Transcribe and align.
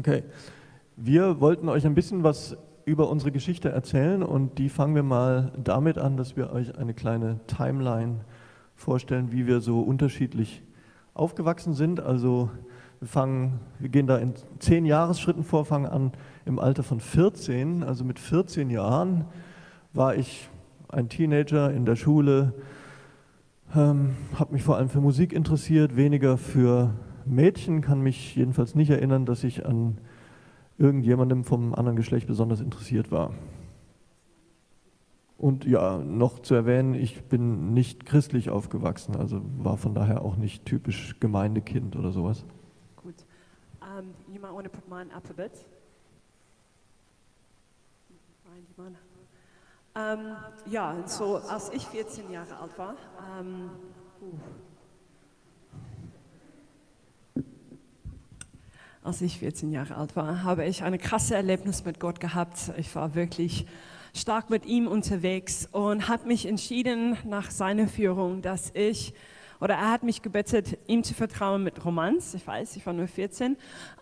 Okay, 0.00 0.22
wir 0.96 1.42
wollten 1.42 1.68
euch 1.68 1.84
ein 1.84 1.94
bisschen 1.94 2.22
was 2.22 2.56
über 2.86 3.10
unsere 3.10 3.32
Geschichte 3.32 3.68
erzählen 3.68 4.22
und 4.22 4.56
die 4.56 4.70
fangen 4.70 4.94
wir 4.94 5.02
mal 5.02 5.52
damit 5.62 5.98
an, 5.98 6.16
dass 6.16 6.38
wir 6.38 6.54
euch 6.54 6.78
eine 6.78 6.94
kleine 6.94 7.38
Timeline 7.46 8.20
vorstellen, 8.74 9.30
wie 9.30 9.46
wir 9.46 9.60
so 9.60 9.82
unterschiedlich 9.82 10.62
aufgewachsen 11.12 11.74
sind. 11.74 12.00
Also 12.00 12.48
wir 13.00 13.08
fangen, 13.08 13.60
wir 13.78 13.90
gehen 13.90 14.06
da 14.06 14.16
in 14.16 14.32
zehn 14.58 14.86
Jahresschritten 14.86 15.44
vor, 15.44 15.66
fangen 15.66 15.84
an 15.84 16.12
im 16.46 16.58
Alter 16.58 16.82
von 16.82 16.98
14. 16.98 17.82
Also 17.82 18.02
mit 18.02 18.18
14 18.18 18.70
Jahren 18.70 19.26
war 19.92 20.14
ich 20.14 20.48
ein 20.88 21.10
Teenager 21.10 21.70
in 21.70 21.84
der 21.84 21.96
Schule, 21.96 22.54
ähm, 23.76 24.16
habe 24.38 24.54
mich 24.54 24.62
vor 24.62 24.78
allem 24.78 24.88
für 24.88 25.02
Musik 25.02 25.34
interessiert, 25.34 25.94
weniger 25.94 26.38
für 26.38 26.94
Mädchen, 27.26 27.80
kann 27.80 28.00
mich 28.00 28.36
jedenfalls 28.36 28.74
nicht 28.74 28.90
erinnern, 28.90 29.26
dass 29.26 29.44
ich 29.44 29.66
an 29.66 29.98
irgendjemandem 30.78 31.44
vom 31.44 31.74
anderen 31.74 31.96
Geschlecht 31.96 32.26
besonders 32.26 32.60
interessiert 32.60 33.10
war. 33.10 33.32
Und 35.36 35.64
ja, 35.64 35.98
noch 35.98 36.40
zu 36.40 36.54
erwähnen, 36.54 36.94
ich 36.94 37.24
bin 37.24 37.72
nicht 37.72 38.04
christlich 38.04 38.50
aufgewachsen, 38.50 39.16
also 39.16 39.40
war 39.58 39.78
von 39.78 39.94
daher 39.94 40.22
auch 40.22 40.36
nicht 40.36 40.66
typisch 40.66 41.16
Gemeindekind 41.18 41.96
oder 41.96 42.12
sowas. 42.12 42.44
Gut. 42.96 43.14
Um, 43.80 44.14
you 44.32 44.40
might 44.40 44.52
want 44.52 44.64
to 44.64 44.70
put 44.70 44.86
mine 44.88 45.10
up 45.14 45.24
a 45.30 45.32
bit. 45.32 45.52
Um, 49.94 50.36
ja, 50.66 50.96
so 51.06 51.36
als 51.36 51.70
ich 51.72 51.86
14 51.86 52.30
Jahre 52.30 52.56
alt 52.58 52.78
war, 52.78 52.94
um, 53.40 53.70
uh. 54.22 54.69
Als 59.02 59.22
ich 59.22 59.38
14 59.38 59.72
Jahre 59.72 59.96
alt 59.96 60.14
war, 60.14 60.42
habe 60.42 60.66
ich 60.66 60.82
eine 60.82 60.98
krasse 60.98 61.34
Erlebnis 61.34 61.84
mit 61.84 62.00
Gott 62.00 62.20
gehabt. 62.20 62.72
Ich 62.76 62.94
war 62.94 63.14
wirklich 63.14 63.66
stark 64.14 64.50
mit 64.50 64.66
ihm 64.66 64.86
unterwegs 64.86 65.68
und 65.72 66.08
habe 66.08 66.26
mich 66.26 66.46
entschieden 66.46 67.16
nach 67.24 67.50
seiner 67.50 67.88
Führung, 67.88 68.42
dass 68.42 68.70
ich 68.74 69.14
oder 69.60 69.74
er 69.74 69.90
hat 69.90 70.02
mich 70.02 70.22
gebeten, 70.22 70.64
ihm 70.86 71.04
zu 71.04 71.12
vertrauen 71.12 71.62
mit 71.62 71.84
Romanz. 71.84 72.32
Ich 72.34 72.46
weiß, 72.46 72.76
ich 72.76 72.86
war 72.86 72.94
nur 72.94 73.08
14. 73.08 73.58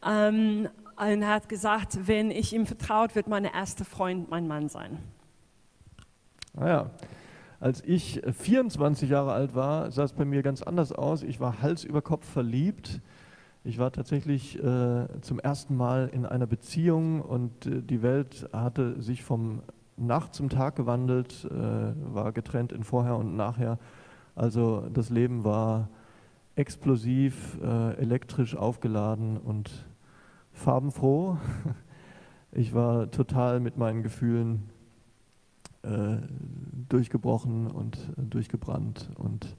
Ähm, 0.06 0.68
und 0.96 1.22
er 1.22 1.28
hat 1.28 1.48
gesagt, 1.48 2.06
wenn 2.06 2.30
ich 2.30 2.52
ihm 2.52 2.64
vertraut, 2.64 3.14
wird 3.16 3.26
mein 3.26 3.44
erster 3.44 3.84
Freund 3.84 4.30
mein 4.30 4.46
Mann 4.46 4.68
sein. 4.68 4.98
Naja, 6.54 6.90
ah 6.90 7.06
als 7.60 7.82
ich 7.84 8.20
24 8.24 9.10
Jahre 9.10 9.32
alt 9.32 9.54
war, 9.54 9.90
sah 9.90 10.04
es 10.04 10.12
bei 10.12 10.24
mir 10.24 10.42
ganz 10.42 10.62
anders 10.62 10.92
aus. 10.92 11.24
Ich 11.24 11.40
war 11.40 11.60
Hals 11.60 11.82
über 11.82 12.02
Kopf 12.02 12.24
verliebt 12.24 13.00
ich 13.68 13.78
war 13.78 13.92
tatsächlich 13.92 14.58
äh, 14.58 15.06
zum 15.20 15.38
ersten 15.38 15.76
Mal 15.76 16.08
in 16.10 16.24
einer 16.24 16.46
Beziehung 16.46 17.20
und 17.20 17.66
äh, 17.66 17.82
die 17.82 18.02
Welt 18.02 18.48
hatte 18.50 19.00
sich 19.02 19.22
vom 19.22 19.60
Nacht 19.98 20.34
zum 20.34 20.48
Tag 20.48 20.76
gewandelt, 20.76 21.44
äh, 21.44 21.52
war 22.14 22.32
getrennt 22.32 22.72
in 22.72 22.82
Vorher 22.82 23.16
und 23.16 23.36
Nachher. 23.36 23.78
Also 24.34 24.88
das 24.94 25.10
Leben 25.10 25.44
war 25.44 25.90
explosiv, 26.56 27.58
äh, 27.62 27.94
elektrisch 27.98 28.56
aufgeladen 28.56 29.36
und 29.36 29.70
farbenfroh. 30.52 31.36
Ich 32.50 32.72
war 32.72 33.10
total 33.10 33.60
mit 33.60 33.76
meinen 33.76 34.02
Gefühlen 34.02 34.70
äh, 35.82 36.16
durchgebrochen 36.88 37.66
und 37.66 37.98
äh, 38.16 38.22
durchgebrannt 38.22 39.10
und 39.16 39.54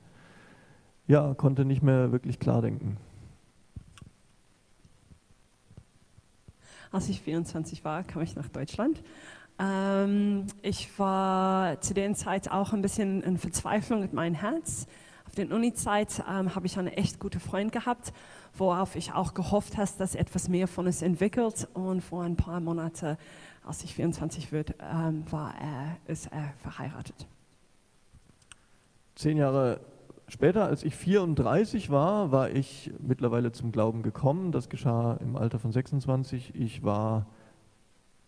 ja, 1.05 1.35
konnte 1.35 1.65
nicht 1.65 1.83
mehr 1.83 2.11
wirklich 2.11 2.39
klar 2.39 2.63
denken. 2.63 2.97
Als 6.91 7.07
ich 7.09 7.21
24 7.21 7.85
war, 7.85 8.03
kam 8.03 8.21
ich 8.23 8.35
nach 8.35 8.49
Deutschland. 8.49 9.01
Ähm, 9.59 10.47
ich 10.61 10.97
war 10.97 11.79
zu 11.81 11.93
der 11.93 12.13
Zeit 12.15 12.49
auch 12.49 12.73
ein 12.73 12.81
bisschen 12.81 13.21
in 13.21 13.37
Verzweiflung 13.37 13.99
mit 13.99 14.13
meinem 14.13 14.33
Herz. 14.33 14.87
Auf 15.27 15.35
der 15.35 15.51
Uni-Zeit 15.51 16.23
ähm, 16.27 16.55
habe 16.55 16.65
ich 16.65 16.79
einen 16.79 16.87
echt 16.87 17.19
guten 17.19 17.39
Freund 17.39 17.71
gehabt, 17.71 18.11
worauf 18.57 18.95
ich 18.95 19.13
auch 19.13 19.35
gehofft 19.35 19.77
habe, 19.77 19.89
dass 19.99 20.15
etwas 20.15 20.49
mehr 20.49 20.67
von 20.67 20.87
uns 20.87 21.03
entwickelt. 21.03 21.67
Und 21.73 22.01
vor 22.01 22.23
ein 22.23 22.35
paar 22.35 22.59
Monaten, 22.59 23.17
als 23.63 23.83
ich 23.83 23.93
24 23.93 24.51
wird, 24.51 24.73
ähm, 24.81 25.23
war 25.29 25.53
er, 25.61 25.97
ist 26.11 26.31
er 26.31 26.53
verheiratet. 26.63 27.27
Zehn 29.13 29.37
Jahre 29.37 29.81
Später, 30.29 30.65
als 30.65 30.83
ich 30.83 30.95
34 30.95 31.89
war, 31.89 32.31
war 32.31 32.51
ich 32.51 32.93
mittlerweile 32.99 33.51
zum 33.51 33.71
Glauben 33.71 34.03
gekommen. 34.03 34.51
Das 34.51 34.69
geschah 34.69 35.15
im 35.15 35.35
Alter 35.35 35.57
von 35.57 35.71
26. 35.71 36.53
Ich 36.53 36.83
war 36.83 37.25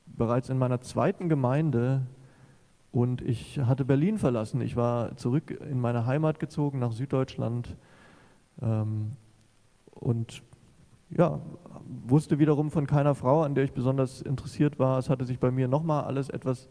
bereits 0.08 0.50
in 0.50 0.58
meiner 0.58 0.82
zweiten 0.82 1.30
Gemeinde 1.30 2.08
und 2.92 3.22
ich 3.22 3.60
hatte 3.60 3.86
Berlin 3.86 4.18
verlassen. 4.18 4.62
Ich 4.62 4.76
war 4.76 5.16
zurück 5.16 5.52
in 5.70 5.80
meine 5.80 6.08
Heimat 6.08 6.40
gezogen, 6.40 6.80
nach 6.80 6.92
Süddeutschland. 6.92 7.78
Ähm, 8.64 9.12
und 9.92 10.42
ja, 11.12 11.40
wusste 12.08 12.40
wiederum 12.40 12.72
von 12.72 12.88
keiner 12.88 13.14
Frau, 13.14 13.44
an 13.44 13.54
der 13.54 13.64
ich 13.64 13.74
besonders 13.74 14.24
interessiert 14.24 14.80
war. 14.80 14.98
Es 14.98 15.08
hatte 15.08 15.26
sich 15.26 15.38
bei 15.38 15.52
mir 15.52 15.68
nochmal 15.68 16.06
alles 16.06 16.30
etwas 16.32 16.68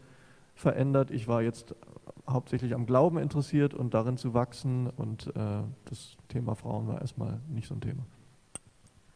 verändert. 0.55 1.09
Ich 1.09 1.29
war 1.29 1.41
jetzt 1.41 1.73
hauptsächlich 2.31 2.73
am 2.73 2.85
Glauben 2.85 3.17
interessiert 3.17 3.73
und 3.73 3.93
darin 3.93 4.17
zu 4.17 4.33
wachsen. 4.33 4.89
Und 4.89 5.27
äh, 5.35 5.61
das 5.85 6.17
Thema 6.27 6.55
Frauen 6.55 6.87
war 6.87 7.01
erstmal 7.01 7.39
nicht 7.49 7.67
so 7.67 7.75
ein 7.75 7.81
Thema. 7.81 8.03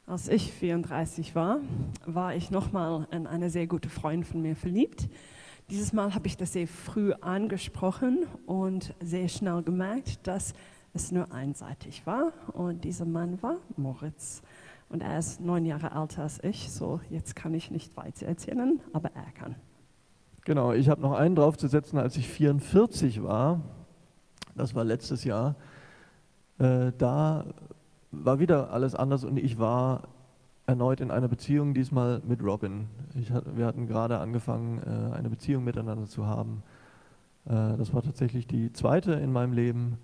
Als 0.07 0.27
ich 0.27 0.51
34 0.51 1.33
war, 1.33 1.59
war 2.05 2.35
ich 2.35 2.51
nochmal 2.51 3.07
in 3.11 3.25
eine 3.25 3.49
sehr 3.49 3.65
gute 3.65 3.89
Freundin 3.89 4.23
von 4.23 4.41
mir 4.41 4.55
verliebt. 4.55 5.09
Dieses 5.71 5.93
Mal 5.93 6.13
habe 6.13 6.27
ich 6.27 6.37
das 6.37 6.53
sehr 6.53 6.67
früh 6.67 7.11
angesprochen 7.13 8.27
und 8.45 8.93
sehr 9.01 9.27
schnell 9.27 9.63
gemerkt, 9.63 10.27
dass 10.27 10.53
es 10.93 11.11
nur 11.11 11.31
einseitig 11.31 12.05
war. 12.05 12.33
Und 12.53 12.83
dieser 12.83 13.05
Mann 13.05 13.41
war 13.41 13.57
Moritz. 13.77 14.43
Und 14.89 15.01
er 15.01 15.17
ist 15.17 15.41
neun 15.41 15.65
Jahre 15.65 15.99
älter 15.99 16.21
als 16.21 16.43
ich, 16.43 16.71
so 16.71 16.99
jetzt 17.09 17.35
kann 17.35 17.55
ich 17.55 17.71
nicht 17.71 17.97
weiter 17.97 18.27
erzählen, 18.27 18.79
aber 18.93 19.09
er 19.15 19.31
kann. 19.31 19.55
Genau, 20.45 20.73
ich 20.73 20.89
habe 20.89 21.01
noch 21.01 21.13
einen 21.13 21.35
draufzusetzen, 21.35 21.97
als 21.97 22.17
ich 22.17 22.29
44 22.29 23.23
war, 23.23 23.61
das 24.55 24.75
war 24.75 24.83
letztes 24.83 25.23
Jahr, 25.23 25.55
äh, 26.59 26.91
da 26.99 27.45
war 28.11 28.39
wieder 28.39 28.71
alles 28.71 28.93
anders 28.93 29.23
und 29.23 29.37
ich 29.37 29.57
war 29.57 30.03
erneut 30.67 31.01
in 31.01 31.09
einer 31.09 31.27
Beziehung, 31.27 31.73
diesmal 31.73 32.21
mit 32.27 32.43
Robin. 32.43 32.87
Ich, 33.15 33.31
wir 33.55 33.65
hatten 33.65 33.87
gerade 33.87 34.19
angefangen, 34.19 34.83
äh, 34.83 35.15
eine 35.15 35.31
Beziehung 35.31 35.63
miteinander 35.63 36.05
zu 36.05 36.27
haben. 36.27 36.61
Äh, 37.45 37.75
das 37.77 37.91
war 37.95 38.03
tatsächlich 38.03 38.45
die 38.45 38.71
zweite 38.71 39.13
in 39.13 39.31
meinem 39.31 39.53
Leben 39.53 39.97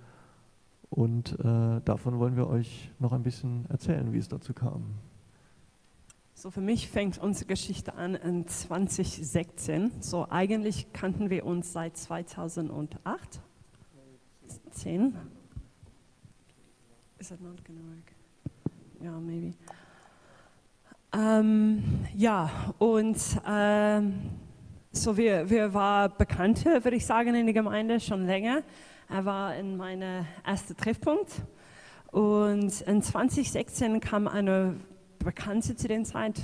und 0.89 1.39
äh, 1.39 1.81
davon 1.85 2.17
wollen 2.17 2.35
wir 2.35 2.47
euch 2.47 2.91
noch 2.97 3.13
ein 3.13 3.21
bisschen 3.21 3.67
erzählen, 3.69 4.11
wie 4.11 4.17
es 4.17 4.27
dazu 4.27 4.53
kam. 4.53 4.95
So 6.41 6.49
für 6.49 6.59
mich 6.59 6.89
fängt 6.89 7.19
unsere 7.19 7.45
Geschichte 7.45 7.93
an 7.93 8.15
in 8.15 8.47
2016. 8.47 9.91
So 9.99 10.25
eigentlich 10.27 10.91
kannten 10.91 11.29
wir 11.29 11.45
uns 11.45 11.71
seit 11.71 11.95
2008. 11.95 13.39
10. 14.71 15.15
Is 17.19 17.29
that 17.29 17.39
not 17.41 17.63
gonna 17.63 17.79
work? 17.81 18.15
Ja, 18.99 19.11
yeah, 19.11 19.19
maybe. 19.19 19.53
Ähm, 21.13 22.07
ja, 22.15 22.49
und 22.79 23.19
ähm, 23.47 24.31
so 24.91 25.15
wir, 25.15 25.47
wir 25.47 25.75
waren 25.75 26.11
Bekannte, 26.17 26.83
würde 26.83 26.97
ich 26.97 27.05
sagen, 27.05 27.35
in 27.35 27.45
der 27.45 27.53
Gemeinde 27.53 27.99
schon 27.99 28.25
länger. 28.25 28.63
Er 29.09 29.25
war 29.25 29.55
in 29.55 29.77
meinem 29.77 30.25
ersten 30.43 30.75
Treffpunkt. 30.75 31.43
Und 32.11 32.81
in 32.81 33.03
2016 33.03 33.99
kam 33.99 34.27
eine 34.27 34.75
Bekannte 35.23 35.75
zu 35.75 35.87
der 35.87 36.03
Zeit, 36.03 36.41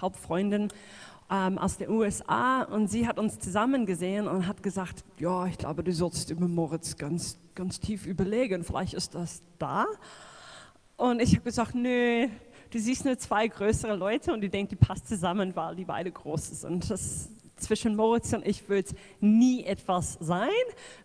Hauptfreundin 0.00 0.68
ähm, 1.30 1.58
aus 1.58 1.78
den 1.78 1.90
USA 1.90 2.62
und 2.62 2.88
sie 2.88 3.06
hat 3.06 3.18
uns 3.18 3.38
zusammen 3.38 3.86
gesehen 3.86 4.28
und 4.28 4.46
hat 4.46 4.62
gesagt, 4.62 5.04
ja, 5.18 5.46
ich 5.46 5.58
glaube, 5.58 5.82
du 5.82 5.92
sollst 5.92 6.30
über 6.30 6.46
Moritz 6.46 6.96
ganz, 6.96 7.38
ganz 7.54 7.80
tief 7.80 8.06
überlegen, 8.06 8.64
vielleicht 8.64 8.94
ist 8.94 9.14
das 9.14 9.42
da. 9.58 9.86
Und 10.96 11.20
ich 11.20 11.32
habe 11.32 11.42
gesagt, 11.42 11.74
nö, 11.74 12.28
du 12.70 12.78
siehst 12.78 13.04
nur 13.04 13.18
zwei 13.18 13.48
größere 13.48 13.96
Leute 13.96 14.32
und 14.32 14.40
die 14.40 14.48
denkt, 14.50 14.72
die 14.72 14.76
passt 14.76 15.08
zusammen, 15.08 15.56
weil 15.56 15.74
die 15.74 15.84
beide 15.84 16.12
groß 16.12 16.60
sind. 16.60 16.90
Das, 16.90 17.30
zwischen 17.56 17.96
Moritz 17.96 18.32
und 18.32 18.46
ich 18.46 18.68
wird 18.68 18.88
nie 19.20 19.64
etwas 19.64 20.18
sein. 20.20 20.48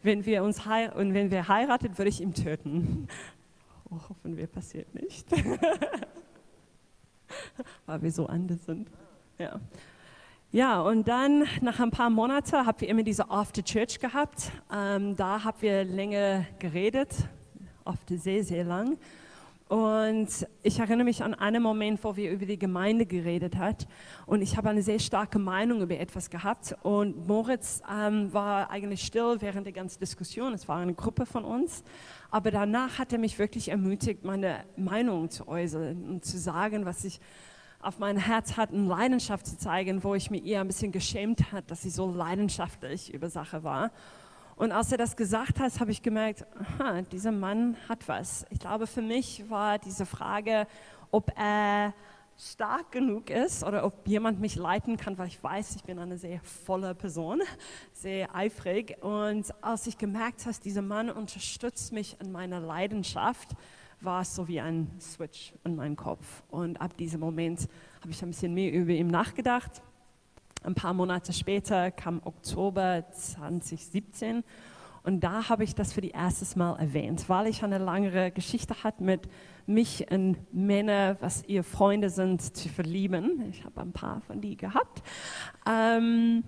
Wenn 0.02 0.26
wir 0.26 0.44
uns 0.44 0.66
und 0.66 1.14
wenn 1.14 1.32
wir 1.32 1.48
heiraten, 1.48 1.98
würde 1.98 2.10
ich 2.10 2.20
ihn 2.22 2.34
töten. 2.34 3.08
Oh, 3.90 4.00
hoffen 4.10 4.36
wir, 4.36 4.48
passiert 4.48 4.94
nicht. 4.94 5.28
weil 7.86 8.02
wir 8.02 8.12
so 8.12 8.26
anders 8.28 8.66
sind. 8.66 8.90
Ja. 9.38 9.60
Ja, 10.52 10.82
und 10.82 11.08
dann 11.08 11.46
nach 11.62 11.80
ein 11.82 11.92
paar 11.92 12.10
Monaten 12.10 12.66
haben 12.66 12.80
wir 12.80 12.88
immer 12.88 13.04
diese 13.04 13.30
After 13.30 13.62
Church 13.62 14.00
gehabt. 14.00 14.52
Ähm, 14.74 15.16
da 15.16 15.44
haben 15.44 15.58
wir 15.62 15.84
länger 15.84 16.46
geredet, 16.58 17.10
oft 17.84 18.08
sehr, 18.08 18.44
sehr 18.44 18.64
lang. 18.64 18.98
Und 19.68 20.48
ich 20.64 20.80
erinnere 20.80 21.04
mich 21.04 21.24
an 21.24 21.34
einen 21.34 21.62
Moment, 21.62 22.02
wo 22.02 22.16
wir 22.16 22.32
über 22.32 22.46
die 22.46 22.58
Gemeinde 22.58 23.06
geredet 23.06 23.58
hat 23.58 23.86
und 24.26 24.42
ich 24.42 24.56
habe 24.56 24.70
eine 24.70 24.82
sehr 24.82 25.00
starke 25.00 25.40
Meinung 25.40 25.82
über 25.82 26.00
etwas 26.00 26.30
gehabt 26.30 26.74
und 26.84 27.28
Moritz 27.28 27.82
ähm, 27.92 28.32
war 28.32 28.70
eigentlich 28.70 29.02
still 29.02 29.36
während 29.40 29.66
der 29.66 29.74
ganzen 29.74 30.00
Diskussion. 30.00 30.54
Es 30.54 30.70
war 30.70 30.78
eine 30.78 30.94
Gruppe 30.94 31.26
von 31.26 31.44
uns, 31.44 31.84
aber 32.32 32.50
danach 32.50 32.98
hat 32.98 33.12
er 33.12 33.20
mich 33.20 33.40
wirklich 33.40 33.68
ermutigt, 33.68 34.24
meine 34.24 34.64
Meinung 34.78 35.30
zu 35.30 35.50
äußern 35.50 36.12
und 36.12 36.24
zu 36.24 36.38
sagen, 36.38 36.86
was 36.86 37.04
ich 37.04 37.20
auf 37.82 38.00
mein 38.00 38.16
Herz 38.16 38.56
hatte, 38.56 38.74
Leidenschaft 38.74 39.46
zu 39.46 39.58
zeigen, 39.58 40.02
wo 40.02 40.16
ich 40.16 40.32
mir 40.32 40.44
eher 40.44 40.62
ein 40.62 40.68
bisschen 40.68 40.94
geschämt 40.94 41.52
hat, 41.52 41.70
dass 41.70 41.84
ich 41.84 41.94
so 41.94 42.10
leidenschaftlich 42.10 43.14
über 43.14 43.30
Sache 43.30 43.66
war. 43.66 43.92
Und 44.58 44.72
als 44.72 44.92
er 44.92 44.98
das 44.98 45.16
gesagt 45.16 45.60
hat, 45.60 45.80
habe 45.80 45.92
ich 45.92 46.02
gemerkt, 46.02 46.46
aha, 46.60 47.04
dieser 47.04 47.32
Mann 47.32 47.78
hat 47.88 48.08
was. 48.08 48.44
Ich 48.50 48.60
glaube, 48.60 48.88
für 48.88 49.04
mich 49.04 49.48
war 49.50 49.78
diese 49.78 50.08
Frage, 50.08 50.66
ob 51.12 51.32
er 51.38 51.94
stark 52.36 52.92
genug 52.92 53.30
ist 53.30 53.64
oder 53.64 53.86
ob 53.86 54.08
jemand 54.08 54.40
mich 54.40 54.56
leiten 54.56 54.98
kann, 54.98 55.16
weil 55.20 55.28
ich 55.28 55.44
weiß, 55.44 55.76
ich 55.76 55.84
bin 55.84 56.00
eine 56.00 56.18
sehr 56.18 56.40
volle 56.42 56.96
Person, 56.96 57.42
sehr 57.94 58.36
eifrig. 58.36 58.98
Und 59.02 59.54
als 59.64 59.86
ich 59.86 59.98
gemerkt 60.00 60.48
habe, 60.48 60.56
dieser 60.64 60.82
Mann 60.82 61.12
unterstützt 61.12 61.94
mich 61.94 62.18
in 62.20 62.32
meiner 62.32 62.60
Leidenschaft, 62.60 63.50
war 64.02 64.22
es 64.22 64.36
so 64.36 64.48
wie 64.48 64.60
ein 64.60 64.90
Switch 65.00 65.54
in 65.66 65.76
meinem 65.76 65.96
Kopf. 65.96 66.44
Und 66.50 66.82
ab 66.82 66.98
diesem 66.98 67.20
Moment 67.20 67.68
habe 68.02 68.10
ich 68.10 68.22
ein 68.24 68.30
bisschen 68.30 68.56
mehr 68.56 68.74
über 68.74 68.92
ihn 68.92 69.08
nachgedacht 69.08 69.84
ein 70.68 70.76
paar 70.76 70.94
Monate 70.94 71.32
später 71.32 71.92
kam 71.92 72.22
Oktober 72.24 73.06
2017 73.12 74.44
und 75.04 75.22
da 75.22 75.48
habe 75.48 75.64
ich 75.64 75.74
das 75.74 75.94
für 75.94 76.02
die 76.02 76.10
erstes 76.10 76.58
Mal 76.58 76.78
erwähnt, 76.78 77.30
weil 77.30 77.48
ich 77.48 77.64
eine 77.64 77.78
langere 77.78 78.32
Geschichte 78.32 78.84
hatte 78.84 79.02
mit 79.02 79.30
mich 79.66 80.12
in 80.12 80.36
Männer, 80.52 81.16
was 81.22 81.46
ihr 81.46 81.64
Freunde 81.64 82.10
sind, 82.10 82.42
zu 82.42 82.68
verlieben. 82.68 83.46
Ich 83.50 83.64
habe 83.64 83.80
ein 83.80 83.94
paar 83.94 84.20
von 84.28 84.42
die 84.42 84.58
gehabt. 84.58 85.02
Ähm, 85.66 86.44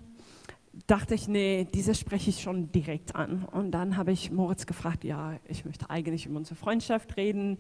dachte 0.88 1.16
ich, 1.16 1.30
nee, 1.30 1.66
diese 1.74 1.96
spreche 1.96 2.30
ich 2.30 2.42
schon 2.42 2.74
direkt 2.74 3.16
an. 3.16 3.46
Und 3.46 3.72
dann 3.72 3.96
habe 3.96 4.12
ich 4.12 4.32
Moritz 4.32 4.66
gefragt, 4.66 5.06
ja, 5.06 5.38
ich 5.46 5.64
möchte 5.64 5.90
eigentlich 5.90 6.26
über 6.26 6.36
unsere 6.36 6.56
Freundschaft 6.56 7.16
reden 7.16 7.58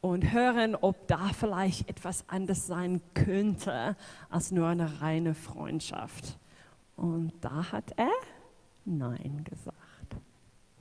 und 0.00 0.32
hören, 0.32 0.76
ob 0.76 1.06
da 1.08 1.28
vielleicht 1.28 1.88
etwas 1.88 2.24
anders 2.28 2.66
sein 2.66 3.00
könnte 3.14 3.96
als 4.28 4.50
nur 4.50 4.68
eine 4.68 5.00
reine 5.00 5.34
Freundschaft. 5.34 6.38
Und 6.96 7.32
da 7.40 7.72
hat 7.72 7.92
er 7.96 8.10
Nein 8.84 9.44
gesagt. 9.44 9.76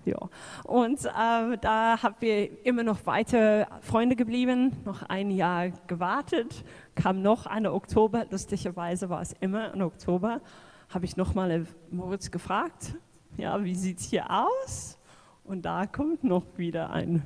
Ja. 0.05 0.17
Und 0.63 1.05
äh, 1.05 1.57
da 1.57 2.01
haben 2.01 2.15
wir 2.19 2.65
immer 2.65 2.83
noch 2.83 3.05
weiter 3.05 3.67
Freunde 3.81 4.15
geblieben, 4.15 4.71
noch 4.85 5.03
ein 5.03 5.29
Jahr 5.29 5.69
gewartet, 5.87 6.63
kam 6.95 7.21
noch 7.21 7.45
eine 7.45 7.73
Oktober, 7.73 8.25
lustigerweise 8.29 9.09
war 9.09 9.21
es 9.21 9.33
immer 9.39 9.73
im 9.73 9.81
Oktober, 9.81 10.41
habe 10.89 11.05
ich 11.05 11.17
nochmal 11.17 11.67
Moritz 11.91 12.31
gefragt, 12.31 12.95
ja, 13.37 13.63
wie 13.63 13.75
sieht 13.75 13.99
es 13.99 14.05
hier 14.05 14.25
aus? 14.29 14.97
Und 15.43 15.63
da 15.63 15.85
kommt 15.85 16.23
noch 16.23 16.45
wieder 16.57 16.89
ein 16.89 17.21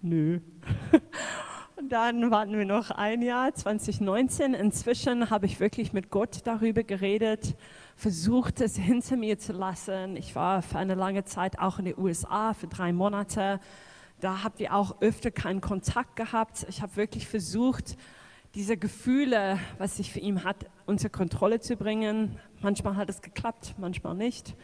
Nö. 0.00 0.40
Dann 1.88 2.30
warten 2.30 2.58
wir 2.58 2.66
noch 2.66 2.90
ein 2.90 3.22
Jahr, 3.22 3.54
2019. 3.54 4.52
Inzwischen 4.52 5.30
habe 5.30 5.46
ich 5.46 5.58
wirklich 5.58 5.94
mit 5.94 6.10
Gott 6.10 6.40
darüber 6.44 6.82
geredet, 6.82 7.56
versucht 7.96 8.60
es 8.60 8.76
hinter 8.76 9.16
mir 9.16 9.38
zu 9.38 9.54
lassen. 9.54 10.14
Ich 10.18 10.34
war 10.34 10.60
für 10.60 10.76
eine 10.76 10.94
lange 10.94 11.24
Zeit 11.24 11.58
auch 11.58 11.78
in 11.78 11.86
den 11.86 11.96
USA 11.96 12.52
für 12.52 12.66
drei 12.66 12.92
Monate. 12.92 13.58
Da 14.20 14.42
habt 14.44 14.60
ihr 14.60 14.74
auch 14.74 15.00
öfter 15.00 15.30
keinen 15.30 15.62
Kontakt 15.62 16.16
gehabt. 16.16 16.66
Ich 16.68 16.82
habe 16.82 16.96
wirklich 16.96 17.26
versucht, 17.26 17.96
diese 18.54 18.76
Gefühle, 18.76 19.58
was 19.78 19.98
ich 19.98 20.12
für 20.12 20.20
ihn 20.20 20.44
hat, 20.44 20.66
unter 20.84 21.08
Kontrolle 21.08 21.60
zu 21.60 21.74
bringen. 21.76 22.38
Manchmal 22.60 22.96
hat 22.96 23.08
es 23.08 23.22
geklappt, 23.22 23.76
manchmal 23.78 24.14
nicht. 24.14 24.54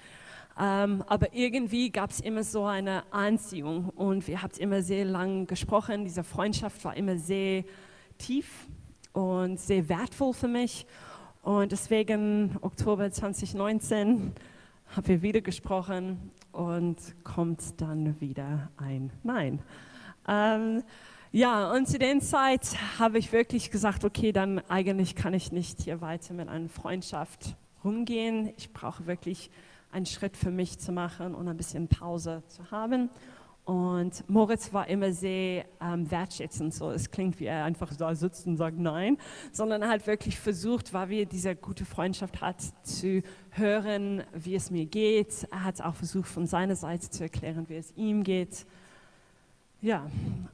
Ähm, 0.58 1.02
aber 1.08 1.34
irgendwie 1.34 1.90
gab 1.90 2.10
es 2.10 2.20
immer 2.20 2.44
so 2.44 2.64
eine 2.64 3.02
Anziehung 3.12 3.88
und 3.90 4.26
wir 4.28 4.40
haben 4.40 4.52
immer 4.58 4.82
sehr 4.82 5.04
lang 5.04 5.46
gesprochen. 5.46 6.04
Diese 6.04 6.22
Freundschaft 6.22 6.84
war 6.84 6.96
immer 6.96 7.18
sehr 7.18 7.64
tief 8.18 8.68
und 9.12 9.58
sehr 9.58 9.88
wertvoll 9.88 10.32
für 10.32 10.48
mich. 10.48 10.86
Und 11.42 11.72
deswegen 11.72 12.56
Oktober 12.62 13.10
2019 13.10 14.32
haben 14.94 15.08
wir 15.08 15.22
wieder 15.22 15.40
gesprochen 15.40 16.30
und 16.52 16.96
kommt 17.24 17.80
dann 17.80 18.20
wieder 18.20 18.70
ein 18.76 19.10
Nein. 19.22 19.60
Ähm, 20.28 20.82
ja, 21.32 21.72
und 21.72 21.88
zu 21.88 21.98
der 21.98 22.20
Zeit 22.20 22.76
habe 22.98 23.18
ich 23.18 23.32
wirklich 23.32 23.72
gesagt, 23.72 24.04
okay, 24.04 24.30
dann 24.30 24.60
eigentlich 24.68 25.16
kann 25.16 25.34
ich 25.34 25.50
nicht 25.50 25.82
hier 25.82 26.00
weiter 26.00 26.32
mit 26.32 26.48
einer 26.48 26.68
Freundschaft 26.68 27.56
rumgehen. 27.82 28.52
Ich 28.56 28.72
brauche 28.72 29.06
wirklich 29.06 29.50
einen 29.94 30.06
Schritt 30.06 30.36
für 30.36 30.50
mich 30.50 30.78
zu 30.78 30.92
machen 30.92 31.34
und 31.34 31.48
ein 31.48 31.56
bisschen 31.56 31.88
Pause 31.88 32.42
zu 32.48 32.70
haben. 32.70 33.08
Und 33.64 34.28
Moritz 34.28 34.74
war 34.74 34.88
immer 34.88 35.10
sehr 35.12 35.64
ähm, 35.80 36.10
wertschätzend, 36.10 36.74
so 36.74 36.90
es 36.90 37.10
klingt 37.10 37.40
wie 37.40 37.46
er 37.46 37.64
einfach 37.64 37.96
da 37.96 38.14
sitzt 38.14 38.46
und 38.46 38.58
sagt 38.58 38.78
nein, 38.78 39.16
sondern 39.52 39.80
er 39.80 39.88
hat 39.88 40.06
wirklich 40.06 40.38
versucht, 40.38 40.92
weil 40.92 41.08
wir 41.08 41.24
diese 41.24 41.56
gute 41.56 41.86
Freundschaft 41.86 42.42
hat, 42.42 42.60
zu 42.82 43.22
hören, 43.50 44.22
wie 44.34 44.54
es 44.54 44.70
mir 44.70 44.84
geht. 44.84 45.46
Er 45.50 45.64
hat 45.64 45.80
auch 45.80 45.94
versucht, 45.94 46.28
von 46.28 46.46
seiner 46.46 46.76
Seite 46.76 47.08
zu 47.08 47.22
erklären, 47.22 47.66
wie 47.68 47.76
es 47.76 47.90
ihm 47.96 48.22
geht. 48.22 48.66
Ja, 49.80 50.10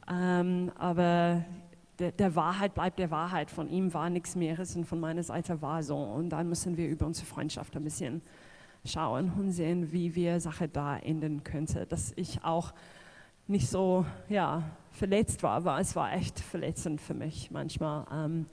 ähm, 0.08 0.70
aber 0.76 1.44
der, 1.98 2.12
der, 2.12 2.37
Wahrheit 2.37 2.75
bleibt 2.75 3.00
der 3.00 3.10
Wahrheit. 3.10 3.50
Von 3.50 3.69
ihm 3.69 3.92
war 3.92 4.08
nichts 4.08 4.37
mehr 4.37 4.56
und 4.58 4.84
von 4.84 5.00
meiner 5.00 5.25
Seite 5.25 5.60
war 5.60 5.82
so. 5.82 5.96
Und 5.96 6.28
dann 6.28 6.48
müssen 6.48 6.76
wir 6.76 6.88
über 6.88 7.06
unsere 7.06 7.26
Freundschaft 7.26 7.76
ein 7.76 7.82
bisschen 7.82 8.22
schauen 8.84 9.32
und 9.38 9.52
sehen, 9.52 9.92
wie 9.92 10.14
wir 10.14 10.40
Sache 10.40 10.68
da 10.68 10.96
enden 10.96 11.44
könnte. 11.44 11.86
Dass 11.86 12.12
ich 12.16 12.44
auch 12.44 12.72
nicht 13.46 13.68
so 13.68 14.06
ja, 14.28 14.62
verletzt 14.90 15.42
war, 15.42 15.52
aber 15.52 15.80
es 15.80 15.96
war 15.96 16.12
echt 16.12 16.40
verletzend 16.40 17.00
für 17.00 17.14
mich 17.14 17.50
manchmal. 17.50 18.06
Ähm, 18.12 18.46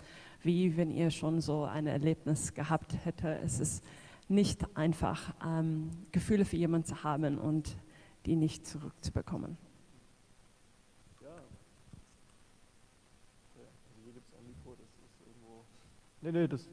wie 0.44 0.77
wenn 0.77 0.91
ihr 0.91 1.12
schon 1.12 1.41
so 1.41 1.65
ein 1.65 1.88
Erlebnis 1.88 2.53
gehabt 2.53 2.95
hätte. 3.06 3.38
Es 3.39 3.59
ist 3.59 3.83
nicht 4.27 4.65
einfach, 4.75 5.33
ähm, 5.45 5.89
Gefühle 6.12 6.45
für 6.45 6.57
jemanden 6.57 6.88
zu 6.88 7.03
haben 7.03 7.38
und 7.38 7.77
die 8.25 8.35
nicht 8.35 8.65
zurückzubekommen. 8.68 9.57
Ja. 11.21 11.27
Also 13.56 13.65
hier 14.03 14.13
gibt 14.13 14.27
es 14.27 14.33
ein 14.38 14.47
Mikro, 14.47 14.75
das 14.75 14.88
ist 14.88 15.21
irgendwo. 15.25 15.63
Nee, 16.21 16.31
nee, 16.31 16.47
das, 16.47 16.69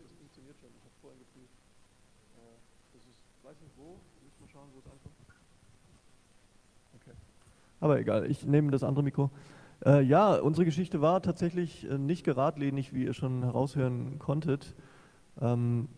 Aber 7.85 8.00
egal, 8.00 8.31
ich 8.31 8.47
nehme 8.47 8.71
das 8.71 8.83
andere 8.83 9.03
Mikro. 9.03 9.31
Äh, 9.85 10.00
ja, 10.05 10.37
unsere 10.37 10.64
Geschichte 10.64 11.03
war 11.03 11.21
tatsächlich 11.21 11.87
äh, 11.87 11.99
nicht 11.99 12.25
geradlinig, 12.25 12.95
wie 12.95 13.05
ihr 13.05 13.12
schon 13.12 13.43
heraushören 13.43 14.19
konntet. 14.19 14.75
Ähm, 15.38 15.88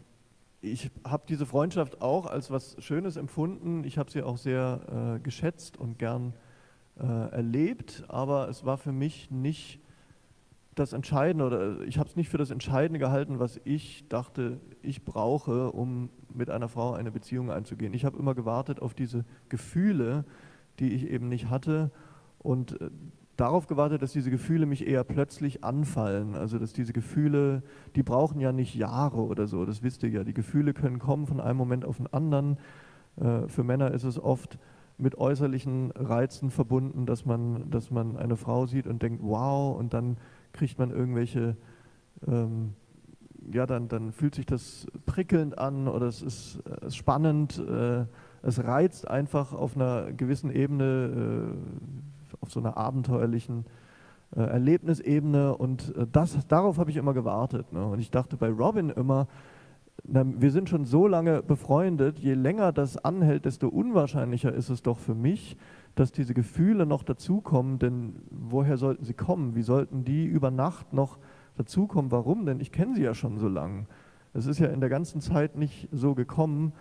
ich 0.61 0.91
habe 1.05 1.23
diese 1.29 1.47
Freundschaft 1.47 2.03
auch 2.03 2.27
als 2.27 2.51
was 2.51 2.75
Schönes 2.81 3.15
empfunden. 3.15 3.85
Ich 3.85 3.99
habe 3.99 4.11
sie 4.11 4.25
auch 4.25 4.37
sehr 4.37 5.17
äh, 5.17 5.21
geschätzt 5.21 5.77
und 5.77 5.97
gern 6.01 6.33
äh, 6.99 7.05
erlebt, 7.05 8.03
aber 8.09 8.49
es 8.49 8.65
war 8.65 8.79
für 8.79 8.91
mich 8.91 9.31
nicht 9.31 9.79
das 10.75 10.93
Entscheidende 10.93 11.47
oder 11.47 11.81
ich 11.83 11.99
habe 12.01 12.09
es 12.09 12.17
nicht 12.17 12.31
für 12.31 12.39
das 12.39 12.51
Entscheidende 12.51 12.99
gehalten, 12.99 13.39
was 13.39 13.61
ich 13.63 14.09
dachte, 14.09 14.59
ich 14.83 15.05
brauche, 15.05 15.71
um 15.71 16.11
mit 16.35 16.51
einer 16.51 16.69
Frau 16.69 16.95
eine 16.95 17.13
Beziehung 17.13 17.53
einzugehen. 17.53 17.95
Ich 17.95 18.05
habe 18.05 18.19
immer 18.19 18.35
gewartet 18.35 18.83
auf 18.83 18.93
diese 18.93 19.25
Gefühle, 19.49 20.25
die 20.79 20.93
ich 20.93 21.09
eben 21.09 21.29
nicht 21.29 21.51
hatte 21.51 21.91
und 22.39 22.81
äh, 22.81 22.91
darauf 23.37 23.67
gewartet, 23.67 24.03
dass 24.03 24.13
diese 24.13 24.31
Gefühle 24.31 24.67
mich 24.67 24.87
eher 24.87 25.05
plötzlich 25.05 25.63
anfallen. 25.63 26.35
Also 26.35 26.59
dass 26.59 26.73
diese 26.73 26.93
Gefühle, 26.93 27.63
die 27.95 28.03
brauchen 28.03 28.41
ja 28.41 28.53
nicht 28.53 28.75
Jahre 28.75 29.21
oder 29.21 29.47
so, 29.47 29.65
das 29.65 29.83
wisst 29.83 30.03
ihr 30.03 30.11
ja. 30.11 30.25
Die 30.25 30.35
Gefühle 30.35 30.75
können 30.75 30.99
kommen 30.99 31.27
von 31.27 31.41
einem 31.41 31.59
Moment 31.59 31.85
auf 31.85 31.99
den 31.99 32.07
anderen. 32.13 32.59
Äh, 33.17 33.49
für 33.49 33.65
Männer 33.65 33.93
ist 33.93 34.05
es 34.05 34.19
oft 34.19 34.59
mit 34.99 35.19
äußerlichen 35.19 35.91
Reizen 35.91 36.51
verbunden, 36.51 37.05
dass 37.05 37.27
man, 37.27 37.71
dass 37.71 37.91
man 37.91 38.17
eine 38.17 38.37
Frau 38.37 38.67
sieht 38.67 38.87
und 38.87 39.03
denkt, 39.03 39.23
wow, 39.23 39.77
und 39.79 39.93
dann 39.93 40.17
kriegt 40.53 40.79
man 40.79 40.91
irgendwelche, 40.91 41.57
ähm, 42.27 42.73
ja, 43.53 43.67
dann, 43.67 43.89
dann 43.89 44.13
fühlt 44.13 44.35
sich 44.35 44.47
das 44.47 44.87
prickelnd 45.05 45.59
an 45.59 45.87
oder 45.87 46.07
es 46.07 46.23
ist, 46.23 46.61
äh, 46.67 46.91
spannend. 46.91 47.59
Äh, 47.59 48.07
es 48.43 48.63
reizt 48.63 49.09
einfach 49.09 49.53
auf 49.53 49.77
einer 49.77 50.13
gewissen 50.13 50.51
Ebene, 50.51 51.55
äh, 51.55 52.37
auf 52.41 52.51
so 52.51 52.61
einer 52.61 52.77
abenteuerlichen 52.77 53.67
äh, 54.35 54.41
Erlebnisebene 54.41 55.57
und 55.57 55.95
äh, 55.97 56.07
das, 56.11 56.47
darauf 56.49 56.79
habe 56.79 56.91
ich 56.91 56.97
immer 56.97 57.15
gewartet. 57.15 57.73
Ne? 57.73 57.85
Und 57.87 57.99
ich 57.99 58.11
dachte 58.11 58.37
bei 58.37 58.51
Robin 58.51 58.91
immer, 58.91 59.29
na, 60.05 60.25
wir 60.27 60.51
sind 60.51 60.69
schon 60.69 60.85
so 60.85 61.07
lange 61.07 61.43
befreundet, 61.43 62.19
je 62.19 62.35
länger 62.35 62.73
das 62.73 62.97
anhält, 62.99 63.45
desto 63.45 63.69
unwahrscheinlicher 63.69 64.53
ist 64.53 64.69
es 64.69 64.83
doch 64.83 64.99
für 64.99 65.15
mich, 65.15 65.57
dass 65.95 66.13
diese 66.13 66.35
Gefühle 66.35 66.87
noch 66.87 67.03
dazukommen, 67.03 67.79
denn 67.79 68.17
woher 68.31 68.77
sollten 68.77 69.05
sie 69.05 69.15
kommen? 69.15 69.55
Wie 69.55 69.63
sollten 69.63 70.05
die 70.05 70.27
über 70.27 70.51
Nacht 70.51 70.93
noch 70.93 71.19
dazukommen? 71.57 72.11
Warum? 72.11 72.45
Denn 72.45 72.61
ich 72.61 72.71
kenne 72.71 72.95
sie 72.95 73.03
ja 73.03 73.15
schon 73.15 73.39
so 73.39 73.49
lange. 73.49 73.87
Es 74.35 74.47
ist 74.47 74.59
ja 74.59 74.67
in 74.67 74.81
der 74.81 74.91
ganzen 74.91 75.23
Zeit 75.23 75.57
nicht 75.57 75.89
so 75.93 76.15
gekommen. 76.15 76.73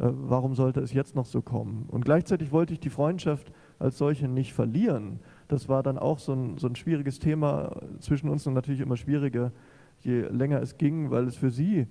Äh, 0.00 0.08
warum 0.12 0.54
sollte 0.54 0.80
es 0.80 0.92
jetzt 0.92 1.14
noch 1.14 1.26
so 1.26 1.42
kommen? 1.42 1.84
Und 1.88 2.04
gleichzeitig 2.04 2.52
wollte 2.52 2.72
ich 2.72 2.80
die 2.80 2.90
Freundschaft 2.90 3.52
als 3.78 3.98
solche 3.98 4.28
nicht 4.28 4.54
verlieren. 4.54 5.20
Das 5.48 5.68
war 5.68 5.82
dann 5.82 5.98
auch 5.98 6.18
so 6.18 6.32
ein, 6.32 6.58
so 6.58 6.66
ein 6.66 6.76
schwieriges 6.76 7.18
Thema 7.18 7.76
zwischen 8.00 8.28
uns 8.28 8.46
und 8.46 8.54
natürlich 8.54 8.80
immer 8.80 8.96
schwieriger, 8.96 9.52
je 10.00 10.22
länger 10.22 10.62
es 10.62 10.78
ging, 10.78 11.10
weil 11.10 11.24
es 11.26 11.36
für 11.36 11.50
sie 11.50 11.86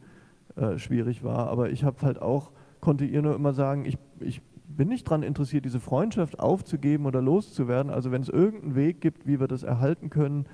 äh, 0.55 0.77
schwierig 0.79 1.23
war. 1.23 1.47
Aber 1.49 1.69
ich 1.69 1.83
habe 1.83 2.01
halt 2.01 2.21
auch, 2.21 2.51
konnte 2.81 3.05
ihr 3.05 3.21
nur 3.21 3.35
immer 3.35 3.53
sagen, 3.53 3.85
ich, 3.85 3.97
ich 4.19 4.41
bin 4.67 4.87
nicht 4.87 5.07
daran 5.07 5.23
interessiert, 5.23 5.65
diese 5.65 5.79
Freundschaft 5.79 6.39
aufzugeben 6.39 7.05
oder 7.05 7.21
loszuwerden. 7.21 7.91
Also 7.91 8.11
wenn 8.11 8.21
es 8.23 8.29
irgendeinen 8.29 8.75
Weg 8.75 9.01
gibt, 9.01 9.27
wie 9.27 9.39
wir 9.39 9.47
das 9.47 9.61
erhalten 9.61 10.09
können, 10.09 10.45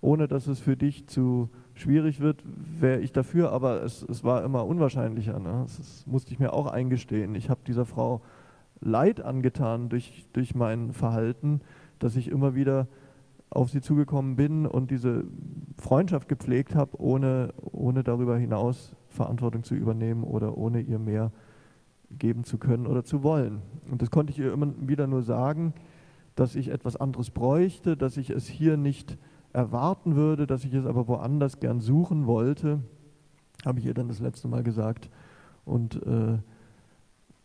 ohne 0.00 0.28
dass 0.28 0.46
es 0.46 0.60
für 0.60 0.76
dich 0.76 1.06
zu 1.06 1.48
schwierig 1.78 2.20
wird, 2.20 2.42
wäre 2.44 3.00
ich 3.00 3.12
dafür, 3.12 3.52
aber 3.52 3.82
es, 3.82 4.02
es 4.02 4.24
war 4.24 4.44
immer 4.44 4.66
unwahrscheinlicher. 4.66 5.38
Ne? 5.38 5.64
Das, 5.66 6.06
musste 6.06 6.32
ich 6.32 6.38
mir 6.38 6.52
auch 6.52 6.66
eingestehen. 6.66 7.34
Ich 7.34 7.50
habe 7.50 7.60
dieser 7.66 7.86
Frau 7.86 8.20
Leid 8.80 9.20
angetan 9.20 9.88
durch, 9.88 10.26
durch 10.32 10.54
mein 10.54 10.92
Verhalten, 10.92 11.60
dass 11.98 12.16
ich 12.16 12.28
immer 12.28 12.54
wieder 12.54 12.86
auf 13.50 13.70
sie 13.70 13.80
zugekommen 13.80 14.36
bin 14.36 14.66
und 14.66 14.90
diese 14.90 15.24
Freundschaft 15.78 16.28
gepflegt 16.28 16.74
habe, 16.74 17.00
ohne, 17.00 17.54
ohne 17.72 18.04
darüber 18.04 18.36
hinaus 18.36 18.94
Verantwortung 19.08 19.64
zu 19.64 19.74
übernehmen 19.74 20.22
oder 20.22 20.56
ohne 20.56 20.80
ihr 20.80 20.98
mehr 20.98 21.32
geben 22.10 22.44
zu 22.44 22.58
können 22.58 22.86
oder 22.86 23.04
zu 23.04 23.22
wollen. 23.22 23.62
Und 23.90 24.02
das 24.02 24.10
konnte 24.10 24.32
ich 24.32 24.38
ihr 24.38 24.52
immer 24.52 24.72
wieder 24.80 25.06
nur 25.06 25.22
sagen, 25.22 25.72
dass 26.34 26.54
ich 26.54 26.68
etwas 26.68 26.96
anderes 26.96 27.30
bräuchte, 27.30 27.96
dass 27.96 28.16
ich 28.16 28.30
es 28.30 28.46
hier 28.46 28.76
nicht 28.76 29.18
erwarten 29.58 30.14
würde, 30.14 30.46
dass 30.46 30.64
ich 30.64 30.72
es 30.72 30.86
aber 30.86 31.08
woanders 31.08 31.58
gern 31.58 31.80
suchen 31.80 32.28
wollte, 32.28 32.78
habe 33.66 33.80
ich 33.80 33.86
ihr 33.86 33.94
dann 33.94 34.06
das 34.06 34.20
letzte 34.20 34.46
Mal 34.46 34.62
gesagt. 34.62 35.10
Und 35.64 36.00
äh, 36.06 36.38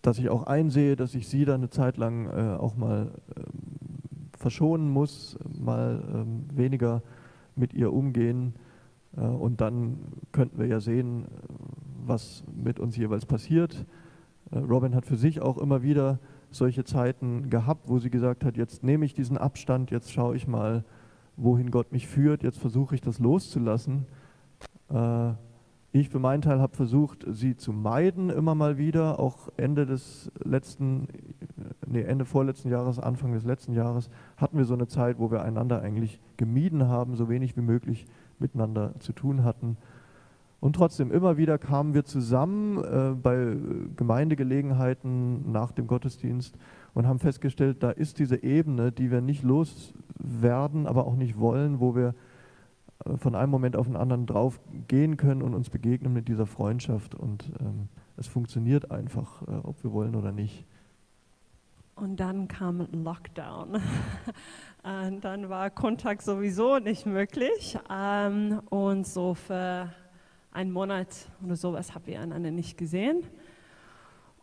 dass 0.03 0.19
ich 0.19 0.29
auch 0.29 0.43
einsehe, 0.43 0.95
dass 0.95 1.15
ich 1.15 1.27
sie 1.27 1.43
dann 1.43 1.61
eine 1.61 1.71
Zeit 1.71 1.97
lang 1.97 2.27
äh, 2.27 2.55
auch 2.55 2.75
mal 2.75 3.13
äh, 3.35 3.41
verschonen 4.37 4.91
muss, 4.91 5.39
mal 5.59 6.03
ähm, 6.13 6.45
weniger 6.53 7.01
mit 7.55 7.73
ihr 7.73 7.91
umgehen. 7.91 8.53
Äh, 9.17 9.21
und 9.21 9.59
dann 9.59 9.97
könnten 10.31 10.59
wir 10.59 10.67
ja 10.67 10.81
sehen, 10.81 11.25
was 12.05 12.43
mit 12.53 12.79
uns 12.79 12.95
jeweils 12.95 13.25
passiert. 13.25 13.87
Äh, 14.51 14.59
Robin 14.59 14.93
hat 14.93 15.07
für 15.07 15.17
sich 15.17 15.41
auch 15.41 15.57
immer 15.57 15.81
wieder 15.81 16.19
solche 16.51 16.83
Zeiten 16.83 17.49
gehabt, 17.49 17.89
wo 17.89 17.97
sie 17.97 18.11
gesagt 18.11 18.45
hat, 18.45 18.55
jetzt 18.55 18.83
nehme 18.83 19.03
ich 19.03 19.15
diesen 19.15 19.39
Abstand, 19.39 19.89
jetzt 19.89 20.11
schaue 20.11 20.35
ich 20.35 20.47
mal, 20.47 20.83
wohin 21.35 21.71
Gott 21.71 21.91
mich 21.91 22.07
führt, 22.07 22.43
jetzt 22.43 22.59
versuche 22.59 22.95
ich 22.95 23.01
das 23.01 23.19
loszulassen. 23.19 24.05
Äh, 24.89 25.31
ich 25.95 26.09
für 26.09 26.19
meinen 26.19 26.41
Teil 26.41 26.59
habe 26.59 26.75
versucht, 26.75 27.23
sie 27.29 27.55
zu 27.55 27.71
meiden 27.71 28.31
immer 28.31 28.55
mal 28.55 28.79
wieder, 28.79 29.19
auch 29.19 29.49
Ende 29.57 29.85
des 29.85 30.31
letzten, 30.43 31.07
nee, 31.85 32.01
Ende 32.01 32.25
vorletzten 32.25 32.69
Jahres, 32.69 32.97
Anfang 32.97 33.33
des 33.33 33.43
letzten 33.43 33.73
Jahres 33.73 34.09
hatten 34.37 34.57
wir 34.57 34.65
so 34.65 34.73
eine 34.73 34.87
Zeit, 34.87 35.19
wo 35.19 35.29
wir 35.29 35.43
einander 35.43 35.83
eigentlich 35.83 36.19
gemieden 36.35 36.87
haben, 36.87 37.15
so 37.15 37.29
wenig 37.29 37.55
wie 37.57 37.61
möglich 37.61 38.07
miteinander 38.39 38.93
zu 38.99 39.13
tun 39.13 39.43
hatten. 39.43 39.77
Und 40.59 40.77
trotzdem, 40.77 41.11
immer 41.11 41.37
wieder 41.37 41.59
kamen 41.59 41.93
wir 41.93 42.05
zusammen 42.05 42.83
äh, 42.83 43.13
bei 43.13 43.55
Gemeindegelegenheiten 43.95 45.51
nach 45.51 45.73
dem 45.73 45.85
Gottesdienst 45.85 46.57
und 46.93 47.07
haben 47.07 47.19
festgestellt, 47.19 47.81
da 47.81 47.91
ist 47.91 48.19
diese 48.19 48.43
Ebene, 48.43 48.91
die 48.91 49.11
wir 49.11 49.21
nicht 49.21 49.43
loswerden, 49.43 50.87
aber 50.87 51.07
auch 51.07 51.15
nicht 51.15 51.39
wollen, 51.39 51.79
wo 51.79 51.95
wir 51.95 52.13
äh, 53.05 53.17
von 53.17 53.35
einem 53.35 53.51
Moment 53.51 53.75
auf 53.75 53.87
den 53.87 53.95
anderen 53.95 54.25
drauf 54.25 54.59
gehen 54.87 55.17
können 55.17 55.41
und 55.41 55.53
uns 55.53 55.69
begegnen 55.69 56.13
mit 56.13 56.27
dieser 56.27 56.45
Freundschaft. 56.45 57.15
Und 57.15 57.51
ähm, 57.59 57.89
es 58.17 58.27
funktioniert 58.27 58.91
einfach, 58.91 59.41
äh, 59.47 59.51
ob 59.63 59.83
wir 59.83 59.91
wollen 59.91 60.15
oder 60.15 60.31
nicht. 60.31 60.65
Und 61.95 62.19
dann 62.19 62.47
kam 62.47 62.87
Lockdown. 62.91 63.75
und 64.83 65.23
dann 65.23 65.49
war 65.49 65.69
Kontakt 65.69 66.23
sowieso 66.23 66.79
nicht 66.79 67.05
möglich. 67.05 67.77
Ähm, 67.89 68.61
und 68.69 69.05
so 69.05 69.35
für 69.35 69.91
einen 70.51 70.71
Monat 70.71 71.07
oder 71.43 71.55
sowas 71.55 71.93
haben 71.93 72.05
wir 72.07 72.19
einander 72.19 72.51
nicht 72.51 72.77
gesehen. 72.77 73.23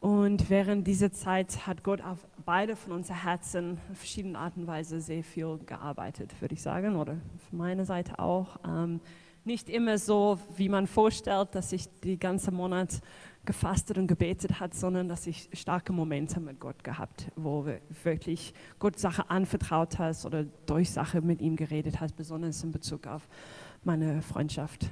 Und 0.01 0.49
während 0.49 0.87
dieser 0.87 1.13
Zeit 1.13 1.67
hat 1.67 1.85
Gott 1.85 2.01
auf 2.01 2.27
beide 2.47 2.75
von 2.75 2.93
unseren 2.93 3.23
Herzen 3.23 3.79
in 3.91 3.95
verschiedenen 3.95 4.37
Arten 4.37 4.61
und 4.63 4.67
Weise 4.67 5.01
sehr 5.01 5.23
viel 5.23 5.59
gearbeitet, 5.67 6.33
würde 6.41 6.55
ich 6.55 6.63
sagen, 6.63 6.97
oder 6.97 7.19
von 7.49 7.59
meiner 7.59 7.85
Seite 7.85 8.19
auch. 8.19 8.59
Ähm, 8.67 9.01
nicht 9.45 9.69
immer 9.69 9.99
so, 9.99 10.39
wie 10.57 10.69
man 10.69 10.87
vorstellt, 10.87 11.55
dass 11.55 11.73
ich 11.73 11.89
die 12.01 12.19
ganze 12.19 12.51
Monat 12.51 13.01
gefastet 13.45 13.99
und 13.99 14.07
gebetet 14.07 14.61
hat, 14.61 14.75
sondern 14.75 15.09
dass 15.09 15.27
ich 15.27 15.49
starke 15.53 15.93
Momente 15.93 16.41
mit 16.41 16.61
Gott 16.61 16.85
gehabt, 16.85 17.31
wo 17.37 17.65
wir 17.65 17.81
wirklich 18.03 18.55
Gott 18.79 18.99
Sache 18.99 19.29
anvertraut 19.31 19.99
hast 19.99 20.27
oder 20.27 20.45
durch 20.67 20.91
Sache 20.91 21.21
mit 21.23 21.41
ihm 21.41 21.57
geredet 21.57 22.01
hast, 22.01 22.17
besonders 22.17 22.63
in 22.63 22.71
Bezug 22.71 23.07
auf 23.07 23.29
meine 23.83 24.21
Freundschaft 24.23 24.91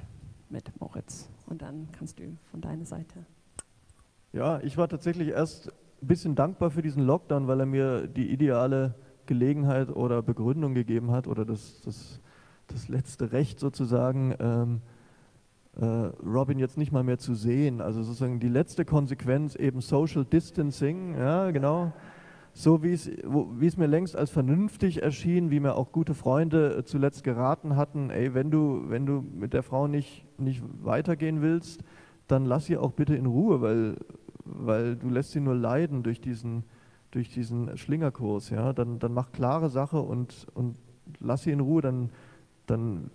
mit 0.49 0.79
Moritz. 0.79 1.29
Und 1.45 1.61
dann 1.61 1.87
kannst 1.97 2.19
du 2.19 2.37
von 2.51 2.61
deiner 2.61 2.85
Seite. 2.85 3.25
Ja, 4.31 4.59
ich 4.61 4.77
war 4.77 4.87
tatsächlich 4.87 5.29
erst 5.29 5.73
ein 6.01 6.07
bisschen 6.07 6.35
dankbar 6.35 6.71
für 6.71 6.81
diesen 6.81 7.05
Lockdown, 7.05 7.47
weil 7.47 7.59
er 7.59 7.65
mir 7.65 8.07
die 8.07 8.31
ideale 8.31 8.95
Gelegenheit 9.25 9.89
oder 9.89 10.21
Begründung 10.21 10.73
gegeben 10.73 11.11
hat 11.11 11.27
oder 11.27 11.45
das, 11.45 11.81
das, 11.81 12.19
das 12.67 12.87
letzte 12.87 13.31
Recht 13.31 13.59
sozusagen, 13.59 14.35
ähm, 14.39 14.81
äh, 15.79 15.85
Robin 16.25 16.59
jetzt 16.59 16.77
nicht 16.77 16.91
mal 16.91 17.03
mehr 17.03 17.17
zu 17.17 17.35
sehen. 17.35 17.81
Also 17.81 18.03
sozusagen 18.03 18.39
die 18.39 18.49
letzte 18.49 18.85
Konsequenz 18.85 19.55
eben 19.55 19.81
Social 19.81 20.25
Distancing, 20.25 21.15
ja 21.15 21.51
genau 21.51 21.93
so 22.53 22.83
wie 22.83 22.91
es, 22.91 23.77
mir 23.77 23.87
längst 23.87 24.15
als 24.15 24.29
vernünftig 24.31 25.01
erschien, 25.01 25.51
wie 25.51 25.59
mir 25.59 25.75
auch 25.75 25.91
gute 25.91 26.13
Freunde 26.13 26.77
äh, 26.77 26.83
zuletzt 26.83 27.23
geraten 27.23 27.75
hatten, 27.75 28.09
ey, 28.09 28.33
wenn 28.33 28.51
du, 28.51 28.83
wenn 28.87 29.05
du 29.05 29.21
mit 29.21 29.53
der 29.53 29.63
Frau 29.63 29.87
nicht, 29.87 30.25
nicht 30.37 30.61
weitergehen 30.83 31.41
willst, 31.41 31.83
dann 32.29 32.45
lass 32.45 32.65
sie 32.65 32.77
auch 32.77 32.91
bitte 32.91 33.15
in 33.15 33.25
Ruhe, 33.25 33.61
weil, 33.61 33.97
weil 34.45 34.95
du 34.95 35.09
lässt 35.09 35.31
sie 35.31 35.39
nur 35.39 35.55
leiden 35.55 36.03
durch 36.03 36.21
diesen, 36.21 36.63
durch 37.11 37.29
diesen 37.29 37.77
Schlingerkurs, 37.77 38.49
ja, 38.49 38.73
dann, 38.73 38.99
dann 38.99 39.13
mach 39.13 39.31
klare 39.31 39.69
Sache 39.69 39.99
und, 39.99 40.47
und 40.53 40.77
lass 41.19 41.43
sie 41.43 41.51
in 41.51 41.59
Ruhe, 41.59 41.81
dann, 41.81 42.09
dann 42.67 43.09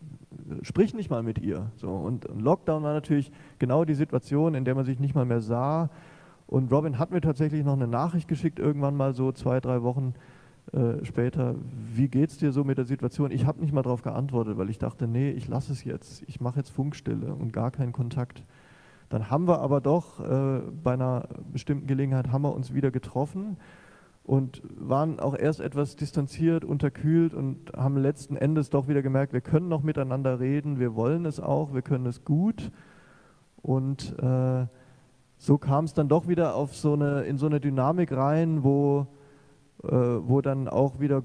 sprich 0.62 0.94
nicht 0.94 1.10
mal 1.10 1.22
mit 1.22 1.38
ihr. 1.38 1.70
So. 1.76 1.90
Und 1.90 2.28
Lockdown 2.38 2.82
war 2.82 2.92
natürlich 2.92 3.30
genau 3.58 3.84
die 3.84 3.94
Situation, 3.94 4.54
in 4.54 4.64
der 4.64 4.74
man 4.74 4.84
sich 4.84 4.98
nicht 4.98 5.14
mal 5.14 5.24
mehr 5.24 5.40
sah, 5.40 5.90
und 6.46 6.70
Robin 6.70 6.98
hat 6.98 7.10
mir 7.10 7.20
tatsächlich 7.20 7.64
noch 7.64 7.72
eine 7.72 7.86
Nachricht 7.86 8.28
geschickt, 8.28 8.58
irgendwann 8.58 8.96
mal 8.96 9.14
so 9.14 9.32
zwei, 9.32 9.60
drei 9.60 9.82
Wochen 9.82 10.14
äh, 10.72 11.04
später. 11.04 11.54
Wie 11.94 12.08
geht's 12.08 12.38
dir 12.38 12.52
so 12.52 12.64
mit 12.64 12.78
der 12.78 12.84
Situation? 12.84 13.30
Ich 13.30 13.46
habe 13.46 13.60
nicht 13.60 13.72
mal 13.72 13.82
darauf 13.82 14.02
geantwortet, 14.02 14.58
weil 14.58 14.70
ich 14.70 14.78
dachte, 14.78 15.08
nee, 15.08 15.30
ich 15.30 15.48
lasse 15.48 15.72
es 15.72 15.84
jetzt. 15.84 16.22
Ich 16.26 16.40
mache 16.40 16.58
jetzt 16.58 16.70
Funkstille 16.70 17.34
und 17.34 17.52
gar 17.52 17.70
keinen 17.70 17.92
Kontakt. 17.92 18.42
Dann 19.14 19.30
haben 19.30 19.46
wir 19.46 19.60
aber 19.60 19.80
doch 19.80 20.18
äh, 20.18 20.60
bei 20.82 20.94
einer 20.94 21.28
bestimmten 21.52 21.86
Gelegenheit 21.86 22.32
haben 22.32 22.42
wir 22.42 22.52
uns 22.52 22.74
wieder 22.74 22.90
getroffen 22.90 23.58
und 24.24 24.60
waren 24.76 25.20
auch 25.20 25.38
erst 25.38 25.60
etwas 25.60 25.94
distanziert, 25.94 26.64
unterkühlt 26.64 27.32
und 27.32 27.72
haben 27.76 27.96
letzten 27.96 28.36
Endes 28.36 28.70
doch 28.70 28.88
wieder 28.88 29.02
gemerkt, 29.02 29.32
wir 29.32 29.40
können 29.40 29.68
noch 29.68 29.84
miteinander 29.84 30.40
reden, 30.40 30.80
wir 30.80 30.96
wollen 30.96 31.26
es 31.26 31.38
auch, 31.38 31.72
wir 31.72 31.82
können 31.82 32.06
es 32.06 32.24
gut. 32.24 32.72
Und 33.62 34.18
äh, 34.18 34.66
so 35.38 35.58
kam 35.58 35.84
es 35.84 35.94
dann 35.94 36.08
doch 36.08 36.26
wieder 36.26 36.56
auf 36.56 36.74
so 36.74 36.94
eine, 36.94 37.20
in 37.20 37.38
so 37.38 37.46
eine 37.46 37.60
Dynamik 37.60 38.10
rein, 38.10 38.64
wo, 38.64 39.06
äh, 39.84 39.92
wo 39.92 40.40
dann 40.40 40.66
auch 40.66 40.98
wieder 40.98 41.22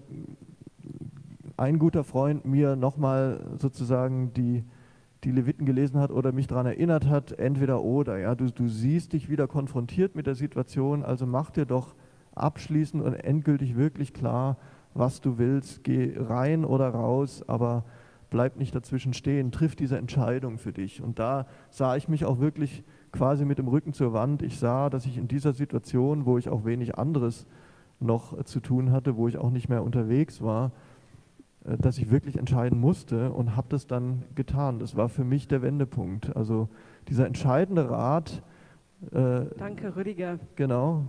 ein 1.57 1.79
guter 1.79 2.03
Freund 2.03 2.45
mir 2.45 2.75
nochmal 2.75 3.43
sozusagen 3.57 4.31
die, 4.35 4.63
die 5.23 5.31
Leviten 5.31 5.65
gelesen 5.65 5.99
hat 5.99 6.11
oder 6.11 6.31
mich 6.31 6.47
daran 6.47 6.65
erinnert 6.65 7.07
hat, 7.07 7.33
entweder 7.33 7.81
oder. 7.81 8.17
Ja, 8.17 8.35
du, 8.35 8.51
du 8.51 8.67
siehst 8.67 9.13
dich 9.13 9.29
wieder 9.29 9.47
konfrontiert 9.47 10.15
mit 10.15 10.27
der 10.27 10.35
Situation, 10.35 11.03
also 11.03 11.25
mach 11.25 11.49
dir 11.49 11.65
doch 11.65 11.95
abschließend 12.35 13.03
und 13.03 13.13
endgültig 13.13 13.75
wirklich 13.75 14.13
klar, 14.13 14.57
was 14.93 15.21
du 15.21 15.37
willst. 15.37 15.83
Geh 15.83 16.13
rein 16.17 16.63
oder 16.63 16.89
raus, 16.89 17.43
aber 17.47 17.83
bleib 18.29 18.57
nicht 18.57 18.73
dazwischen 18.73 19.13
stehen. 19.13 19.51
Triff 19.51 19.75
diese 19.75 19.97
Entscheidung 19.97 20.57
für 20.57 20.71
dich. 20.71 21.01
Und 21.01 21.19
da 21.19 21.47
sah 21.69 21.95
ich 21.95 22.07
mich 22.07 22.25
auch 22.25 22.39
wirklich 22.39 22.83
quasi 23.11 23.45
mit 23.45 23.57
dem 23.57 23.67
Rücken 23.67 23.93
zur 23.93 24.13
Wand. 24.13 24.41
Ich 24.41 24.59
sah, 24.59 24.89
dass 24.89 25.05
ich 25.05 25.17
in 25.17 25.27
dieser 25.27 25.53
Situation, 25.53 26.25
wo 26.25 26.37
ich 26.37 26.49
auch 26.49 26.65
wenig 26.65 26.97
anderes 26.97 27.45
noch 27.99 28.43
zu 28.43 28.59
tun 28.59 28.91
hatte, 28.91 29.17
wo 29.17 29.27
ich 29.27 29.37
auch 29.37 29.49
nicht 29.49 29.67
mehr 29.67 29.83
unterwegs 29.83 30.41
war, 30.41 30.71
dass 31.77 31.97
ich 31.97 32.09
wirklich 32.09 32.37
entscheiden 32.37 32.79
musste 32.79 33.31
und 33.31 33.55
habe 33.55 33.67
das 33.69 33.87
dann 33.87 34.23
getan. 34.35 34.79
Das 34.79 34.95
war 34.95 35.09
für 35.09 35.23
mich 35.23 35.47
der 35.47 35.61
Wendepunkt. 35.61 36.35
Also 36.35 36.69
dieser 37.07 37.25
entscheidende 37.27 37.89
Rat. 37.89 38.41
Äh, 39.11 39.45
Danke, 39.57 39.95
Rüdiger. 39.95 40.39
Genau, 40.55 41.05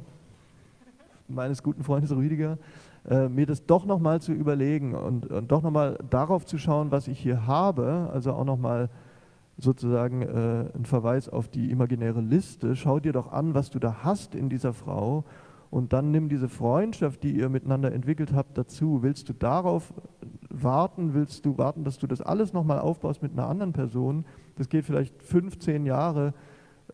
meines 1.28 1.62
guten 1.62 1.82
Freundes 1.82 2.14
Rüdiger. 2.14 2.58
äh, 3.08 3.28
mir 3.28 3.46
das 3.46 3.64
doch 3.66 3.86
nochmal 3.86 4.20
zu 4.20 4.32
überlegen 4.32 4.94
und, 4.94 5.26
und 5.26 5.50
doch 5.50 5.62
nochmal 5.62 5.98
darauf 6.10 6.44
zu 6.44 6.58
schauen, 6.58 6.90
was 6.90 7.08
ich 7.08 7.18
hier 7.18 7.46
habe, 7.46 8.10
also 8.12 8.32
auch 8.32 8.44
nochmal 8.44 8.90
sozusagen 9.56 10.22
äh, 10.22 10.64
ein 10.74 10.84
Verweis 10.84 11.28
auf 11.28 11.48
die 11.48 11.70
imaginäre 11.70 12.20
Liste. 12.20 12.76
Schau 12.76 13.00
dir 13.00 13.12
doch 13.12 13.32
an, 13.32 13.54
was 13.54 13.70
du 13.70 13.78
da 13.78 13.98
hast 14.02 14.34
in 14.34 14.48
dieser 14.48 14.72
Frau 14.72 15.24
und 15.70 15.92
dann 15.92 16.10
nimm 16.10 16.28
diese 16.28 16.48
Freundschaft, 16.48 17.22
die 17.22 17.32
ihr 17.32 17.48
miteinander 17.48 17.92
entwickelt 17.92 18.32
habt, 18.32 18.58
dazu. 18.58 19.02
Willst 19.02 19.28
du 19.28 19.34
darauf 19.34 19.92
warten? 20.62 21.14
Willst 21.14 21.44
du 21.46 21.58
warten, 21.58 21.84
dass 21.84 21.98
du 21.98 22.06
das 22.06 22.20
alles 22.20 22.52
nochmal 22.52 22.78
aufbaust 22.78 23.22
mit 23.22 23.32
einer 23.32 23.46
anderen 23.46 23.72
Person? 23.72 24.24
Das 24.56 24.68
geht 24.68 24.84
vielleicht 24.84 25.22
15 25.22 25.86
Jahre, 25.86 26.34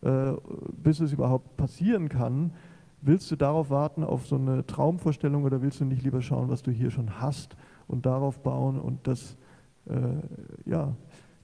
äh, 0.01 0.33
bis 0.71 0.99
es 0.99 1.13
überhaupt 1.13 1.57
passieren 1.57 2.09
kann. 2.09 2.53
Willst 3.01 3.29
du 3.29 3.35
darauf 3.35 3.69
warten, 3.69 4.03
auf 4.03 4.27
so 4.27 4.35
eine 4.35 4.65
Traumvorstellung 4.65 5.43
oder 5.43 5.61
willst 5.61 5.79
du 5.79 5.85
nicht 5.85 6.03
lieber 6.03 6.21
schauen, 6.21 6.49
was 6.49 6.63
du 6.63 6.71
hier 6.71 6.91
schon 6.91 7.21
hast 7.21 7.55
und 7.87 8.05
darauf 8.05 8.39
bauen 8.39 8.79
und 8.79 9.07
das, 9.07 9.37
äh, 9.87 10.69
ja, 10.69 10.95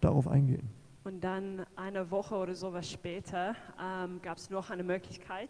darauf 0.02 0.28
eingehen? 0.28 0.70
Und 1.04 1.24
dann 1.24 1.66
eine 1.76 2.10
Woche 2.12 2.36
oder 2.36 2.56
sowas 2.56 2.90
später 2.90 3.56
ähm, 3.82 4.22
gab 4.22 4.38
es 4.38 4.50
noch 4.50 4.70
eine 4.70 4.84
Möglichkeit. 4.84 5.50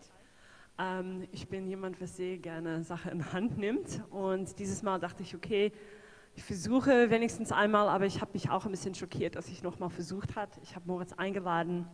Ähm, 0.80 1.28
ich 1.32 1.48
bin 1.48 1.68
jemand, 1.68 2.00
der 2.00 2.08
sehr 2.08 2.38
gerne 2.38 2.84
Sachen 2.84 3.12
in 3.12 3.34
Hand 3.34 3.58
nimmt. 3.58 4.02
Und 4.10 4.58
dieses 4.58 4.82
Mal 4.82 5.00
dachte 5.00 5.24
ich, 5.24 5.36
okay, 5.36 5.72
ich 6.36 6.44
versuche 6.44 7.10
wenigstens 7.10 7.52
einmal, 7.52 7.88
aber 7.90 8.06
ich 8.06 8.20
habe 8.20 8.32
mich 8.34 8.50
auch 8.50 8.66
ein 8.66 8.72
bisschen 8.72 8.96
schockiert, 8.96 9.36
dass 9.36 9.48
ich 9.50 9.62
nochmal 9.62 9.90
versucht 9.90 10.36
habe. 10.36 10.52
Ich 10.64 10.76
habe 10.76 10.88
Moritz 10.88 11.14
eingeladen 11.14 11.88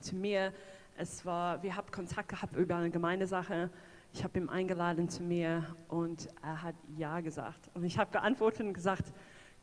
zu 0.00 0.16
mir. 0.16 0.52
Es 0.96 1.24
war, 1.24 1.62
wir 1.62 1.74
haben 1.74 1.90
Kontakt 1.90 2.28
gehabt 2.28 2.56
über 2.56 2.76
eine 2.76 2.90
Gemeindesache. 2.90 3.70
Ich 4.12 4.22
habe 4.22 4.38
ihn 4.38 4.48
eingeladen 4.48 5.08
zu 5.08 5.22
mir 5.22 5.74
und 5.88 6.28
er 6.42 6.62
hat 6.62 6.76
Ja 6.96 7.20
gesagt. 7.20 7.70
Und 7.74 7.84
ich 7.84 7.98
habe 7.98 8.12
geantwortet 8.12 8.66
und 8.66 8.74
gesagt, 8.74 9.12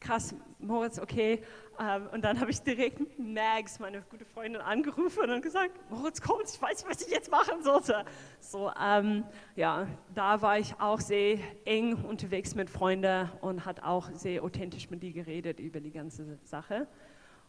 krass, 0.01 0.35
Moritz, 0.59 0.99
okay. 0.99 1.41
Ähm, 1.79 2.07
und 2.11 2.23
dann 2.23 2.39
habe 2.39 2.51
ich 2.51 2.61
direkt 2.61 2.99
Mags, 3.17 3.79
meine 3.79 4.01
gute 4.09 4.25
Freundin, 4.25 4.61
angerufen 4.61 5.29
und 5.29 5.41
gesagt, 5.41 5.71
Moritz 5.89 6.21
kommt, 6.21 6.43
ich 6.53 6.61
weiß 6.61 6.83
nicht, 6.83 6.89
was 6.89 7.01
ich 7.05 7.11
jetzt 7.11 7.31
machen 7.31 7.63
sollte. 7.63 8.03
So, 8.39 8.71
ähm, 8.81 9.23
ja, 9.55 9.87
da 10.13 10.41
war 10.41 10.59
ich 10.59 10.75
auch 10.79 10.99
sehr 10.99 11.37
eng 11.63 11.93
unterwegs 12.03 12.55
mit 12.55 12.69
Freunden 12.69 13.29
und 13.39 13.65
hat 13.65 13.83
auch 13.83 14.09
sehr 14.13 14.43
authentisch 14.43 14.89
mit 14.89 15.01
dir 15.01 15.13
geredet 15.13 15.59
über 15.59 15.79
die 15.79 15.91
ganze 15.91 16.37
Sache. 16.43 16.87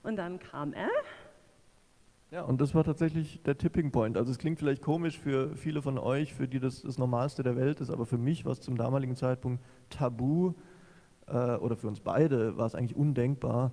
Und 0.02 0.16
dann 0.16 0.38
kam 0.38 0.72
er. 0.72 0.90
Ja, 2.30 2.42
und 2.42 2.62
das 2.62 2.74
war 2.74 2.82
tatsächlich 2.82 3.42
der 3.42 3.58
Tipping 3.58 3.90
Point. 3.90 4.16
Also 4.16 4.30
es 4.30 4.38
klingt 4.38 4.58
vielleicht 4.58 4.80
komisch 4.80 5.18
für 5.18 5.54
viele 5.54 5.82
von 5.82 5.98
euch, 5.98 6.32
für 6.32 6.48
die 6.48 6.60
das 6.60 6.80
das 6.80 6.96
Normalste 6.96 7.42
der 7.42 7.56
Welt 7.56 7.80
ist, 7.80 7.90
aber 7.90 8.06
für 8.06 8.16
mich 8.16 8.46
war 8.46 8.52
es 8.52 8.60
zum 8.60 8.78
damaligen 8.78 9.16
Zeitpunkt 9.16 9.62
tabu, 9.90 10.54
äh, 11.26 11.56
oder 11.56 11.76
für 11.76 11.88
uns 11.88 12.00
beide 12.00 12.56
war 12.56 12.66
es 12.66 12.74
eigentlich 12.74 12.96
undenkbar, 12.96 13.72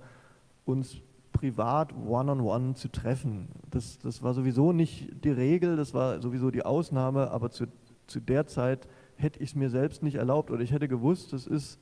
uns 0.64 1.00
privat 1.32 1.92
one-on-one 1.92 2.42
-on 2.42 2.70
-one 2.70 2.74
zu 2.74 2.88
treffen. 2.88 3.48
Das, 3.70 3.98
das 3.98 4.22
war 4.22 4.34
sowieso 4.34 4.72
nicht 4.72 5.24
die 5.24 5.30
Regel, 5.30 5.76
das 5.76 5.94
war 5.94 6.20
sowieso 6.20 6.50
die 6.50 6.64
Ausnahme, 6.64 7.30
aber 7.30 7.50
zu, 7.50 7.66
zu 8.06 8.20
der 8.20 8.46
Zeit 8.46 8.88
hätte 9.16 9.40
ich 9.40 9.50
es 9.50 9.56
mir 9.56 9.70
selbst 9.70 10.02
nicht 10.02 10.16
erlaubt 10.16 10.50
oder 10.50 10.62
ich 10.62 10.72
hätte 10.72 10.88
gewusst, 10.88 11.32
das 11.32 11.46
ist 11.46 11.78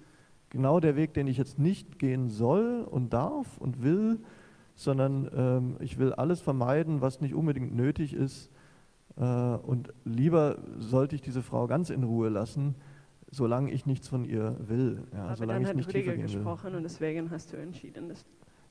genau 0.50 0.80
der 0.80 0.96
Weg, 0.96 1.14
den 1.14 1.26
ich 1.26 1.36
jetzt 1.36 1.58
nicht 1.58 1.98
gehen 1.98 2.28
soll 2.28 2.86
und 2.88 3.12
darf 3.12 3.58
und 3.58 3.82
will, 3.82 4.20
sondern 4.74 5.28
ähm, 5.34 5.76
ich 5.80 5.98
will 5.98 6.12
alles 6.12 6.40
vermeiden, 6.40 7.00
was 7.00 7.20
nicht 7.20 7.34
unbedingt 7.34 7.74
nötig 7.74 8.14
ist. 8.14 8.50
Äh, 9.16 9.24
und 9.24 9.92
lieber 10.04 10.58
sollte 10.78 11.16
ich 11.16 11.22
diese 11.22 11.42
Frau 11.42 11.66
ganz 11.66 11.90
in 11.90 12.04
Ruhe 12.04 12.28
lassen, 12.28 12.76
solange 13.30 13.70
ich 13.70 13.86
nichts 13.86 14.08
von 14.08 14.24
ihr 14.24 14.56
will. 14.60 15.02
Ja, 15.12 15.24
Aber 15.24 15.36
solange 15.36 15.52
dann 15.54 15.62
ich 15.62 15.68
hat 15.68 15.76
nicht 15.76 15.88
Rüdiger 15.88 16.16
gesprochen 16.16 16.74
und 16.74 16.82
deswegen 16.82 17.30
hast 17.30 17.52
du 17.52 17.56
entschieden, 17.56 18.08
dass 18.08 18.24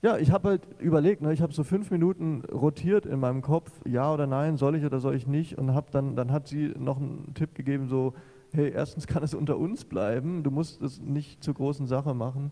ja, 0.04 0.18
ich 0.18 0.32
habe 0.32 0.50
halt 0.50 0.68
überlegt, 0.80 1.24
ne, 1.24 1.34
ich 1.34 1.42
habe 1.42 1.54
so 1.54 1.64
fünf 1.64 1.90
Minuten 1.90 2.44
rotiert 2.52 3.08
in 3.08 3.20
meinem 3.20 3.42
Kopf, 3.42 3.72
ja 3.84 4.14
oder 4.14 4.28
nein, 4.28 4.56
soll 4.58 4.76
ich 4.76 4.86
oder 4.86 5.00
soll 5.00 5.16
ich 5.16 5.26
nicht 5.26 5.58
und 5.58 5.74
habe 5.74 5.88
dann, 5.92 6.16
dann 6.16 6.32
hat 6.32 6.48
sie 6.48 6.72
noch 6.78 6.98
einen 6.98 7.34
Tipp 7.34 7.56
gegeben, 7.56 7.88
so, 7.88 8.14
hey, 8.52 8.70
erstens 8.70 9.08
kann 9.08 9.24
es 9.24 9.34
unter 9.34 9.58
uns 9.58 9.86
bleiben, 9.86 10.44
du 10.44 10.52
musst 10.52 10.84
es 10.84 11.02
nicht 11.02 11.44
zur 11.44 11.56
großen 11.56 11.88
Sache 11.88 12.14
machen 12.14 12.52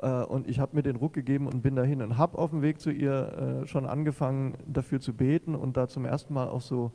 äh, 0.00 0.22
und 0.22 0.46
ich 0.46 0.60
habe 0.60 0.76
mir 0.76 0.82
den 0.82 0.94
Ruck 0.94 1.14
gegeben 1.14 1.48
und 1.48 1.62
bin 1.62 1.74
dahin 1.74 2.00
und 2.00 2.16
habe 2.16 2.38
auf 2.38 2.50
dem 2.50 2.62
Weg 2.62 2.80
zu 2.80 2.90
ihr 2.90 3.62
äh, 3.64 3.66
schon 3.66 3.84
angefangen 3.84 4.54
dafür 4.64 5.00
zu 5.00 5.14
beten 5.14 5.56
und 5.56 5.76
da 5.76 5.88
zum 5.88 6.04
ersten 6.04 6.32
Mal 6.32 6.48
auch 6.48 6.60
so 6.60 6.92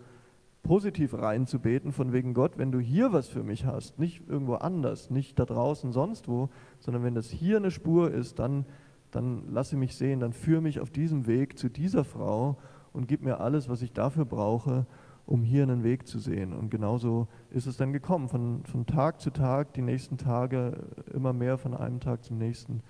positiv 0.68 1.14
reinzubeten, 1.14 1.94
von 1.94 2.12
wegen 2.12 2.34
Gott, 2.34 2.58
wenn 2.58 2.74
du 2.74 2.80
hier 2.80 3.14
was 3.14 3.30
für 3.30 3.42
mich 3.42 3.66
hast, 3.66 4.00
nicht 4.00 4.28
irgendwo 4.28 4.56
anders, 4.56 5.10
nicht 5.10 5.40
da 5.40 5.46
draußen, 5.46 5.94
sonst 5.94 6.28
wo, 6.28 6.50
sondern 6.80 7.04
wenn 7.04 7.16
das 7.16 7.30
hier 7.30 7.56
eine 7.56 7.72
Spur 7.72 8.12
ist, 8.12 8.38
dann, 8.40 8.66
dann 9.10 9.50
lasse 9.50 9.78
mich 9.78 9.96
sehen, 9.96 10.20
dann 10.20 10.34
führe 10.34 10.62
mich 10.62 10.82
auf 10.82 10.90
diesem 10.90 11.26
Weg 11.26 11.58
zu 11.58 11.70
dieser 11.70 12.04
Frau 12.04 12.58
und 12.92 13.08
gib 13.08 13.24
mir 13.24 13.40
alles, 13.40 13.70
was 13.70 13.82
ich 13.82 13.94
dafür 13.94 14.26
brauche, 14.26 14.86
um 15.26 15.42
hier 15.42 15.64
einen 15.64 15.84
Weg 15.84 16.06
zu 16.06 16.20
sehen. 16.20 16.52
Und 16.52 16.70
genauso 16.70 17.30
ist 17.50 17.66
es 17.66 17.78
dann 17.78 17.94
gekommen, 17.94 18.28
von, 18.28 18.66
von 18.66 18.86
Tag 18.86 19.22
zu 19.22 19.32
Tag, 19.32 19.74
die 19.74 19.82
nächsten 19.82 20.18
Tage 20.18 20.84
immer 21.14 21.32
mehr, 21.32 21.58
von 21.58 21.74
einem 21.74 22.02
Tag 22.02 22.26
zum 22.26 22.38
nächsten 22.38 22.84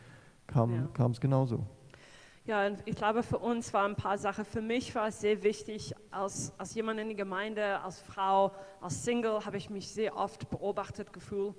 kam 0.47 0.71
ja. 0.71 1.07
es 1.11 1.21
genauso. 1.21 1.67
Ja, 2.47 2.71
ich 2.85 2.95
glaube, 2.95 3.23
für 3.23 3.39
uns 3.39 3.73
waren 3.73 3.91
ein 3.91 3.97
paar 3.97 4.17
Sachen. 4.17 4.45
Für 4.45 4.61
mich 4.61 4.95
war 4.95 5.09
es 5.09 5.19
sehr 5.19 5.43
wichtig, 5.43 5.93
als, 6.11 6.53
als 6.57 6.75
jemand 6.75 6.97
in 6.97 7.07
der 7.07 7.17
Gemeinde, 7.17 7.81
als 7.81 7.99
Frau, 7.99 8.53
als 8.79 9.03
Single, 9.03 9.43
habe 9.43 9.57
ich 9.57 9.69
mich 9.69 9.89
sehr 9.89 10.15
oft 10.15 10.49
beobachtet 10.49 11.11
gefühlt. 11.11 11.55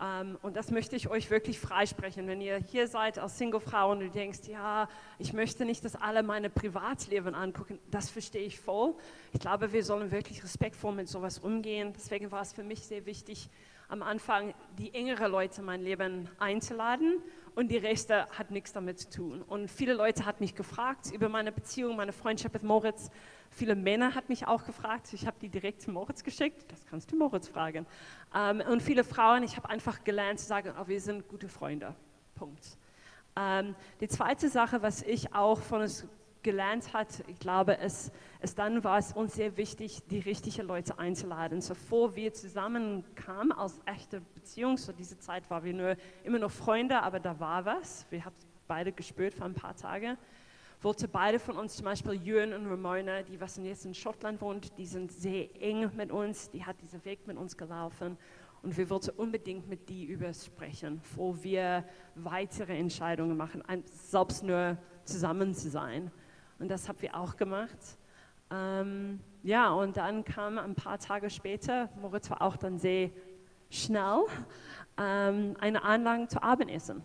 Ähm, 0.00 0.36
und 0.42 0.56
das 0.56 0.72
möchte 0.72 0.96
ich 0.96 1.08
euch 1.08 1.30
wirklich 1.30 1.60
freisprechen. 1.60 2.26
Wenn 2.26 2.40
ihr 2.40 2.56
hier 2.56 2.88
seid 2.88 3.20
als 3.20 3.38
Single-Frau 3.38 3.92
und 3.92 4.00
du 4.00 4.10
denkst, 4.10 4.48
ja, 4.48 4.88
ich 5.20 5.32
möchte 5.32 5.64
nicht, 5.64 5.84
dass 5.84 5.94
alle 5.94 6.24
meine 6.24 6.50
Privatleben 6.50 7.36
angucken, 7.36 7.78
das 7.92 8.10
verstehe 8.10 8.46
ich 8.46 8.58
voll. 8.58 8.96
Ich 9.32 9.38
glaube, 9.38 9.72
wir 9.72 9.84
sollen 9.84 10.10
wirklich 10.10 10.42
respektvoll 10.42 10.92
mit 10.92 11.08
sowas 11.08 11.38
umgehen. 11.38 11.92
Deswegen 11.94 12.32
war 12.32 12.42
es 12.42 12.52
für 12.52 12.64
mich 12.64 12.80
sehr 12.80 13.06
wichtig, 13.06 13.48
am 13.88 14.02
Anfang 14.02 14.52
die 14.76 14.92
engere 14.92 15.28
Leute 15.28 15.60
in 15.60 15.66
mein 15.66 15.82
Leben 15.82 16.28
einzuladen 16.40 17.22
und 17.56 17.68
die 17.68 17.78
Reste 17.78 18.26
hat 18.38 18.50
nichts 18.50 18.74
damit 18.74 19.00
zu 19.00 19.10
tun. 19.10 19.42
Und 19.42 19.70
viele 19.70 19.94
Leute 19.94 20.26
hat 20.26 20.40
mich 20.40 20.54
gefragt 20.54 21.10
über 21.10 21.30
meine 21.30 21.50
Beziehung, 21.50 21.96
meine 21.96 22.12
Freundschaft 22.12 22.52
mit 22.52 22.62
Moritz. 22.62 23.10
Viele 23.50 23.74
Männer 23.74 24.14
hat 24.14 24.28
mich 24.28 24.46
auch 24.46 24.64
gefragt. 24.64 25.12
Ich 25.14 25.26
habe 25.26 25.38
die 25.40 25.48
direkt 25.48 25.80
zu 25.80 25.90
Moritz 25.90 26.22
geschickt. 26.22 26.70
Das 26.70 26.84
kannst 26.84 27.10
du 27.10 27.16
Moritz 27.16 27.48
fragen. 27.48 27.86
Ähm, 28.34 28.60
und 28.60 28.82
viele 28.82 29.04
Frauen. 29.04 29.42
Ich 29.42 29.56
habe 29.56 29.70
einfach 29.70 30.04
gelernt 30.04 30.38
zu 30.38 30.46
sagen, 30.46 30.74
oh, 30.78 30.86
wir 30.86 31.00
sind 31.00 31.26
gute 31.28 31.48
Freunde. 31.48 31.94
Punkt. 32.34 32.76
Ähm, 33.36 33.74
die 34.00 34.08
zweite 34.08 34.50
Sache, 34.50 34.82
was 34.82 35.02
ich 35.02 35.34
auch 35.34 35.60
von 35.60 35.80
uns 35.80 36.06
gelernt 36.46 36.92
hat, 36.92 37.24
ich 37.26 37.40
glaube, 37.40 37.76
es, 37.78 38.12
es 38.38 38.54
dann 38.54 38.84
war 38.84 38.98
es 38.98 39.12
uns 39.12 39.34
sehr 39.34 39.56
wichtig, 39.56 40.06
die 40.08 40.20
richtigen 40.20 40.64
Leute 40.64 40.96
einzuladen. 40.96 41.60
So 41.60 41.74
bevor 41.74 42.14
wir 42.14 42.32
zusammenkamen 42.32 43.50
als 43.50 43.80
echte 43.84 44.20
Beziehung, 44.20 44.76
so 44.76 44.92
diese 44.92 45.18
Zeit 45.18 45.50
waren 45.50 45.64
wir 45.64 45.74
nur 45.74 45.96
immer 46.22 46.38
noch 46.38 46.52
Freunde, 46.52 47.02
aber 47.02 47.18
da 47.18 47.40
war 47.40 47.64
was. 47.64 48.06
Wir 48.10 48.24
haben 48.24 48.36
beide 48.68 48.92
gespürt 48.92 49.34
für 49.34 49.44
ein 49.44 49.54
paar 49.54 49.74
Tage. 49.74 50.16
Wollte 50.82 51.08
beide 51.08 51.40
von 51.40 51.56
uns, 51.56 51.74
zum 51.74 51.86
Beispiel 51.86 52.12
Jürgen 52.12 52.52
und 52.52 52.68
Ramona, 52.68 53.22
die 53.22 53.40
was 53.40 53.56
jetzt 53.56 53.84
in 53.84 53.92
Schottland 53.94 54.40
wohnt, 54.40 54.78
die 54.78 54.86
sind 54.86 55.10
sehr 55.10 55.48
eng 55.60 55.90
mit 55.96 56.12
uns, 56.12 56.48
die 56.50 56.64
hat 56.64 56.80
diesen 56.80 57.04
Weg 57.04 57.26
mit 57.26 57.36
uns 57.36 57.56
gelaufen. 57.56 58.16
Und 58.62 58.76
wir 58.76 58.88
wollten 58.88 59.10
unbedingt 59.16 59.68
mit 59.68 59.88
die 59.88 60.04
über 60.04 60.32
sprechen, 60.32 61.00
wo 61.16 61.36
wir 61.42 61.84
weitere 62.14 62.78
Entscheidungen 62.78 63.36
machen, 63.36 63.64
selbst 63.90 64.44
nur 64.44 64.78
zusammen 65.04 65.54
zu 65.54 65.70
sein. 65.70 66.12
Und 66.58 66.70
das 66.70 66.88
haben 66.88 67.00
wir 67.02 67.16
auch 67.16 67.36
gemacht. 67.36 67.98
Ähm, 68.50 69.20
ja, 69.42 69.72
und 69.72 69.96
dann 69.96 70.24
kam 70.24 70.58
ein 70.58 70.74
paar 70.74 70.98
Tage 70.98 71.30
später, 71.30 71.88
Moritz 72.00 72.30
war 72.30 72.42
auch 72.42 72.56
dann 72.56 72.78
sehr 72.78 73.10
schnell, 73.70 74.24
ähm, 74.96 75.56
eine 75.60 75.82
Einladung 75.84 76.28
zu 76.28 76.42
Abendessen. 76.42 77.02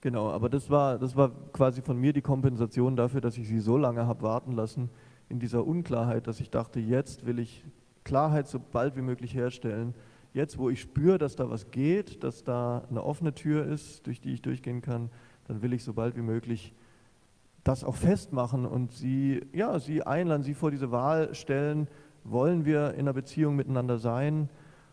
Genau, 0.00 0.30
aber 0.30 0.50
das 0.50 0.68
war, 0.68 0.98
das 0.98 1.16
war 1.16 1.30
quasi 1.52 1.80
von 1.80 1.98
mir 1.98 2.12
die 2.12 2.20
Kompensation 2.20 2.96
dafür, 2.96 3.20
dass 3.20 3.38
ich 3.38 3.48
sie 3.48 3.60
so 3.60 3.78
lange 3.78 4.06
habe 4.06 4.22
warten 4.22 4.52
lassen 4.52 4.90
in 5.28 5.38
dieser 5.38 5.66
Unklarheit, 5.66 6.26
dass 6.26 6.40
ich 6.40 6.50
dachte, 6.50 6.78
jetzt 6.80 7.24
will 7.24 7.38
ich 7.38 7.64
Klarheit 8.04 8.46
so 8.46 8.60
bald 8.60 8.96
wie 8.96 9.02
möglich 9.02 9.34
herstellen. 9.34 9.94
Jetzt, 10.34 10.58
wo 10.58 10.68
ich 10.68 10.80
spüre, 10.80 11.16
dass 11.16 11.36
da 11.36 11.48
was 11.48 11.70
geht, 11.70 12.22
dass 12.22 12.44
da 12.44 12.84
eine 12.90 13.02
offene 13.02 13.34
Tür 13.34 13.64
ist, 13.64 14.06
durch 14.06 14.20
die 14.20 14.34
ich 14.34 14.42
durchgehen 14.42 14.82
kann, 14.82 15.08
dann 15.46 15.62
will 15.62 15.72
ich 15.72 15.84
so 15.84 15.94
bald 15.94 16.16
wie 16.16 16.22
möglich 16.22 16.74
das 17.64 17.82
auch 17.82 17.96
festmachen 17.96 18.66
und 18.66 18.92
sie, 18.92 19.42
ja, 19.52 19.78
sie 19.78 20.02
einladen, 20.02 20.42
sie 20.42 20.54
vor 20.54 20.70
diese 20.70 20.90
Wahl 20.90 21.34
stellen, 21.34 21.88
wollen 22.22 22.64
wir 22.64 22.92
in 22.94 23.00
einer 23.00 23.12
Beziehung 23.12 23.56
miteinander 23.56 23.98
sein? 23.98 24.48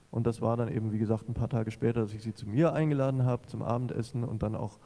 Und 0.09 0.27
das 0.27 0.41
war 0.41 0.57
dann 0.57 0.69
eben, 0.69 0.91
wie 0.91 0.97
gesagt, 0.97 1.29
ein 1.29 1.33
paar 1.33 1.49
Tage 1.49 1.71
später, 1.71 2.01
dass 2.01 2.13
ich 2.13 2.21
sie 2.23 2.33
zu 2.33 2.47
mir 2.47 2.73
eingeladen 2.73 3.25
habe 3.25 3.47
zum 3.47 3.61
Abendessen 3.61 4.23
und 4.23 4.43
dann 4.43 4.55
auch 4.55 4.79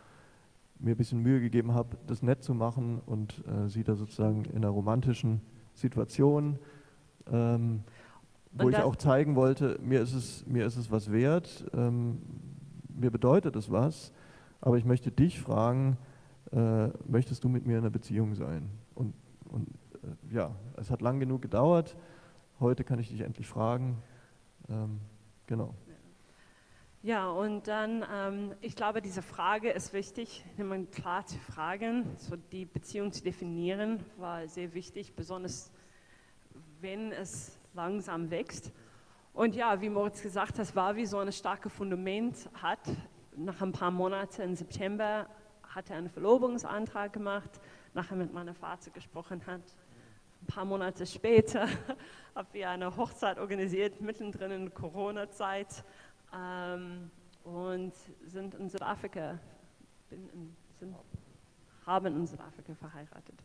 mir 0.78 0.92
ein 0.92 0.98
bisschen 0.98 1.22
Mühe 1.22 1.40
gegeben 1.40 1.74
habe, 1.74 1.98
das 2.06 2.22
nett 2.22 2.44
zu 2.44 2.54
machen 2.54 3.02
und 3.06 3.44
äh, 3.48 3.70
sie 3.70 3.84
da 3.84 3.96
sozusagen 3.96 4.46
in 4.46 4.58
einer 4.58 4.70
romantischen 4.70 5.42
Situation 5.74 6.60
ähm, 7.32 7.84
wo 8.52 8.70
ich 8.70 8.78
auch 8.78 8.96
zeigen 8.96 9.36
wollte, 9.36 9.78
mir 9.84 10.02
ist 10.02 10.14
es, 10.14 10.46
mir 10.48 10.66
ist 10.66 10.78
es 10.78 10.90
was 10.90 11.12
wert, 11.12 11.66
ähm, 11.74 12.20
mir 12.88 13.12
bedeutet 13.12 13.56
es 13.56 13.70
was, 13.70 14.14
aber 14.62 14.78
ich 14.78 14.86
möchte 14.86 15.12
dich 15.12 15.42
fragen, 15.42 15.98
äh, 16.56 16.88
möchtest 17.06 17.44
du 17.44 17.50
mit 17.50 17.66
mir 17.66 17.74
in 17.74 17.80
einer 17.80 17.90
Beziehung 17.90 18.34
sein? 18.34 18.70
Und, 18.96 19.14
und 19.50 19.68
äh, 20.04 20.34
ja, 20.34 20.56
es 20.78 20.90
hat 20.90 21.02
lang 21.02 21.20
genug 21.20 21.42
gedauert, 21.42 21.98
heute 22.60 22.84
kann 22.84 22.98
ich 23.00 23.10
dich 23.10 23.22
endlich 23.22 23.48
fragen. 23.48 24.02
Ähm, 24.70 25.02
genau. 25.48 25.76
Ja, 27.04 27.30
und 27.30 27.68
dann, 27.68 28.04
ähm, 28.12 28.54
ich 28.62 28.76
glaube, 28.76 29.02
diese 29.02 29.22
Frage 29.22 29.70
ist 29.70 29.94
wichtig, 29.94 30.44
jemand 30.58 30.92
klar 30.92 31.26
zu 31.26 31.38
fragen, 31.38 32.16
so 32.18 32.36
die 32.36 32.66
Beziehung 32.66 33.12
zu 33.12 33.22
definieren, 33.22 34.00
war 34.18 34.48
sehr 34.48 34.74
wichtig, 34.74 35.14
besonders 35.14 35.72
wenn 36.82 37.12
es 37.12 37.60
langsam 37.74 38.32
wächst. 38.32 38.72
Und 39.34 39.56
ja, 39.56 39.82
wie 39.82 39.90
Moritz 39.90 40.22
gesagt 40.22 40.58
hat, 40.58 40.76
war 40.76 40.96
wie 40.96 41.06
so 41.06 41.20
ein 41.20 41.32
starkes 41.32 41.74
Fundament 41.74 42.50
hat. 42.54 42.80
Nach 43.36 43.62
ein 43.62 43.74
paar 43.74 43.92
Monaten 43.92 44.42
im 44.42 44.56
September 44.56 45.28
hat 45.76 45.90
er 45.90 45.98
einen 45.98 46.10
Verlobungsantrag 46.10 47.12
gemacht, 47.12 47.60
nachher 47.94 48.16
mit 48.16 48.34
meinem 48.34 48.56
Vater 48.56 48.92
gesprochen 48.92 49.46
hat. 49.46 49.62
Ein 50.42 50.46
paar 50.48 50.64
Monate 50.64 51.06
später 51.06 51.68
haben 52.36 52.48
wir 52.54 52.70
eine 52.70 52.96
Hochzeit 52.96 53.38
organisiert, 53.38 54.00
mittendrin 54.00 54.52
in 54.52 54.74
Corona-Zeit 54.74 55.84
ähm, 56.34 57.12
und 57.44 57.94
sind 58.26 58.56
in 58.56 58.70
Südafrika, 58.70 59.38
in, 60.12 60.56
sind, 60.80 60.96
haben 61.86 62.16
in 62.16 62.26
Südafrika 62.26 62.74
verheiratet. 62.76 63.44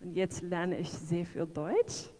Und 0.00 0.12
jetzt 0.12 0.42
lerne 0.42 0.78
ich 0.78 0.90
sehr 0.90 1.24
viel 1.24 1.46
Deutsch, 1.46 2.10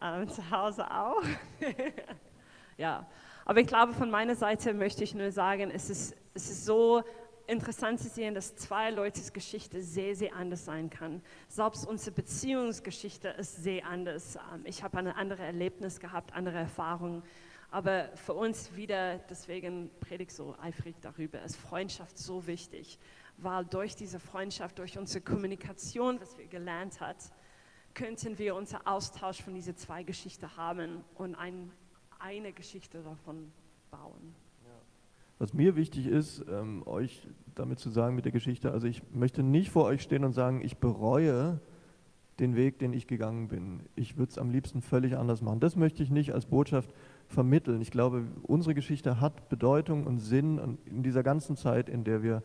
ähm, 0.00 0.28
zu 0.28 0.48
Hause 0.50 0.88
auch. 0.88 1.22
ja, 2.76 3.06
aber 3.44 3.60
ich 3.60 3.66
glaube, 3.66 3.92
von 3.92 4.10
meiner 4.10 4.36
Seite 4.36 4.72
möchte 4.72 5.02
ich 5.02 5.14
nur 5.14 5.32
sagen, 5.32 5.70
es 5.70 5.90
ist, 5.90 6.16
es 6.32 6.48
ist 6.48 6.64
so 6.64 7.02
interessant 7.46 8.00
zu 8.00 8.08
sehen, 8.08 8.34
dass 8.34 8.56
zwei 8.56 8.90
Leutes 8.90 9.32
Geschichte 9.32 9.82
sehr, 9.82 10.16
sehr 10.16 10.34
anders 10.34 10.64
sein 10.64 10.90
kann. 10.90 11.22
Selbst 11.48 11.86
unsere 11.86 12.12
Beziehungsgeschichte 12.12 13.28
ist 13.28 13.62
sehr 13.62 13.86
anders. 13.86 14.36
Ähm, 14.36 14.62
ich 14.64 14.82
habe 14.82 14.98
ein 14.98 15.08
anderes 15.08 15.44
Erlebnis 15.44 16.00
gehabt, 16.00 16.32
andere 16.32 16.58
Erfahrungen. 16.58 17.22
Aber 17.70 18.08
für 18.14 18.34
uns 18.34 18.74
wieder, 18.76 19.18
deswegen 19.18 19.90
predige 20.00 20.30
ich 20.30 20.36
so 20.36 20.54
eifrig 20.60 20.94
darüber, 21.00 21.42
ist 21.42 21.56
Freundschaft 21.56 22.16
so 22.16 22.46
wichtig, 22.46 22.98
weil 23.36 23.64
durch 23.64 23.96
diese 23.96 24.20
Freundschaft, 24.20 24.78
durch 24.78 24.96
unsere 24.96 25.24
Kommunikation, 25.24 26.20
was 26.20 26.38
wir 26.38 26.46
gelernt 26.46 27.00
haben, 27.00 27.18
könnten 27.92 28.38
wir 28.38 28.54
unseren 28.54 28.86
Austausch 28.86 29.42
von 29.42 29.54
diesen 29.54 29.76
zwei 29.76 30.02
Geschichten 30.02 30.56
haben 30.56 31.04
und 31.14 31.34
ein, 31.34 31.72
eine 32.18 32.52
Geschichte 32.52 33.02
davon 33.02 33.52
bauen. 33.90 34.34
Was 35.38 35.52
mir 35.52 35.76
wichtig 35.76 36.06
ist, 36.06 36.44
ähm, 36.50 36.82
euch 36.86 37.28
damit 37.54 37.78
zu 37.78 37.90
sagen 37.90 38.14
mit 38.14 38.24
der 38.24 38.32
Geschichte, 38.32 38.72
also 38.72 38.86
ich 38.86 39.02
möchte 39.12 39.42
nicht 39.42 39.70
vor 39.70 39.84
euch 39.84 40.02
stehen 40.02 40.24
und 40.24 40.32
sagen, 40.32 40.60
ich 40.62 40.78
bereue 40.78 41.60
den 42.40 42.56
Weg, 42.56 42.78
den 42.78 42.92
ich 42.92 43.06
gegangen 43.06 43.48
bin. 43.48 43.80
Ich 43.94 44.16
würde 44.16 44.30
es 44.30 44.38
am 44.38 44.50
liebsten 44.50 44.82
völlig 44.82 45.16
anders 45.16 45.40
machen. 45.40 45.60
Das 45.60 45.76
möchte 45.76 46.02
ich 46.02 46.10
nicht 46.10 46.34
als 46.34 46.46
Botschaft 46.46 46.92
vermitteln. 47.28 47.80
Ich 47.80 47.90
glaube, 47.90 48.24
unsere 48.42 48.74
Geschichte 48.74 49.20
hat 49.20 49.48
Bedeutung 49.48 50.06
und 50.06 50.18
Sinn 50.18 50.78
in 50.84 51.02
dieser 51.02 51.22
ganzen 51.22 51.56
Zeit, 51.56 51.88
in 51.88 52.04
der 52.04 52.22
wir 52.22 52.42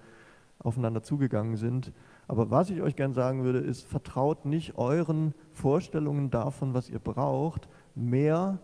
aufeinander 0.60 1.02
zugegangen 1.02 1.56
sind. 1.56 1.92
Aber 2.28 2.52
was 2.52 2.70
ich 2.70 2.82
euch 2.82 2.96
gern 2.96 3.14
sagen 3.14 3.44
würde, 3.44 3.60
ist, 3.60 3.88
vertraut 3.88 4.46
nicht 4.46 4.78
euren 4.78 5.34
Vorstellungen 5.54 6.30
davon, 6.30 6.74
was 6.74 6.90
ihr 6.90 7.00
braucht, 7.00 7.68
mehr 7.96 8.60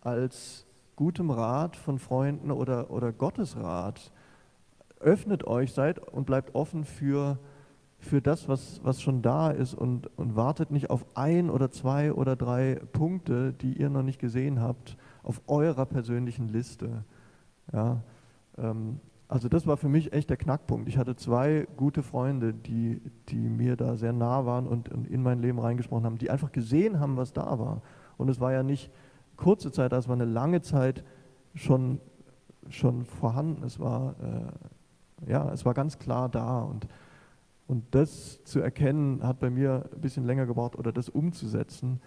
als 0.00 0.66
gutem 1.00 1.30
Rat 1.30 1.76
von 1.76 1.98
Freunden 1.98 2.50
oder, 2.50 2.90
oder 2.90 3.10
Gottes 3.10 3.56
Rat. 3.56 4.12
Öffnet 4.98 5.46
euch, 5.46 5.72
seid 5.72 5.98
und 5.98 6.26
bleibt 6.26 6.54
offen 6.54 6.84
für, 6.84 7.38
für 7.98 8.20
das, 8.20 8.48
was, 8.48 8.82
was 8.84 9.00
schon 9.00 9.22
da 9.22 9.48
ist 9.48 9.72
und, 9.72 10.14
und 10.18 10.36
wartet 10.36 10.70
nicht 10.70 10.90
auf 10.90 11.06
ein 11.14 11.48
oder 11.48 11.70
zwei 11.70 12.12
oder 12.12 12.36
drei 12.36 12.82
Punkte, 12.92 13.54
die 13.54 13.80
ihr 13.80 13.88
noch 13.88 14.02
nicht 14.02 14.18
gesehen 14.18 14.60
habt, 14.60 14.98
auf 15.22 15.40
eurer 15.46 15.86
persönlichen 15.86 16.48
Liste. 16.48 17.02
Ja, 17.72 18.02
ähm, 18.58 19.00
also 19.26 19.48
das 19.48 19.66
war 19.66 19.78
für 19.78 19.88
mich 19.88 20.12
echt 20.12 20.28
der 20.28 20.36
Knackpunkt. 20.36 20.86
Ich 20.86 20.98
hatte 20.98 21.16
zwei 21.16 21.66
gute 21.78 22.02
Freunde, 22.02 22.52
die, 22.52 23.00
die 23.30 23.48
mir 23.48 23.76
da 23.76 23.96
sehr 23.96 24.12
nah 24.12 24.44
waren 24.44 24.66
und, 24.66 24.90
und 24.90 25.08
in 25.08 25.22
mein 25.22 25.40
Leben 25.40 25.60
reingesprochen 25.60 26.04
haben, 26.04 26.18
die 26.18 26.28
einfach 26.28 26.52
gesehen 26.52 27.00
haben, 27.00 27.16
was 27.16 27.32
da 27.32 27.58
war. 27.58 27.80
Und 28.18 28.28
es 28.28 28.38
war 28.38 28.52
ja 28.52 28.62
nicht 28.62 28.90
kurze 29.40 29.72
Zeit, 29.72 29.92
es 29.92 30.06
war 30.06 30.14
eine 30.14 30.24
lange 30.24 30.62
Zeit 30.62 31.04
schon, 31.54 32.00
schon 32.68 33.04
vorhanden. 33.04 33.64
Es 33.64 33.80
war, 33.80 34.14
äh, 35.26 35.30
ja, 35.30 35.50
es 35.52 35.64
war 35.64 35.74
ganz 35.74 35.98
klar 35.98 36.28
da. 36.28 36.60
Und, 36.60 36.86
und 37.66 37.84
das 37.92 38.44
zu 38.44 38.60
erkennen, 38.60 39.22
hat 39.22 39.40
bei 39.40 39.50
mir 39.50 39.88
ein 39.92 40.00
bisschen 40.00 40.24
länger 40.24 40.46
gebraucht 40.46 40.76
oder 40.76 40.92
das 40.92 41.08
umzusetzen 41.08 42.00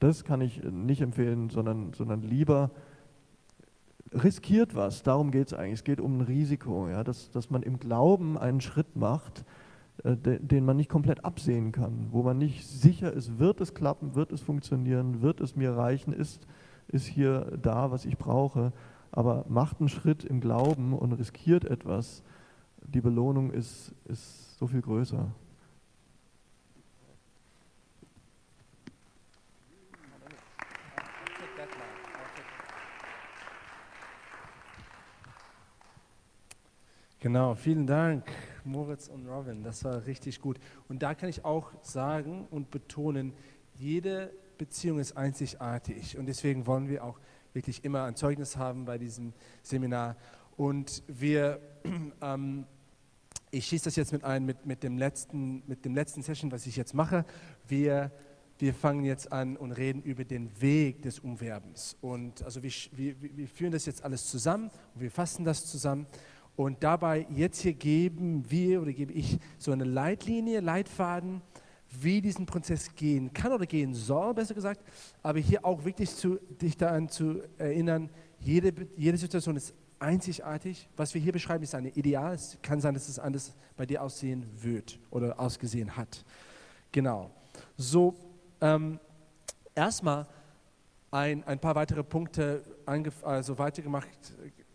das 0.00 0.24
kann 0.24 0.40
ich 0.40 0.62
nicht 0.62 1.00
empfehlen, 1.00 1.50
sondern, 1.50 1.92
sondern 1.92 2.22
lieber 2.22 2.70
riskiert 4.12 4.74
was. 4.74 5.02
Darum 5.02 5.30
geht 5.30 5.48
es 5.48 5.54
eigentlich. 5.54 5.80
Es 5.80 5.84
geht 5.84 6.00
um 6.00 6.18
ein 6.18 6.20
Risiko, 6.22 6.88
ja, 6.88 7.04
dass, 7.04 7.30
dass 7.30 7.50
man 7.50 7.62
im 7.62 7.78
Glauben 7.78 8.36
einen 8.38 8.60
Schritt 8.60 8.96
macht, 8.96 9.44
äh, 10.02 10.16
de, 10.16 10.38
den 10.40 10.64
man 10.64 10.76
nicht 10.76 10.90
komplett 10.90 11.24
absehen 11.24 11.72
kann, 11.72 12.08
wo 12.10 12.22
man 12.22 12.38
nicht 12.38 12.66
sicher 12.66 13.12
ist, 13.12 13.38
wird 13.38 13.60
es 13.60 13.74
klappen, 13.74 14.14
wird 14.14 14.32
es 14.32 14.40
funktionieren, 14.40 15.22
wird 15.22 15.40
es 15.40 15.56
mir 15.56 15.76
reichen, 15.76 16.12
ist, 16.12 16.46
ist 16.88 17.06
hier 17.06 17.56
da, 17.60 17.90
was 17.90 18.04
ich 18.04 18.18
brauche. 18.18 18.72
Aber 19.12 19.44
macht 19.48 19.80
einen 19.80 19.88
Schritt 19.88 20.24
im 20.24 20.40
Glauben 20.40 20.92
und 20.92 21.12
riskiert 21.12 21.64
etwas. 21.64 22.22
Die 22.82 23.00
Belohnung 23.00 23.50
ist, 23.50 23.94
ist 24.06 24.58
so 24.58 24.66
viel 24.66 24.82
größer. 24.82 25.30
Genau, 37.24 37.54
vielen 37.54 37.86
Dank, 37.86 38.30
Moritz 38.64 39.08
und 39.08 39.26
Robin. 39.26 39.62
Das 39.62 39.82
war 39.82 40.04
richtig 40.04 40.42
gut. 40.42 40.58
Und 40.90 41.02
da 41.02 41.14
kann 41.14 41.30
ich 41.30 41.42
auch 41.42 41.70
sagen 41.80 42.46
und 42.50 42.70
betonen, 42.70 43.32
jede 43.76 44.30
Beziehung 44.58 44.98
ist 44.98 45.16
einzigartig. 45.16 46.18
Und 46.18 46.26
deswegen 46.26 46.66
wollen 46.66 46.88
wir 46.88 47.04
auch 47.04 47.18
wirklich 47.52 47.84
immer 47.84 48.04
ein 48.04 48.16
Zeugnis 48.16 48.56
haben 48.56 48.84
bei 48.84 48.98
diesem 48.98 49.32
Seminar. 49.62 50.16
Und 50.56 51.02
wir, 51.06 51.60
ähm, 52.22 52.66
ich 53.50 53.66
schieße 53.66 53.84
das 53.84 53.96
jetzt 53.96 54.12
mit 54.12 54.24
ein, 54.24 54.44
mit, 54.44 54.66
mit, 54.66 54.82
dem 54.82 54.98
letzten, 54.98 55.62
mit 55.66 55.84
dem 55.84 55.94
letzten 55.94 56.22
Session, 56.22 56.50
was 56.50 56.66
ich 56.66 56.76
jetzt 56.76 56.94
mache. 56.94 57.24
Wir, 57.68 58.10
wir 58.58 58.74
fangen 58.74 59.04
jetzt 59.04 59.32
an 59.32 59.56
und 59.56 59.72
reden 59.72 60.02
über 60.02 60.24
den 60.24 60.60
Weg 60.60 61.02
des 61.02 61.20
Umwerbens. 61.20 61.96
Und 62.00 62.42
also 62.42 62.62
wir, 62.62 62.72
wir, 62.92 63.14
wir 63.20 63.48
führen 63.48 63.72
das 63.72 63.86
jetzt 63.86 64.04
alles 64.04 64.26
zusammen 64.28 64.70
und 64.94 65.00
wir 65.00 65.10
fassen 65.10 65.44
das 65.44 65.66
zusammen. 65.66 66.06
Und 66.56 66.84
dabei 66.84 67.26
jetzt 67.30 67.60
hier 67.60 67.74
geben 67.74 68.48
wir 68.48 68.80
oder 68.80 68.92
gebe 68.92 69.12
ich 69.12 69.38
so 69.58 69.72
eine 69.72 69.84
Leitlinie, 69.84 70.60
Leitfaden, 70.60 71.42
wie 72.00 72.20
diesen 72.20 72.46
Prozess 72.46 72.94
gehen 72.94 73.32
kann 73.32 73.52
oder 73.52 73.66
gehen 73.66 73.94
soll, 73.94 74.34
besser 74.34 74.54
gesagt. 74.54 74.82
Aber 75.22 75.38
hier 75.38 75.64
auch 75.64 75.84
wirklich 75.84 76.14
zu, 76.14 76.38
dich 76.60 76.76
daran 76.76 77.08
zu 77.08 77.42
erinnern, 77.58 78.10
jede, 78.40 78.72
jede 78.96 79.16
Situation 79.16 79.56
ist 79.56 79.74
einzigartig. 79.98 80.88
Was 80.96 81.14
wir 81.14 81.20
hier 81.20 81.32
beschreiben, 81.32 81.64
ist 81.64 81.74
eine 81.74 81.90
Ideal. 81.90 82.34
Es 82.34 82.58
kann 82.62 82.80
sein, 82.80 82.94
dass 82.94 83.08
es 83.08 83.18
anders 83.18 83.54
bei 83.76 83.86
dir 83.86 84.02
aussehen 84.02 84.46
wird 84.60 84.98
oder 85.10 85.38
ausgesehen 85.38 85.96
hat. 85.96 86.24
Genau. 86.92 87.30
So, 87.76 88.14
ähm, 88.60 88.98
erstmal 89.74 90.26
ein, 91.10 91.44
ein 91.44 91.58
paar 91.58 91.74
weitere 91.74 92.02
Punkte 92.02 92.62
also 93.22 93.58
weitergemacht 93.58 94.08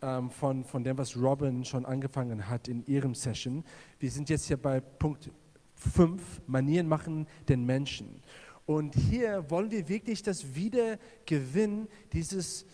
ähm, 0.02 0.30
von, 0.30 0.64
von 0.64 0.84
dem, 0.84 0.98
was 0.98 1.16
Robin 1.18 1.66
schon 1.66 1.86
angefangen 1.86 2.48
hat 2.48 2.68
in 2.68 2.86
ihrem 2.86 3.14
Session. 3.14 3.64
Wir 4.00 4.10
sind 4.10 4.30
jetzt 4.30 4.46
hier 4.46 4.58
bei 4.58 4.80
Punkt 4.80 5.30
5, 5.80 6.22
Manieren 6.48 6.88
machen 6.88 7.28
den 7.48 7.66
Menschen. 7.66 8.22
Und 8.66 8.94
hier 8.94 9.50
wollen 9.50 9.72
wir 9.72 9.90
wirklich 9.90 10.22
das 10.22 10.54
Wiedergewinnen 10.54 11.88
dieses, 12.14 12.66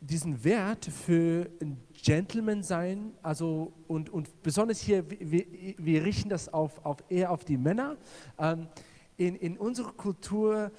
diesen 0.00 0.42
Wert 0.44 0.86
für 0.86 1.50
ein 1.60 1.76
Gentleman 2.02 2.62
sein, 2.62 3.12
also 3.22 3.72
und, 3.86 4.08
und 4.10 4.42
besonders 4.42 4.80
hier, 4.80 5.04
wir, 5.10 5.44
wir 5.76 6.04
richten 6.04 6.30
das 6.30 6.48
auf, 6.52 6.84
auf 6.84 6.98
eher 7.08 7.30
auf 7.30 7.44
die 7.44 7.58
Männer. 7.58 7.98
Ähm, 8.38 8.68
in, 9.16 9.36
in 9.36 9.58
unserer 9.58 9.92
Kultur 9.92 10.72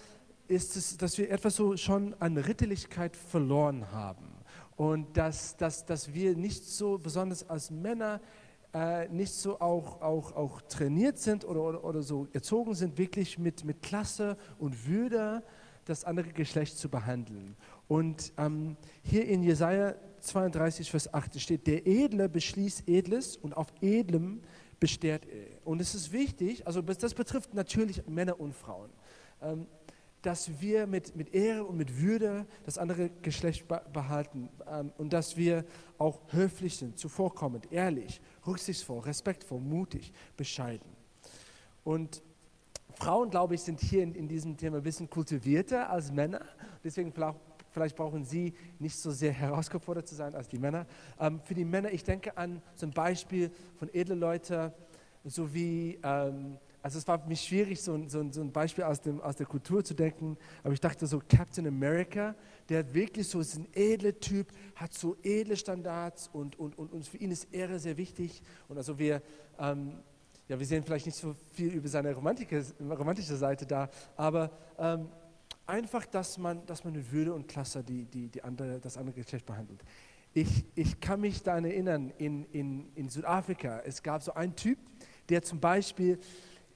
ist 0.48 0.76
es, 0.76 0.98
dass 0.98 1.18
wir 1.18 1.30
etwas 1.30 1.56
so 1.56 1.78
schon 1.78 2.16
an 2.20 2.38
Ritterlichkeit 2.38 3.16
verloren 3.16 3.92
haben 3.92 4.28
und 4.76 5.16
dass, 5.16 5.56
dass, 5.56 5.86
dass 5.86 6.14
wir 6.14 6.36
nicht 6.36 6.64
so, 6.66 6.98
besonders 6.98 7.50
als 7.50 7.70
Männer, 7.70 8.20
äh, 8.74 9.08
nicht 9.10 9.34
so 9.34 9.60
auch, 9.60 10.02
auch, 10.02 10.36
auch 10.36 10.62
trainiert 10.62 11.18
sind 11.18 11.46
oder, 11.46 11.62
oder, 11.62 11.84
oder 11.84 12.02
so 12.02 12.28
erzogen 12.34 12.74
sind, 12.74 12.98
wirklich 12.98 13.38
mit, 13.38 13.64
mit 13.64 13.82
Klasse 13.82 14.38
und 14.58 14.88
Würde 14.88 15.44
das 15.86 16.06
andere 16.06 16.30
Geschlecht 16.30 16.78
zu 16.78 16.90
behandeln. 16.90 17.56
Und 17.88 18.34
ähm, 18.38 18.78
hier 19.04 19.28
in 19.28 19.44
Jesaja 19.44 19.96
32, 20.22 20.90
Vers 20.90 21.14
8 21.14 21.40
steht: 21.40 21.68
Der 21.68 21.86
Edle 21.86 22.30
beschließt 22.30 22.88
Edles 22.88 23.38
und 23.38 23.56
auf 23.56 23.68
Edlem 23.82 24.42
besteht 24.80 25.26
er. 25.26 25.66
Und 25.66 25.82
es 25.82 25.94
ist 25.94 26.12
wichtig, 26.12 26.66
also 26.66 26.82
das 26.82 27.14
betrifft 27.14 27.54
natürlich 27.54 28.06
Männer 28.08 28.40
und 28.40 28.54
Frauen. 28.54 28.90
Ähm, 29.42 29.68
dass 30.24 30.62
wir 30.62 30.88
mit, 30.88 31.16
mit 31.16 31.34
Ehre 31.34 31.66
und 31.66 31.78
mit 31.78 32.02
Würde 32.02 32.48
das 32.66 32.78
andere 32.78 33.10
Geschlecht 33.22 33.66
behalten 33.92 34.50
ähm, 34.68 34.92
und 34.98 35.14
dass 35.14 35.38
wir 35.38 35.66
auch 35.98 36.22
höflich 36.30 36.78
sind, 36.78 36.98
zuvorkommend, 36.98 37.72
ehrlich, 37.72 38.22
rücksichtsvoll, 38.48 39.02
respektvoll, 39.02 39.60
mutig, 39.60 40.14
bescheiden. 40.38 40.90
Und 41.84 42.24
Frauen, 42.96 43.30
glaube 43.30 43.56
ich, 43.56 43.62
sind 43.62 43.82
hier 43.82 44.02
in, 44.02 44.16
in 44.16 44.28
diesem 44.30 44.56
Thema 44.56 44.78
ein 44.78 44.84
bisschen 44.84 45.10
kultivierter 45.10 45.90
als 45.90 46.12
Männer. 46.12 46.42
Deswegen 46.84 47.12
vielleicht, 47.12 47.38
vielleicht 47.72 47.96
brauchen 47.98 48.24
sie 48.24 48.54
nicht 48.80 48.98
so 48.98 49.12
sehr 49.12 49.32
herausgefordert 49.34 50.08
zu 50.08 50.16
sein 50.16 50.36
als 50.36 50.48
die 50.48 50.58
Männer. 50.58 50.86
Ähm, 51.20 51.42
für 51.44 51.54
die 51.54 51.66
Männer, 51.66 51.92
ich 51.92 52.04
denke 52.04 52.38
an 52.38 52.62
zum 52.76 52.92
Beispiel 52.92 53.52
von 53.78 53.94
edlen 53.94 54.20
Leuten, 54.20 54.72
so 55.26 55.54
wie 55.54 56.00
ähm, 56.02 56.58
also 56.84 56.98
es 56.98 57.08
war 57.08 57.18
für 57.18 57.30
mich 57.30 57.42
schwierig, 57.42 57.82
so, 57.82 57.98
so, 58.10 58.30
so 58.30 58.42
ein 58.42 58.52
Beispiel 58.52 58.84
aus, 58.84 59.00
dem, 59.00 59.22
aus 59.22 59.38
der 59.38 59.46
Kultur 59.46 59.86
zu 59.86 59.94
denken, 59.94 60.38
aber 60.64 60.74
ich 60.74 60.82
dachte 60.82 61.08
so, 61.08 61.22
Captain 61.30 61.66
America, 61.66 62.36
der 62.68 62.80
hat 62.80 62.94
wirklich 62.94 63.26
so, 63.30 63.40
ist 63.40 63.56
ein 63.56 63.68
edler 63.74 64.20
Typ, 64.20 64.52
hat 64.76 64.94
so 64.94 65.16
edle 65.24 65.56
Standards 65.56 66.30
und, 66.34 66.60
und, 66.60 66.78
und, 66.78 66.92
und 66.92 67.08
für 67.08 67.16
ihn 67.18 67.32
ist 67.32 67.48
Ehre 67.54 67.80
sehr 67.80 67.96
wichtig. 67.96 68.44
Und 68.68 68.78
also 68.78 69.00
wir, 69.00 69.22
ähm, 69.58 69.94
ja, 70.50 70.60
wir 70.60 70.66
sehen 70.66 70.84
vielleicht 70.84 71.06
nicht 71.06 71.18
so 71.18 71.34
viel 71.54 71.74
über 71.74 71.88
seine 71.88 72.14
romantische 72.14 73.38
Seite 73.38 73.66
da, 73.66 73.90
aber 74.18 74.52
ähm, 74.78 75.08
einfach, 75.66 76.06
dass 76.06 76.38
man, 76.38 76.66
dass 76.66 76.84
man 76.84 76.92
mit 76.92 77.10
Würde 77.14 77.34
und 77.34 77.48
Klasse 77.48 77.82
die, 77.82 78.04
die, 78.04 78.28
die 78.28 78.44
andere, 78.44 78.82
das 78.82 78.98
andere 78.98 79.16
Geschlecht 79.16 79.46
behandelt. 79.46 79.82
Ich, 80.34 80.66
ich 80.76 81.00
kann 81.00 81.22
mich 81.22 81.44
daran 81.44 81.64
erinnern, 81.64 82.12
in, 82.18 82.44
in, 82.52 82.92
in 82.96 83.08
Südafrika, 83.08 83.80
es 83.86 84.04
gab 84.04 84.22
so 84.22 84.34
einen 84.34 84.56
Typ, 84.56 84.80
der 85.30 85.44
zum 85.44 85.62
Beispiel 85.62 86.20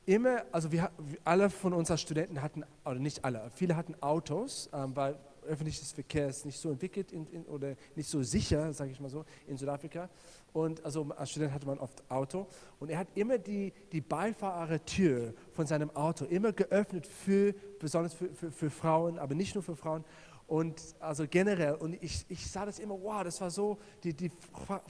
immer, 0.08 0.44
also 0.52 0.72
wir 0.72 0.90
alle 1.24 1.50
von 1.52 1.74
uns 1.74 1.92
als 1.92 2.02
Studenten 2.02 2.42
hatten, 2.42 2.64
oder 2.84 2.96
nicht 2.96 3.24
alle, 3.24 3.52
viele 3.54 3.76
hatten 3.76 3.94
Autos, 4.02 4.70
ähm, 4.74 4.96
weil 4.96 5.20
öffentliches 5.48 5.92
Verkehr 5.92 6.28
ist 6.28 6.46
nicht 6.46 6.60
so 6.60 6.70
entwickelt 6.72 7.12
in, 7.12 7.26
in, 7.28 7.46
oder 7.46 7.76
nicht 7.96 8.10
so 8.10 8.22
sicher, 8.24 8.74
sage 8.74 8.92
ich 8.92 9.00
mal 9.00 9.10
so, 9.10 9.26
in 9.48 9.58
Südafrika. 9.58 10.10
Und 10.54 10.84
also 10.84 11.08
als 11.16 11.32
Student 11.32 11.54
hatte 11.54 11.68
man 11.68 11.80
oft 11.80 12.04
Auto. 12.10 12.48
Und 12.80 12.90
er 12.90 13.00
hat 13.00 13.08
immer 13.16 13.38
die, 13.38 13.74
die 13.92 14.02
Beifahrertür 14.02 15.34
von 15.54 15.66
seinem 15.66 15.96
Auto 15.96 16.26
immer 16.26 16.52
geöffnet 16.52 17.08
für, 17.08 17.54
besonders 17.80 18.14
für, 18.14 18.30
für, 18.34 18.52
für 18.52 18.70
Frauen, 18.70 19.20
aber 19.20 19.36
nicht 19.36 19.56
nur 19.56 19.64
für 19.64 19.76
Frauen. 19.76 20.04
Und 20.48 20.82
also 21.02 21.26
generell, 21.30 21.76
und 21.76 22.02
ich, 22.02 22.26
ich 22.30 22.50
sah 22.50 22.66
das 22.66 22.80
immer, 22.80 22.96
wow, 23.02 23.22
das 23.22 23.42
war 23.42 23.52
so, 23.52 23.78
die, 24.04 24.14
die 24.14 24.32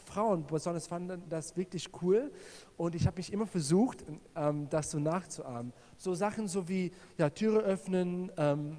Frauen 0.06 0.46
besonders 0.46 0.86
fanden 0.86 1.24
das 1.30 1.58
wirklich 1.58 1.89
cool. 2.02 2.32
Und 2.78 2.93
ich 2.93 3.08
habe 3.08 3.17
mich 3.17 3.34
immer 3.34 3.48
versucht, 3.48 4.06
ähm, 4.36 4.70
das 4.70 4.91
so 4.91 5.00
nachzuahmen. 5.00 5.74
So 5.98 6.13
Sachen 6.13 6.48
so 6.48 6.70
wie 6.70 6.91
ja, 7.17 7.32
Türe 7.32 7.62
öffnen, 7.62 8.32
ähm, 8.38 8.78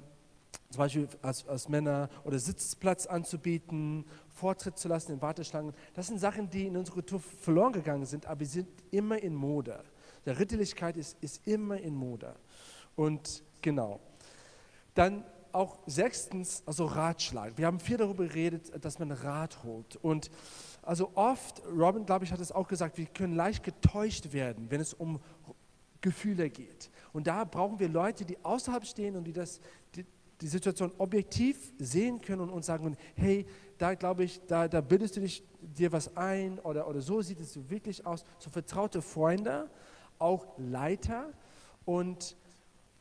zum 0.69 0.77
Beispiel 0.77 1.09
als, 1.21 1.45
als 1.49 1.67
Männer, 1.67 2.09
oder 2.23 2.39
Sitzplatz 2.39 3.07
anzubieten, 3.07 4.05
Vortritt 4.29 4.77
zu 4.77 4.87
lassen 4.87 5.11
in 5.11 5.21
Warteschlangen. 5.21 5.73
Das 5.95 6.07
sind 6.07 6.19
Sachen, 6.19 6.49
die 6.49 6.67
in 6.67 6.77
unserer 6.77 6.95
Kultur 6.95 7.19
verloren 7.19 7.73
gegangen 7.73 8.05
sind, 8.05 8.25
aber 8.25 8.45
sie 8.45 8.61
sind 8.61 8.69
immer 8.91 9.21
in 9.21 9.35
Mode. 9.35 9.83
Der 10.25 10.39
Ritterlichkeit 10.39 10.95
ist, 10.95 11.17
ist 11.21 11.45
immer 11.45 11.77
in 11.77 11.93
Mode. 11.93 12.35
Und 12.95 13.43
genau. 13.61 13.99
Dann 14.93 15.25
auch 15.53 15.79
sechstens, 15.85 16.63
also 16.65 16.85
Ratschlag. 16.85 17.57
Wir 17.57 17.65
haben 17.65 17.79
viel 17.79 17.97
darüber 17.97 18.25
geredet, 18.25 18.71
dass 18.83 18.99
man 18.99 19.11
Rat 19.11 19.63
holt. 19.63 19.95
Und 19.97 20.29
also 20.81 21.11
oft, 21.15 21.61
Robin, 21.67 22.05
glaube 22.05 22.25
ich, 22.25 22.31
hat 22.31 22.39
es 22.39 22.51
auch 22.51 22.67
gesagt, 22.67 22.97
wir 22.97 23.05
können 23.05 23.35
leicht 23.35 23.63
getäuscht 23.63 24.31
werden, 24.33 24.69
wenn 24.69 24.81
es 24.81 24.93
um 24.93 25.19
Gefühle 26.01 26.49
geht. 26.49 26.89
Und 27.13 27.27
da 27.27 27.43
brauchen 27.43 27.79
wir 27.79 27.89
Leute, 27.89 28.25
die 28.25 28.37
außerhalb 28.43 28.85
stehen 28.85 29.15
und 29.15 29.25
die 29.25 29.33
das, 29.33 29.59
die, 29.95 30.05
die 30.41 30.47
Situation 30.47 30.91
objektiv 30.97 31.73
sehen 31.77 32.21
können 32.21 32.41
und 32.41 32.49
uns 32.49 32.65
sagen, 32.65 32.95
hey, 33.15 33.45
da 33.77 33.93
glaube 33.95 34.23
ich, 34.23 34.41
da, 34.47 34.67
da 34.67 34.81
bildest 34.81 35.17
du 35.17 35.21
dich 35.21 35.43
dir 35.61 35.91
was 35.91 36.15
ein 36.15 36.59
oder, 36.59 36.87
oder 36.87 37.01
so 37.01 37.21
sieht 37.21 37.39
es 37.39 37.69
wirklich 37.69 38.05
aus. 38.05 38.23
So 38.37 38.49
vertraute 38.49 39.01
Freunde, 39.01 39.69
auch 40.17 40.47
Leiter 40.57 41.29
und 41.85 42.35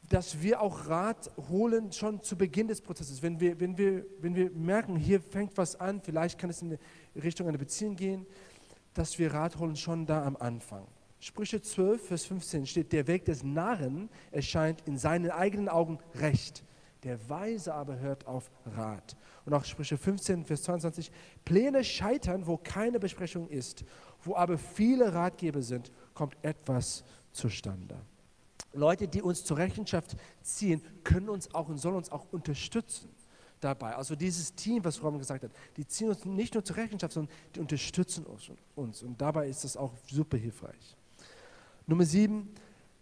dass 0.08 0.40
wir 0.42 0.60
auch 0.60 0.88
Rat 0.88 1.30
holen 1.50 1.92
schon 1.92 2.22
zu 2.22 2.36
Beginn 2.36 2.68
des 2.68 2.80
Prozesses. 2.80 3.22
Wenn 3.22 3.38
wir, 3.40 3.60
wenn 3.60 3.76
wir, 3.76 4.06
wenn 4.20 4.34
wir 4.34 4.50
merken, 4.50 4.96
hier 4.96 5.20
fängt 5.20 5.56
was 5.56 5.76
an, 5.76 6.00
vielleicht 6.00 6.38
kann 6.38 6.50
es 6.50 6.62
in 6.62 6.78
Richtung 7.14 7.48
einer 7.48 7.58
Beziehung 7.58 7.96
gehen, 7.96 8.26
dass 8.94 9.18
wir 9.18 9.32
Rat 9.32 9.58
holen 9.58 9.76
schon 9.76 10.06
da 10.06 10.24
am 10.24 10.36
Anfang. 10.36 10.86
Sprüche 11.20 11.60
12, 11.60 12.06
Vers 12.06 12.24
15 12.26 12.66
steht, 12.66 12.92
der 12.92 13.06
Weg 13.06 13.24
des 13.24 13.42
Narren 13.42 14.08
erscheint 14.30 14.82
in 14.86 14.98
seinen 14.98 15.30
eigenen 15.30 15.68
Augen 15.68 15.98
recht. 16.14 16.64
Der 17.02 17.28
Weise 17.28 17.74
aber 17.74 17.98
hört 17.98 18.26
auf 18.26 18.50
Rat. 18.66 19.16
Und 19.44 19.52
auch 19.52 19.64
Sprüche 19.64 19.96
15, 19.96 20.44
Vers 20.44 20.62
22, 20.62 21.10
Pläne 21.44 21.84
scheitern, 21.84 22.46
wo 22.46 22.56
keine 22.56 22.98
Besprechung 22.98 23.48
ist. 23.48 23.84
Wo 24.22 24.36
aber 24.36 24.58
viele 24.58 25.12
Ratgeber 25.12 25.62
sind, 25.62 25.92
kommt 26.14 26.36
etwas 26.42 27.04
zustande. 27.32 27.96
Leute, 28.72 29.08
die 29.08 29.22
uns 29.22 29.44
zur 29.44 29.56
Rechenschaft 29.56 30.16
ziehen, 30.42 30.82
können 31.04 31.28
uns 31.28 31.54
auch 31.54 31.68
und 31.68 31.78
sollen 31.78 31.96
uns 31.96 32.10
auch 32.10 32.26
unterstützen 32.32 33.08
dabei. 33.60 33.94
Also 33.96 34.14
dieses 34.14 34.54
Team, 34.54 34.84
was 34.84 35.02
Robin 35.02 35.18
gesagt 35.18 35.44
hat, 35.44 35.50
die 35.76 35.86
ziehen 35.86 36.08
uns 36.08 36.24
nicht 36.24 36.54
nur 36.54 36.64
zur 36.64 36.76
Rechenschaft, 36.76 37.12
sondern 37.12 37.34
die 37.54 37.60
unterstützen 37.60 38.24
uns. 38.74 39.02
Und 39.02 39.20
dabei 39.20 39.48
ist 39.48 39.64
das 39.64 39.76
auch 39.76 39.92
super 40.10 40.36
hilfreich. 40.36 40.96
Nummer 41.86 42.04
sieben, 42.04 42.50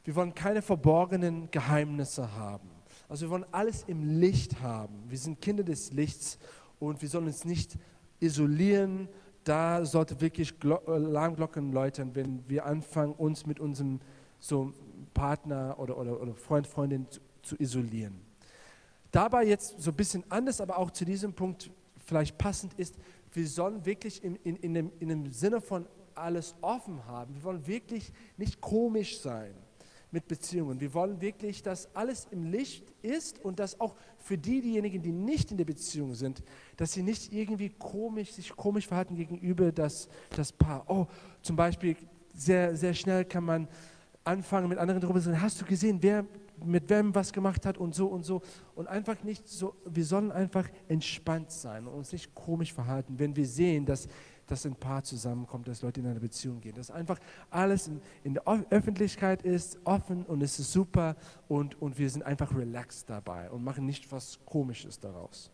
wir 0.04 0.14
wollen 0.14 0.34
keine 0.34 0.62
verborgenen 0.62 1.50
Geheimnisse 1.50 2.32
haben. 2.32 2.70
Also 3.08 3.26
wir 3.26 3.30
wollen 3.30 3.46
alles 3.52 3.84
im 3.86 4.20
Licht 4.20 4.60
haben. 4.60 4.94
Wir 5.08 5.18
sind 5.18 5.40
Kinder 5.40 5.64
des 5.64 5.92
Lichts 5.92 6.38
und 6.78 7.02
wir 7.02 7.08
sollen 7.08 7.26
uns 7.26 7.44
nicht 7.44 7.76
isolieren. 8.20 9.08
Da 9.44 9.84
sollte 9.84 10.20
wirklich 10.20 10.54
Alarmglocken 10.62 11.72
läuten, 11.72 12.14
wenn 12.14 12.48
wir 12.48 12.66
anfangen, 12.66 13.12
uns 13.12 13.46
mit 13.46 13.60
unserem 13.60 14.00
so 14.38 14.72
Partner 15.16 15.76
oder, 15.78 15.96
oder, 15.96 16.20
oder 16.20 16.34
Freund, 16.34 16.66
Freundin 16.66 17.10
zu, 17.10 17.20
zu 17.42 17.56
isolieren. 17.58 18.20
Dabei 19.10 19.46
jetzt 19.46 19.80
so 19.80 19.90
ein 19.90 19.96
bisschen 19.96 20.22
anders, 20.28 20.60
aber 20.60 20.76
auch 20.76 20.90
zu 20.90 21.06
diesem 21.06 21.32
Punkt 21.32 21.70
vielleicht 22.04 22.36
passend 22.36 22.74
ist, 22.74 22.96
wir 23.32 23.48
sollen 23.48 23.84
wirklich 23.86 24.22
in, 24.22 24.36
in, 24.36 24.56
in, 24.56 24.74
dem, 24.74 24.92
in 25.00 25.08
dem 25.08 25.32
Sinne 25.32 25.62
von 25.62 25.86
alles 26.14 26.54
offen 26.60 27.06
haben. 27.06 27.34
Wir 27.34 27.42
wollen 27.44 27.66
wirklich 27.66 28.12
nicht 28.36 28.60
komisch 28.60 29.20
sein 29.20 29.54
mit 30.10 30.28
Beziehungen. 30.28 30.80
Wir 30.80 30.92
wollen 30.92 31.18
wirklich, 31.20 31.62
dass 31.62 31.94
alles 31.96 32.26
im 32.30 32.44
Licht 32.44 32.84
ist 33.00 33.42
und 33.42 33.58
dass 33.58 33.80
auch 33.80 33.96
für 34.18 34.36
die, 34.36 34.60
diejenigen, 34.60 35.00
die 35.00 35.12
nicht 35.12 35.50
in 35.50 35.56
der 35.56 35.64
Beziehung 35.64 36.14
sind, 36.14 36.42
dass 36.76 36.92
sie 36.92 37.02
nicht 37.02 37.32
irgendwie 37.32 37.70
komisch, 37.70 38.32
sich 38.32 38.54
komisch 38.54 38.86
verhalten 38.86 39.16
gegenüber 39.16 39.72
das, 39.72 40.08
das 40.30 40.52
Paar. 40.52 40.84
Oh, 40.88 41.06
zum 41.40 41.56
Beispiel 41.56 41.96
sehr, 42.34 42.76
sehr 42.76 42.92
schnell 42.92 43.24
kann 43.24 43.44
man 43.44 43.68
anfangen, 44.26 44.68
mit 44.68 44.78
anderen 44.78 45.00
darüber 45.00 45.20
zu 45.20 45.28
reden, 45.28 45.40
hast 45.40 45.60
du 45.60 45.64
gesehen, 45.64 45.98
wer 46.02 46.24
mit 46.64 46.88
wem 46.88 47.14
was 47.14 47.32
gemacht 47.32 47.66
hat 47.66 47.78
und 47.78 47.94
so 47.94 48.06
und 48.06 48.24
so. 48.24 48.42
Und 48.74 48.86
einfach 48.88 49.22
nicht 49.22 49.48
so, 49.48 49.74
wir 49.84 50.04
sollen 50.04 50.32
einfach 50.32 50.68
entspannt 50.88 51.50
sein 51.50 51.86
und 51.86 51.94
uns 51.94 52.12
nicht 52.12 52.34
komisch 52.34 52.72
verhalten, 52.72 53.18
wenn 53.18 53.36
wir 53.36 53.46
sehen, 53.46 53.84
dass, 53.84 54.08
dass 54.46 54.64
ein 54.64 54.74
Paar 54.74 55.02
zusammenkommt, 55.02 55.68
dass 55.68 55.82
Leute 55.82 56.00
in 56.00 56.06
eine 56.06 56.20
Beziehung 56.20 56.60
gehen. 56.60 56.74
Dass 56.74 56.90
einfach 56.90 57.18
alles 57.50 57.88
in, 57.88 58.00
in 58.24 58.34
der 58.34 58.44
Öffentlichkeit 58.70 59.42
ist, 59.42 59.78
offen 59.84 60.24
und 60.24 60.42
es 60.42 60.58
ist 60.58 60.72
super 60.72 61.16
und, 61.48 61.80
und 61.80 61.98
wir 61.98 62.08
sind 62.08 62.22
einfach 62.22 62.54
relaxed 62.56 63.08
dabei 63.10 63.50
und 63.50 63.62
machen 63.62 63.84
nicht 63.84 64.10
was 64.10 64.38
Komisches 64.46 64.98
daraus. 64.98 65.50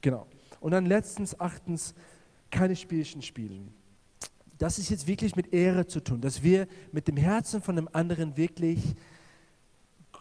Genau. 0.00 0.26
Und 0.60 0.72
dann 0.72 0.86
letztens, 0.86 1.38
achtens, 1.38 1.94
keine 2.50 2.74
Spielchen 2.74 3.22
spielen 3.22 3.74
das 4.60 4.78
ist 4.78 4.90
jetzt 4.90 5.06
wirklich 5.06 5.34
mit 5.36 5.54
Ehre 5.54 5.86
zu 5.86 6.00
tun, 6.00 6.20
dass 6.20 6.42
wir 6.42 6.68
mit 6.92 7.08
dem 7.08 7.16
Herzen 7.16 7.62
von 7.62 7.76
dem 7.76 7.88
anderen 7.92 8.36
wirklich 8.36 8.94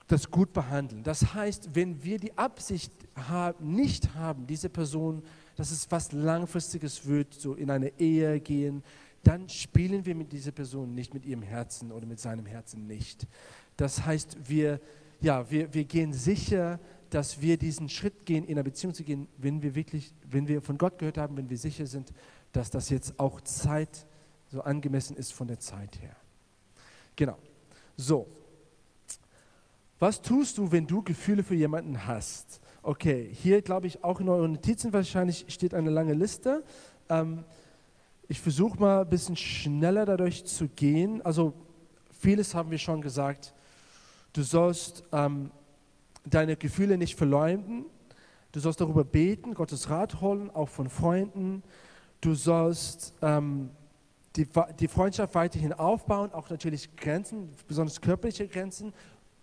das 0.07 0.31
gut 0.31 0.53
behandeln. 0.53 1.03
Das 1.03 1.33
heißt, 1.33 1.71
wenn 1.73 2.01
wir 2.05 2.19
die 2.19 2.37
Absicht 2.37 2.91
haben, 3.15 3.75
nicht 3.75 4.15
haben, 4.15 4.47
diese 4.47 4.69
Person, 4.69 5.23
dass 5.57 5.71
es 5.71 5.91
was 5.91 6.13
Langfristiges 6.13 7.05
wird, 7.05 7.33
so 7.33 7.53
in 7.53 7.69
eine 7.69 7.91
Ehe 7.99 8.39
gehen, 8.39 8.81
dann 9.23 9.49
spielen 9.49 10.05
wir 10.05 10.15
mit 10.15 10.31
dieser 10.31 10.53
Person 10.53 10.95
nicht 10.95 11.13
mit 11.13 11.25
ihrem 11.25 11.41
Herzen 11.41 11.91
oder 11.91 12.05
mit 12.05 12.21
seinem 12.21 12.45
Herzen 12.45 12.87
nicht. 12.87 13.27
Das 13.75 14.05
heißt, 14.05 14.37
wir, 14.47 14.79
ja, 15.19 15.51
wir, 15.51 15.73
wir 15.73 15.83
gehen 15.83 16.13
sicher, 16.13 16.79
dass 17.09 17.41
wir 17.41 17.57
diesen 17.57 17.89
Schritt 17.89 18.25
gehen, 18.25 18.45
in 18.45 18.51
eine 18.51 18.63
Beziehung 18.63 18.93
zu 18.93 19.03
gehen, 19.03 19.27
wenn 19.37 19.61
wir 19.61 19.75
wirklich, 19.75 20.13
wenn 20.29 20.47
wir 20.47 20.61
von 20.61 20.77
Gott 20.77 20.97
gehört 20.97 21.17
haben, 21.17 21.35
wenn 21.35 21.49
wir 21.49 21.57
sicher 21.57 21.85
sind, 21.85 22.13
dass 22.53 22.69
das 22.69 22.89
jetzt 22.89 23.19
auch 23.19 23.41
Zeit 23.41 24.05
so 24.51 24.61
angemessen 24.61 25.15
ist 25.15 25.33
von 25.33 25.47
der 25.47 25.59
Zeit 25.59 26.01
her. 26.01 26.15
Genau. 27.15 27.37
So. 27.97 28.27
Was 29.99 30.21
tust 30.21 30.57
du, 30.57 30.71
wenn 30.71 30.87
du 30.87 31.03
Gefühle 31.03 31.43
für 31.43 31.55
jemanden 31.55 32.07
hast? 32.07 32.61
Okay, 32.81 33.29
hier 33.33 33.61
glaube 33.61 33.87
ich 33.87 34.03
auch 34.03 34.21
in 34.21 34.29
euren 34.29 34.53
Notizen 34.53 34.93
wahrscheinlich 34.93 35.45
steht 35.49 35.73
eine 35.73 35.89
lange 35.89 36.13
Liste. 36.13 36.63
Ähm, 37.09 37.43
ich 38.29 38.39
versuche 38.39 38.79
mal 38.79 39.01
ein 39.01 39.09
bisschen 39.09 39.35
schneller 39.35 40.05
dadurch 40.05 40.45
zu 40.45 40.69
gehen. 40.69 41.21
Also 41.23 41.53
vieles 42.11 42.55
haben 42.55 42.71
wir 42.71 42.77
schon 42.77 43.01
gesagt. 43.01 43.53
Du 44.31 44.43
sollst 44.43 45.03
ähm, 45.11 45.51
deine 46.25 46.55
Gefühle 46.55 46.97
nicht 46.97 47.15
verleumden. 47.15 47.85
Du 48.51 48.59
sollst 48.59 48.79
darüber 48.79 49.03
beten, 49.03 49.53
Gottes 49.53 49.89
Rat 49.89 50.21
holen, 50.21 50.49
auch 50.49 50.69
von 50.69 50.89
Freunden. 50.89 51.63
Du 52.21 52.33
sollst 52.33 53.13
ähm, 53.21 53.71
die, 54.39 54.47
die 54.79 54.87
Freundschaft 54.87 55.35
weiterhin 55.35 55.73
aufbauen, 55.73 56.31
auch 56.31 56.49
natürlich 56.49 56.95
Grenzen, 56.95 57.49
besonders 57.67 57.99
körperliche 57.99 58.47
Grenzen, 58.47 58.93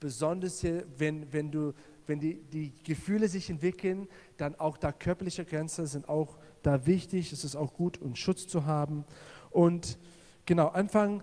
besonders 0.01 0.65
wenn, 0.97 1.31
wenn, 1.33 1.51
du, 1.51 1.75
wenn 2.07 2.19
die, 2.19 2.43
die 2.43 2.73
Gefühle 2.83 3.29
sich 3.29 3.51
entwickeln, 3.51 4.09
dann 4.39 4.55
auch 4.55 4.79
da 4.79 4.93
körperliche 4.93 5.45
Grenzen 5.45 5.87
sind 5.87 6.09
auch 6.09 6.39
da 6.63 6.87
wichtig. 6.87 7.33
Es 7.33 7.45
ist 7.45 7.57
auch 7.57 7.75
gut, 7.75 8.01
um 8.01 8.17
Schutz 8.17 8.47
zu 8.47 8.65
haben. 8.65 9.05
Und 9.51 9.99
genau, 10.47 10.69
anfangen, 10.69 11.23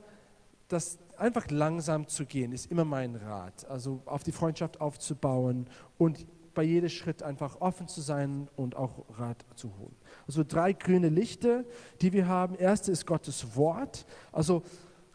das 0.67 0.99
einfach 1.17 1.49
langsam 1.49 2.07
zu 2.07 2.25
gehen, 2.25 2.51
ist 2.51 2.69
immer 2.69 2.85
mein 2.85 3.15
Rat. 3.15 3.67
Also 3.69 4.03
auf 4.05 4.23
die 4.23 4.31
Freundschaft 4.31 4.81
aufzubauen 4.81 5.67
und 5.97 6.27
bei 6.53 6.61
jedem 6.61 6.89
Schritt 6.89 7.23
einfach 7.23 7.59
offen 7.59 7.87
zu 7.87 8.01
sein 8.01 8.49
und 8.55 8.75
auch 8.75 9.03
Rat 9.17 9.43
zu 9.55 9.75
holen. 9.79 9.95
Also 10.27 10.43
drei 10.43 10.73
grüne 10.73 11.09
Lichter, 11.09 11.63
die 12.01 12.13
wir 12.13 12.27
haben. 12.27 12.55
Erste 12.55 12.91
ist 12.91 13.05
Gottes 13.05 13.55
Wort. 13.55 14.05
Also 14.31 14.63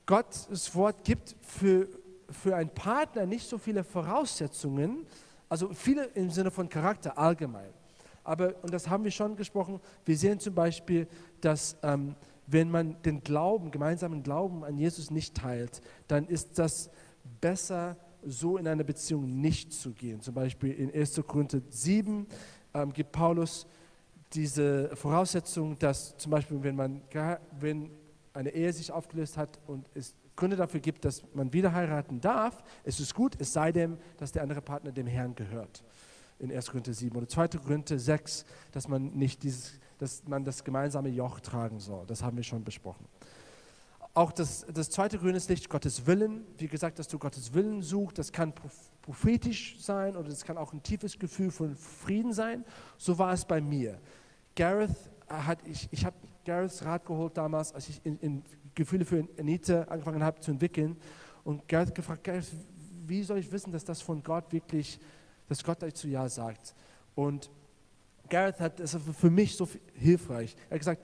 Gottes 0.07 0.75
Wort 0.75 1.05
gibt 1.05 1.37
für, 1.41 1.89
für 2.31 2.57
einen 2.57 2.71
Partner 2.71 3.27
nicht 3.27 3.49
so 3.49 3.59
viele 3.59 3.85
Voraussetzungen, 3.85 5.07
also 5.49 5.73
viele 5.73 6.05
im 6.15 6.31
Sinne 6.31 6.51
von 6.51 6.69
Charakter 6.69 7.19
allgemein. 7.19 7.71
Aber, 8.25 8.55
und 8.63 8.73
das 8.73 8.89
haben 8.89 9.05
wir 9.05 9.11
schon 9.11 9.37
gesprochen, 9.37 9.81
wir 10.05 10.17
sehen 10.17 10.39
zum 10.39 10.55
Beispiel, 10.55 11.07
dass 11.41 11.77
ähm, 11.83 12.15
wenn 12.47 12.71
man 12.71 13.01
den 13.03 13.23
Glauben, 13.23 13.71
gemeinsamen 13.71 14.23
Glauben 14.23 14.65
an 14.65 14.77
Jesus 14.79 15.11
nicht 15.11 15.35
teilt, 15.35 15.81
dann 16.09 16.27
ist 16.27 16.59
das 16.59 16.91
besser, 17.41 17.97
so 18.25 18.57
in 18.57 18.67
eine 18.67 18.85
Beziehung 18.85 19.41
nicht 19.41 19.73
zu 19.73 19.93
gehen. 19.93 20.21
Zum 20.21 20.35
Beispiel 20.35 20.73
in 20.73 20.93
1. 20.93 21.23
Korinther 21.27 21.61
7 21.69 22.27
ähm, 22.75 22.93
gibt 22.93 23.13
Paulus 23.13 23.67
diese 24.35 24.95
Voraussetzung, 24.97 25.79
dass 25.79 26.17
zum 26.19 26.31
Beispiel, 26.31 26.63
wenn, 26.63 26.77
man, 26.77 27.03
wenn 27.59 27.91
eine 28.33 28.51
Ehe 28.51 28.73
sich 28.73 28.93
aufgelöst 28.93 29.37
hat 29.37 29.59
und 29.67 29.89
es 29.95 30.15
Gründe 30.37 30.57
dafür 30.57 30.81
gibt, 30.81 31.05
dass 31.05 31.23
man 31.35 31.53
wieder 31.53 31.73
heiraten 31.73 32.21
darf, 32.21 32.63
es 32.85 33.01
ist 33.01 33.15
gut, 33.15 33.35
es 33.41 33.53
sei 33.53 33.73
denn, 33.73 33.99
dass 34.19 34.33
der 34.33 34.43
andere 34.43 34.63
Partner 34.63 34.93
dem 34.93 35.07
Herrn 35.07 35.35
gehört. 35.35 35.83
In 36.39 36.53
1. 36.53 36.69
Korinther 36.69 36.95
7 36.95 37.17
oder 37.17 37.29
2. 37.29 37.49
Korinther 37.49 37.99
6, 37.99 38.45
dass 38.71 38.87
man 38.87 39.11
nicht 39.15 39.43
dieses, 39.43 39.81
dass 39.99 40.23
man 40.27 40.45
das 40.45 40.63
gemeinsame 40.63 41.09
Joch 41.09 41.41
tragen 41.41 41.81
soll. 41.81 42.07
Das 42.07 42.23
haben 42.23 42.37
wir 42.37 42.45
schon 42.45 42.63
besprochen. 42.63 43.07
Auch 44.15 44.31
das, 44.31 44.65
das 44.73 44.91
zweite 44.91 45.19
grüne 45.19 45.41
Licht, 45.49 45.69
Gottes 45.69 46.07
Willen. 46.07 46.47
Wie 46.57 46.69
gesagt, 46.69 47.01
dass 47.01 47.09
du 47.09 47.19
Gottes 47.19 47.53
Willen 47.55 47.83
suchst, 47.83 48.19
das 48.19 48.31
kann 48.31 48.53
prophetisch 49.09 49.81
sein 49.81 50.17
oder 50.19 50.29
es 50.29 50.45
kann 50.45 50.59
auch 50.59 50.75
ein 50.75 50.83
tiefes 50.83 51.19
Gefühl 51.19 51.51
von 51.51 51.75
Frieden 51.75 52.35
sein. 52.35 52.63
So 52.99 53.17
war 53.17 53.33
es 53.33 53.43
bei 53.43 53.59
mir. 53.59 53.99
Gareth 54.55 54.95
hat, 55.27 55.67
ich, 55.67 55.89
ich 55.91 56.05
habe 56.05 56.15
Gareths 56.45 56.85
Rat 56.85 57.07
geholt 57.07 57.35
damals, 57.35 57.73
als 57.73 57.89
ich 57.89 58.05
in, 58.05 58.19
in 58.19 58.43
Gefühle 58.75 59.07
für 59.07 59.27
Anita 59.39 59.85
angefangen 59.85 60.23
habe 60.23 60.41
zu 60.41 60.51
entwickeln. 60.51 60.95
Und 61.43 61.67
Gareth 61.67 61.95
gefragt, 61.95 62.23
Gareth, 62.23 62.53
wie 63.07 63.23
soll 63.23 63.39
ich 63.39 63.51
wissen, 63.51 63.73
dass 63.73 63.83
das 63.83 64.03
von 64.03 64.23
Gott 64.23 64.53
wirklich, 64.53 65.01
dass 65.49 65.65
Gott 65.65 65.81
dazu 65.81 66.07
Ja 66.07 66.29
sagt? 66.29 66.75
Und 67.15 67.51
Gareth 68.29 68.61
hat, 68.61 68.79
das 68.79 68.95
für 68.95 69.31
mich 69.31 69.57
so 69.57 69.67
hilfreich. 69.95 70.55
Er 70.69 70.75
hat 70.75 70.81
gesagt, 70.81 71.03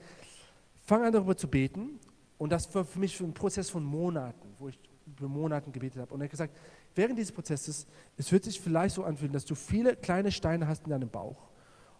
fang 0.85 1.03
an 1.03 1.11
darüber 1.11 1.35
zu 1.35 1.47
beten. 1.47 1.99
Und 2.37 2.51
das 2.51 2.73
war 2.75 2.85
für 2.85 2.99
mich 2.99 3.19
ein 3.19 3.33
Prozess 3.33 3.71
von 3.71 3.83
Monaten, 3.83 4.53
wo 4.59 4.67
ich 4.67 4.77
über 5.07 5.27
Monaten 5.27 5.71
gebetet 5.71 6.03
habe. 6.03 6.13
Und 6.13 6.21
er 6.21 6.25
hat 6.25 6.31
gesagt, 6.31 6.55
während 6.95 7.19
dieses 7.19 7.31
Prozesses, 7.31 7.85
es 8.17 8.31
wird 8.31 8.43
sich 8.43 8.59
vielleicht 8.59 8.95
so 8.95 9.03
anfühlen, 9.03 9.33
dass 9.33 9.45
du 9.45 9.55
viele 9.55 9.95
kleine 9.95 10.31
Steine 10.31 10.67
hast 10.67 10.85
in 10.85 10.89
deinem 10.89 11.09
Bauch. 11.09 11.49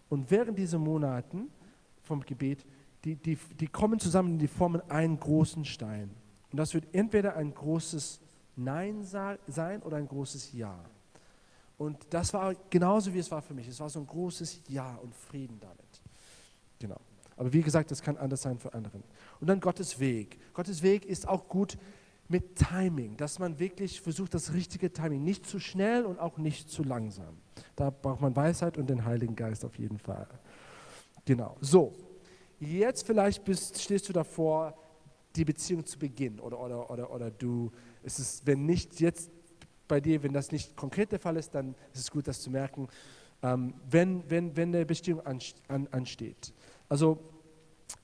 Und 0.10 0.32
während 0.32 0.58
dieser 0.58 0.80
Monaten 0.80 1.50
vom 2.02 2.22
Gebet, 2.22 2.66
die, 3.04 3.16
die, 3.16 3.38
die 3.60 3.68
kommen 3.68 4.00
zusammen 4.00 4.34
und 4.34 4.40
die 4.40 4.48
formen 4.48 4.82
einen 4.90 5.20
großen 5.20 5.66
Stein. 5.66 6.10
Und 6.52 6.58
das 6.58 6.74
wird 6.74 6.86
entweder 6.94 7.36
ein 7.36 7.54
großes 7.54 8.20
Nein 8.56 9.04
sein 9.04 9.82
oder 9.84 9.98
ein 9.98 10.08
großes 10.08 10.54
Ja. 10.54 10.80
Und 11.78 11.98
das 12.10 12.34
war 12.34 12.56
genauso, 12.70 13.14
wie 13.14 13.20
es 13.20 13.30
war 13.30 13.42
für 13.42 13.54
mich. 13.54 13.68
Es 13.68 13.80
war 13.80 13.90
so 13.90 14.00
ein 14.00 14.08
großes 14.08 14.62
Ja 14.70 14.96
und 14.96 15.14
Frieden 15.14 15.60
damit. 15.60 16.02
Genau. 16.80 17.00
Aber 17.36 17.52
wie 17.52 17.62
gesagt, 17.62 17.92
das 17.92 18.02
kann 18.02 18.18
anders 18.18 18.44
sein 18.44 18.58
für 18.58 18.74
anderen. 18.74 19.04
Und 19.42 19.48
dann 19.48 19.60
Gottes 19.60 20.00
Weg. 20.00 20.40
Gottes 20.54 20.82
Weg 20.82 21.06
ist 21.06 21.28
auch 21.28 21.48
gut 21.48 21.78
mit 22.28 22.56
Timing, 22.56 23.18
dass 23.18 23.40
man 23.40 23.60
wirklich 23.60 24.02
versucht, 24.02 24.34
das 24.34 24.54
richtige 24.54 24.92
Timing, 24.92 25.24
nicht 25.24 25.46
zu 25.46 25.60
schnell 25.60 26.06
und 26.06 26.20
auch 26.20 26.38
nicht 26.38 26.70
zu 26.70 26.84
langsam. 26.84 27.38
Da 27.76 27.90
braucht 27.90 28.22
man 28.22 28.36
Weisheit 28.36 28.78
und 28.78 28.90
den 28.90 29.06
Heiligen 29.06 29.36
Geist 29.36 29.64
auf 29.64 29.78
jeden 29.78 30.00
Fall. 30.00 30.28
Genau. 31.26 31.58
So, 31.62 31.94
jetzt 32.60 33.06
vielleicht 33.06 33.44
bist, 33.46 33.82
stehst 33.82 34.10
du 34.10 34.14
davor, 34.14 34.78
die 35.36 35.46
Beziehung 35.46 35.86
zu 35.86 36.00
beginnen 36.00 36.40
oder, 36.40 36.60
oder, 36.60 36.90
oder, 36.90 37.12
oder 37.12 37.32
du, 37.32 37.72
es 38.04 38.20
ist, 38.20 38.48
wenn 38.48 38.66
nicht 38.66 39.00
jetzt 39.00 39.30
bei 39.88 40.00
dir, 40.00 40.24
wenn 40.24 40.34
das 40.34 40.52
nicht 40.52 40.76
konkret 40.76 41.12
der 41.12 41.20
Fall 41.20 41.38
ist, 41.38 41.54
dann 41.54 41.76
ist 41.94 42.02
es 42.02 42.12
gut, 42.12 42.28
das 42.28 42.42
zu 42.42 42.50
merken, 42.50 42.88
ähm, 43.44 43.74
wenn, 43.90 44.28
wenn, 44.30 44.56
wenn 44.56 44.74
eine 44.74 44.86
Beziehung 44.86 45.22
ansteht. 45.22 46.54
Also 46.90 47.20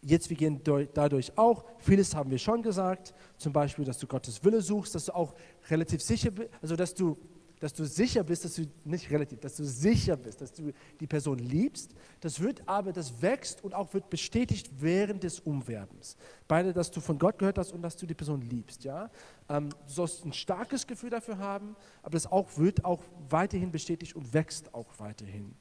jetzt, 0.01 0.29
wir 0.29 0.37
gehen 0.37 0.61
dadurch 0.93 1.37
auch, 1.37 1.65
vieles 1.79 2.15
haben 2.15 2.31
wir 2.31 2.37
schon 2.37 2.61
gesagt, 2.61 3.13
zum 3.37 3.53
Beispiel, 3.53 3.85
dass 3.85 3.97
du 3.97 4.07
Gottes 4.07 4.43
Wille 4.43 4.61
suchst, 4.61 4.95
dass 4.95 5.05
du 5.05 5.15
auch 5.15 5.33
relativ 5.69 6.01
sicher 6.01 6.31
bist, 6.31 6.49
also 6.61 6.75
dass 6.75 6.93
du 6.93 7.17
dass 7.61 7.73
du 7.73 7.85
sicher 7.85 8.23
bist, 8.23 8.43
dass 8.43 8.55
du 8.55 8.65
nicht 8.83 9.11
relativ, 9.11 9.39
dass 9.39 9.55
du 9.55 9.63
sicher 9.63 10.17
bist, 10.17 10.41
dass 10.41 10.51
du 10.51 10.71
die 10.99 11.05
Person 11.05 11.37
liebst. 11.37 11.91
Das 12.19 12.39
wird 12.39 12.67
aber, 12.67 12.91
das 12.91 13.21
wächst 13.21 13.63
und 13.63 13.75
auch 13.75 13.93
wird 13.93 14.09
bestätigt 14.09 14.71
während 14.79 15.23
des 15.23 15.39
Umwerbens. 15.39 16.17
Beide, 16.47 16.73
dass 16.73 16.89
du 16.89 16.99
von 16.99 17.19
Gott 17.19 17.37
gehört 17.37 17.59
hast 17.59 17.71
und 17.71 17.83
dass 17.83 17.95
du 17.95 18.07
die 18.07 18.15
Person 18.15 18.41
liebst. 18.41 18.83
Ja? 18.83 19.11
Ähm, 19.47 19.69
du 19.69 19.93
sollst 19.93 20.25
ein 20.25 20.33
starkes 20.33 20.87
Gefühl 20.87 21.11
dafür 21.11 21.37
haben, 21.37 21.75
aber 22.01 22.13
das 22.13 22.25
auch 22.25 22.57
wird 22.57 22.83
auch 22.83 23.03
weiterhin 23.29 23.71
bestätigt 23.71 24.15
und 24.15 24.33
wächst 24.33 24.73
auch 24.73 24.87
weiterhin. 24.97 25.53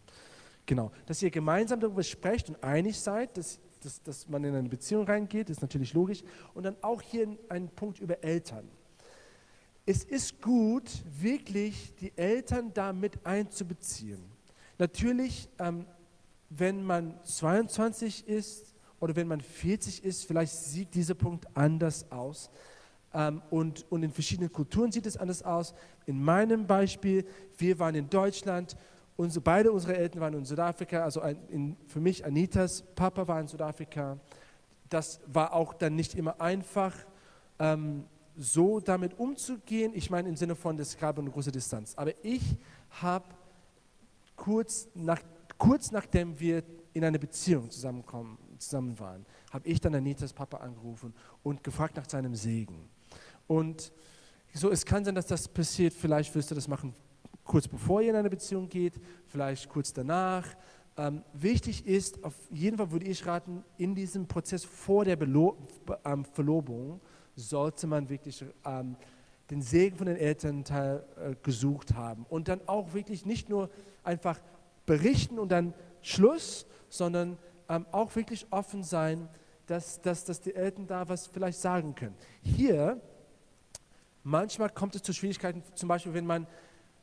Genau, 0.64 0.92
dass 1.04 1.22
ihr 1.22 1.30
gemeinsam 1.30 1.80
darüber 1.80 2.02
sprecht 2.02 2.48
und 2.48 2.62
einig 2.64 2.98
seid, 2.98 3.36
dass, 3.36 3.58
dass, 3.80 4.02
dass 4.02 4.28
man 4.28 4.44
in 4.44 4.54
eine 4.54 4.68
Beziehung 4.68 5.04
reingeht, 5.04 5.50
ist 5.50 5.62
natürlich 5.62 5.92
logisch. 5.94 6.22
Und 6.54 6.64
dann 6.64 6.76
auch 6.82 7.02
hier 7.02 7.36
ein 7.48 7.68
Punkt 7.68 8.00
über 8.00 8.22
Eltern 8.22 8.68
es 9.90 10.04
ist 10.04 10.40
gut, 10.40 10.88
wirklich 11.20 11.94
die 11.96 12.16
Eltern 12.16 12.72
damit 12.72 13.26
einzubeziehen. 13.26 14.22
Natürlich, 14.78 15.48
ähm, 15.58 15.84
wenn 16.48 16.84
man 16.84 17.18
22 17.24 18.28
ist 18.28 18.74
oder 19.00 19.16
wenn 19.16 19.26
man 19.26 19.40
40 19.40 20.04
ist, 20.04 20.26
vielleicht 20.26 20.52
sieht 20.52 20.94
dieser 20.94 21.14
Punkt 21.14 21.46
anders 21.54 22.10
aus. 22.12 22.50
Ähm, 23.12 23.42
und, 23.50 23.84
und 23.90 24.04
in 24.04 24.12
verschiedenen 24.12 24.52
Kulturen 24.52 24.92
sieht 24.92 25.06
es 25.06 25.16
anders 25.16 25.42
aus. 25.42 25.74
In 26.06 26.22
meinem 26.22 26.68
Beispiel, 26.68 27.26
wir 27.58 27.78
waren 27.80 27.96
in 27.96 28.08
Deutschland, 28.08 28.76
unsere, 29.20 29.42
beide 29.42 29.70
unsere 29.70 29.96
Eltern 29.96 30.22
waren 30.22 30.34
in 30.34 30.44
Südafrika, 30.44 31.04
also 31.04 31.20
ein, 31.20 31.36
in, 31.48 31.76
für 31.86 32.00
mich 32.00 32.24
Anitas 32.24 32.82
Papa 32.94 33.28
war 33.28 33.40
in 33.40 33.48
Südafrika. 33.48 34.18
Das 34.88 35.20
war 35.26 35.52
auch 35.52 35.74
dann 35.74 35.94
nicht 35.94 36.14
immer 36.14 36.40
einfach. 36.40 36.94
Ähm, 37.58 38.06
so 38.36 38.80
damit 38.80 39.18
umzugehen. 39.18 39.92
Ich 39.94 40.08
meine 40.08 40.28
im 40.28 40.36
Sinne 40.36 40.54
von, 40.54 40.78
es 40.78 40.96
gab 40.96 41.18
eine 41.18 41.30
große 41.30 41.52
Distanz. 41.52 41.94
Aber 41.96 42.12
ich 42.22 42.56
habe 43.02 43.26
kurz, 44.34 44.88
nach, 44.94 45.20
kurz 45.58 45.92
nachdem 45.92 46.40
wir 46.40 46.62
in 46.94 47.04
einer 47.04 47.18
Beziehung 47.18 47.70
zusammenkommen, 47.70 48.38
zusammen 48.56 48.98
waren, 48.98 49.26
habe 49.52 49.68
ich 49.68 49.80
dann 49.80 49.94
Anitas 49.94 50.32
Papa 50.32 50.58
angerufen 50.58 51.12
und 51.42 51.62
gefragt 51.62 51.96
nach 51.96 52.08
seinem 52.08 52.34
Segen. 52.34 52.88
Und 53.46 53.92
so, 54.54 54.70
es 54.70 54.86
kann 54.86 55.04
sein, 55.04 55.14
dass 55.14 55.26
das 55.26 55.46
passiert. 55.46 55.92
Vielleicht 55.92 56.34
wirst 56.34 56.50
du 56.50 56.54
das 56.54 56.66
machen 56.66 56.94
kurz 57.50 57.66
bevor 57.66 58.00
ihr 58.00 58.10
in 58.10 58.16
eine 58.16 58.30
Beziehung 58.30 58.68
geht, 58.68 58.94
vielleicht 59.26 59.68
kurz 59.68 59.92
danach. 59.92 60.46
Ähm, 60.96 61.24
wichtig 61.32 61.84
ist, 61.84 62.22
auf 62.22 62.34
jeden 62.48 62.76
Fall 62.76 62.92
würde 62.92 63.06
ich 63.06 63.26
raten, 63.26 63.64
in 63.76 63.92
diesem 63.92 64.28
Prozess 64.28 64.64
vor 64.64 65.04
der 65.04 65.16
Belo 65.16 65.56
ähm, 66.04 66.24
Verlobung 66.24 67.00
sollte 67.34 67.88
man 67.88 68.08
wirklich 68.08 68.44
ähm, 68.64 68.94
den 69.50 69.62
Segen 69.62 69.96
von 69.96 70.06
den 70.06 70.16
Elternteil 70.16 71.04
äh, 71.16 71.34
gesucht 71.42 71.94
haben. 71.94 72.24
Und 72.28 72.46
dann 72.46 72.60
auch 72.66 72.94
wirklich 72.94 73.26
nicht 73.26 73.48
nur 73.48 73.68
einfach 74.04 74.38
berichten 74.86 75.40
und 75.40 75.50
dann 75.50 75.74
Schluss, 76.02 76.66
sondern 76.88 77.36
ähm, 77.68 77.84
auch 77.90 78.14
wirklich 78.14 78.46
offen 78.52 78.84
sein, 78.84 79.28
dass, 79.66 80.00
dass, 80.00 80.24
dass 80.24 80.40
die 80.40 80.54
Eltern 80.54 80.86
da 80.86 81.08
was 81.08 81.26
vielleicht 81.26 81.58
sagen 81.58 81.96
können. 81.96 82.14
Hier, 82.42 83.00
manchmal 84.22 84.70
kommt 84.70 84.94
es 84.94 85.02
zu 85.02 85.12
Schwierigkeiten, 85.12 85.64
zum 85.74 85.88
Beispiel 85.88 86.14
wenn 86.14 86.26
man 86.26 86.46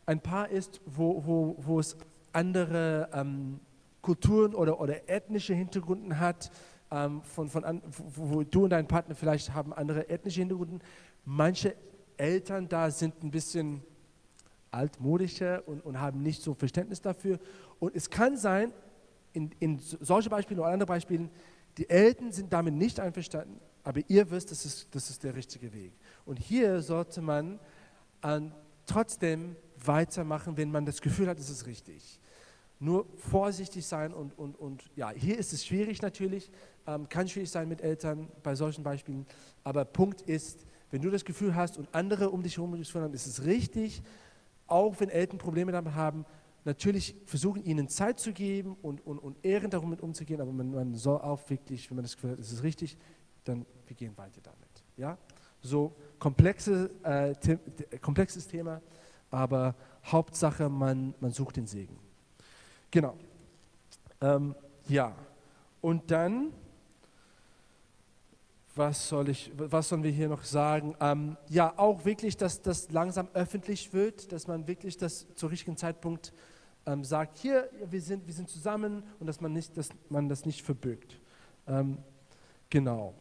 ein 0.08 0.22
Paar 0.22 0.50
ist, 0.50 0.82
wo, 0.86 1.24
wo, 1.26 1.56
wo 1.60 1.80
es 1.80 1.96
andere 2.32 3.10
ähm, 3.14 3.60
Kulturen 4.02 4.56
oder, 4.56 4.80
oder 4.80 5.08
ethnische 5.10 5.54
Hintergründe 5.54 6.18
hat, 6.18 6.50
ähm, 6.90 7.22
von, 7.22 7.50
von 7.50 7.64
an, 7.66 7.82
wo, 8.16 8.30
wo 8.30 8.44
du 8.44 8.64
und 8.64 8.70
dein 8.70 8.88
Partner 8.88 9.16
vielleicht 9.16 9.54
haben 9.54 9.74
andere 9.74 10.10
ethnische 10.10 10.40
Hintergründe. 10.40 10.80
Manche 11.26 11.76
Eltern 12.16 12.70
da 12.70 12.90
sind 12.90 13.22
ein 13.22 13.32
bisschen 13.32 13.84
altmodischer 14.72 15.68
und, 15.68 15.84
und 15.86 16.00
haben 16.00 16.24
nicht 16.24 16.42
so 16.42 16.54
Verständnis 16.54 17.02
dafür. 17.02 17.38
Und 17.80 17.94
es 17.94 18.10
kann 18.10 18.38
sein, 18.38 18.72
in, 19.34 19.52
in 19.60 19.80
solchen 19.80 20.30
Beispielen 20.30 20.60
oder 20.60 20.70
anderen 20.70 20.88
Beispielen, 20.88 21.30
die 21.78 21.90
Eltern 21.90 22.32
sind 22.32 22.52
damit 22.54 22.74
nicht 22.74 23.00
einverstanden, 23.00 23.60
aber 23.84 24.02
ihr 24.08 24.32
wisst, 24.32 24.52
das 24.52 24.66
ist, 24.66 24.88
das 24.96 25.10
ist 25.10 25.24
der 25.24 25.36
richtige 25.36 25.74
Weg. 25.74 25.92
Und 26.26 26.40
hier 26.40 26.82
sollte 26.82 27.22
man 27.22 27.60
äh, 28.22 28.40
trotzdem 28.86 29.58
weitermachen, 29.86 30.58
wenn 30.58 30.72
man 30.72 30.86
das 30.86 31.02
Gefühl 31.02 31.28
hat, 31.28 31.40
es 31.40 31.50
ist 31.50 31.66
richtig. 31.66 32.20
Nur 32.80 33.08
vorsichtig 33.18 33.86
sein 33.86 34.14
und, 34.14 34.38
und, 34.38 34.56
und 34.60 34.84
ja, 34.96 35.10
hier 35.12 35.38
ist 35.38 35.54
es 35.54 35.66
schwierig 35.66 36.02
natürlich, 36.02 36.52
ähm, 36.86 37.10
kann 37.10 37.28
schwierig 37.28 37.50
sein 37.50 37.68
mit 37.68 37.82
Eltern 37.82 38.30
bei 38.44 38.56
solchen 38.56 38.84
Beispielen, 38.84 39.26
aber 39.64 39.84
Punkt 39.86 40.22
ist, 40.22 40.66
wenn 40.92 41.02
du 41.02 41.10
das 41.10 41.26
Gefühl 41.26 41.56
hast 41.56 41.78
und 41.78 41.94
andere 41.94 42.30
um 42.30 42.44
dich 42.44 42.58
herum 42.58 42.74
haben, 42.74 43.14
ist 43.14 43.28
es 43.28 43.44
richtig, 43.46 44.02
auch 44.68 45.00
wenn 45.00 45.10
Eltern 45.10 45.38
Probleme 45.38 45.72
damit 45.72 45.96
haben, 45.96 46.26
natürlich 46.66 47.16
versuchen, 47.26 47.64
ihnen 47.64 47.88
Zeit 47.88 48.20
zu 48.20 48.34
geben 48.34 48.76
und, 48.82 49.06
und, 49.06 49.20
und 49.20 49.38
ehrend 49.44 49.74
darum 49.74 49.90
mit 49.90 50.02
umzugehen, 50.02 50.42
aber 50.42 50.52
man, 50.52 50.72
man 50.72 50.96
soll 50.96 51.20
auch 51.20 51.50
wirklich, 51.50 51.90
wenn 51.90 51.96
man 51.96 52.04
das 52.04 52.16
Gefühl 52.16 52.32
hat, 52.32 52.40
es 52.40 52.52
ist 52.52 52.62
richtig, 52.62 52.98
dann 53.44 53.66
wir 53.86 53.96
gehen 53.96 54.16
weiter 54.18 54.42
damit. 54.44 54.84
Ja? 54.98 55.18
So 55.62 55.96
komplexe, 56.20 56.92
äh, 57.04 57.34
komplexes 58.00 58.48
Thema, 58.48 58.82
aber 59.32 59.76
Hauptsache, 60.06 60.70
man, 60.70 61.14
man 61.20 61.32
sucht 61.32 61.58
den 61.58 61.68
Segen. 61.68 61.98
Genau. 62.92 63.16
Ähm, 64.22 64.56
ja, 64.88 65.14
und 65.82 66.10
dann 66.10 66.54
was, 68.78 69.10
soll 69.10 69.30
ich, 69.30 69.52
was 69.56 69.90
sollen 69.90 70.04
wir 70.04 70.12
hier 70.12 70.30
noch 70.30 70.44
sagen? 70.44 70.96
Ähm, 71.00 71.36
ja, 71.50 71.74
auch 71.78 72.06
wirklich, 72.06 72.38
dass 72.38 72.62
das 72.62 72.92
langsam 72.92 73.28
öffentlich 73.34 73.94
wird, 73.94 74.32
dass 74.32 74.48
man 74.48 74.68
wirklich 74.68 74.98
das 74.98 75.26
zum 75.36 75.50
richtigen 75.50 75.78
Zeitpunkt 75.78 76.34
ähm, 76.86 77.04
sagt, 77.04 77.38
hier, 77.38 77.70
wir 77.90 78.02
sind, 78.02 78.26
wir 78.26 78.34
sind 78.34 78.50
zusammen 78.50 79.04
und 79.20 79.28
dass 79.28 79.42
man, 79.42 79.54
nicht, 79.54 79.76
dass 79.76 79.90
man 80.10 80.30
das 80.30 80.46
nicht 80.46 80.62
verbirgt. 80.64 81.20
Ähm, 81.68 81.98
genau. 82.70 83.14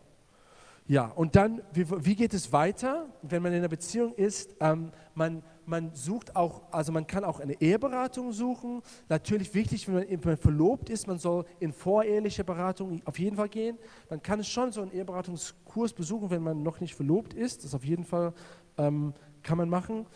Ja, 0.87 1.07
und 1.07 1.35
dann, 1.35 1.63
wie, 1.73 1.89
wie, 2.05 2.15
geht 2.15 2.33
es 2.33 2.53
weiter, 2.53 3.09
wenn 3.23 3.43
man 3.43 3.53
in 3.53 3.59
einer 3.59 3.69
Beziehung 3.69 4.15
ist? 4.15 4.55
Ähm, 4.61 4.93
man, 5.15 5.43
man 5.67 5.93
sucht 5.95 6.37
auch, 6.37 6.63
also 6.71 6.93
man 6.93 7.07
kann 7.07 7.25
auch 7.25 7.41
eine 7.41 7.61
Eheberatung 7.61 8.33
suchen. 8.33 8.83
Natürlich 9.09 9.53
wichtig, 9.55 9.87
wenn 9.89 9.95
man, 9.95 10.09
wenn 10.09 10.21
man 10.23 10.37
verlobt 10.37 10.91
ist, 10.91 11.07
man 11.07 11.19
soll 11.19 11.45
in 11.61 11.73
voreheliche 11.73 12.45
Beratung 12.45 13.03
auf 13.05 13.19
jeden 13.19 13.37
Fall 13.37 13.49
gehen. 13.49 13.79
Man 14.09 14.23
kann 14.23 14.43
schon 14.45 14.73
so 14.73 14.83
einen 14.83 14.93
Eheberatungskurs 14.93 15.93
besuchen, 15.93 16.31
wenn 16.31 16.43
man 16.43 16.63
noch 16.63 16.81
nicht 16.81 16.95
verlobt 16.95 17.35
ist. 17.35 17.65
Das 17.65 17.75
auf 17.75 17.85
jeden 17.85 18.05
Fall 18.05 18.33
ähm, 18.79 19.13
kann 19.43 19.59
man 19.59 19.69
machen. 19.69 20.07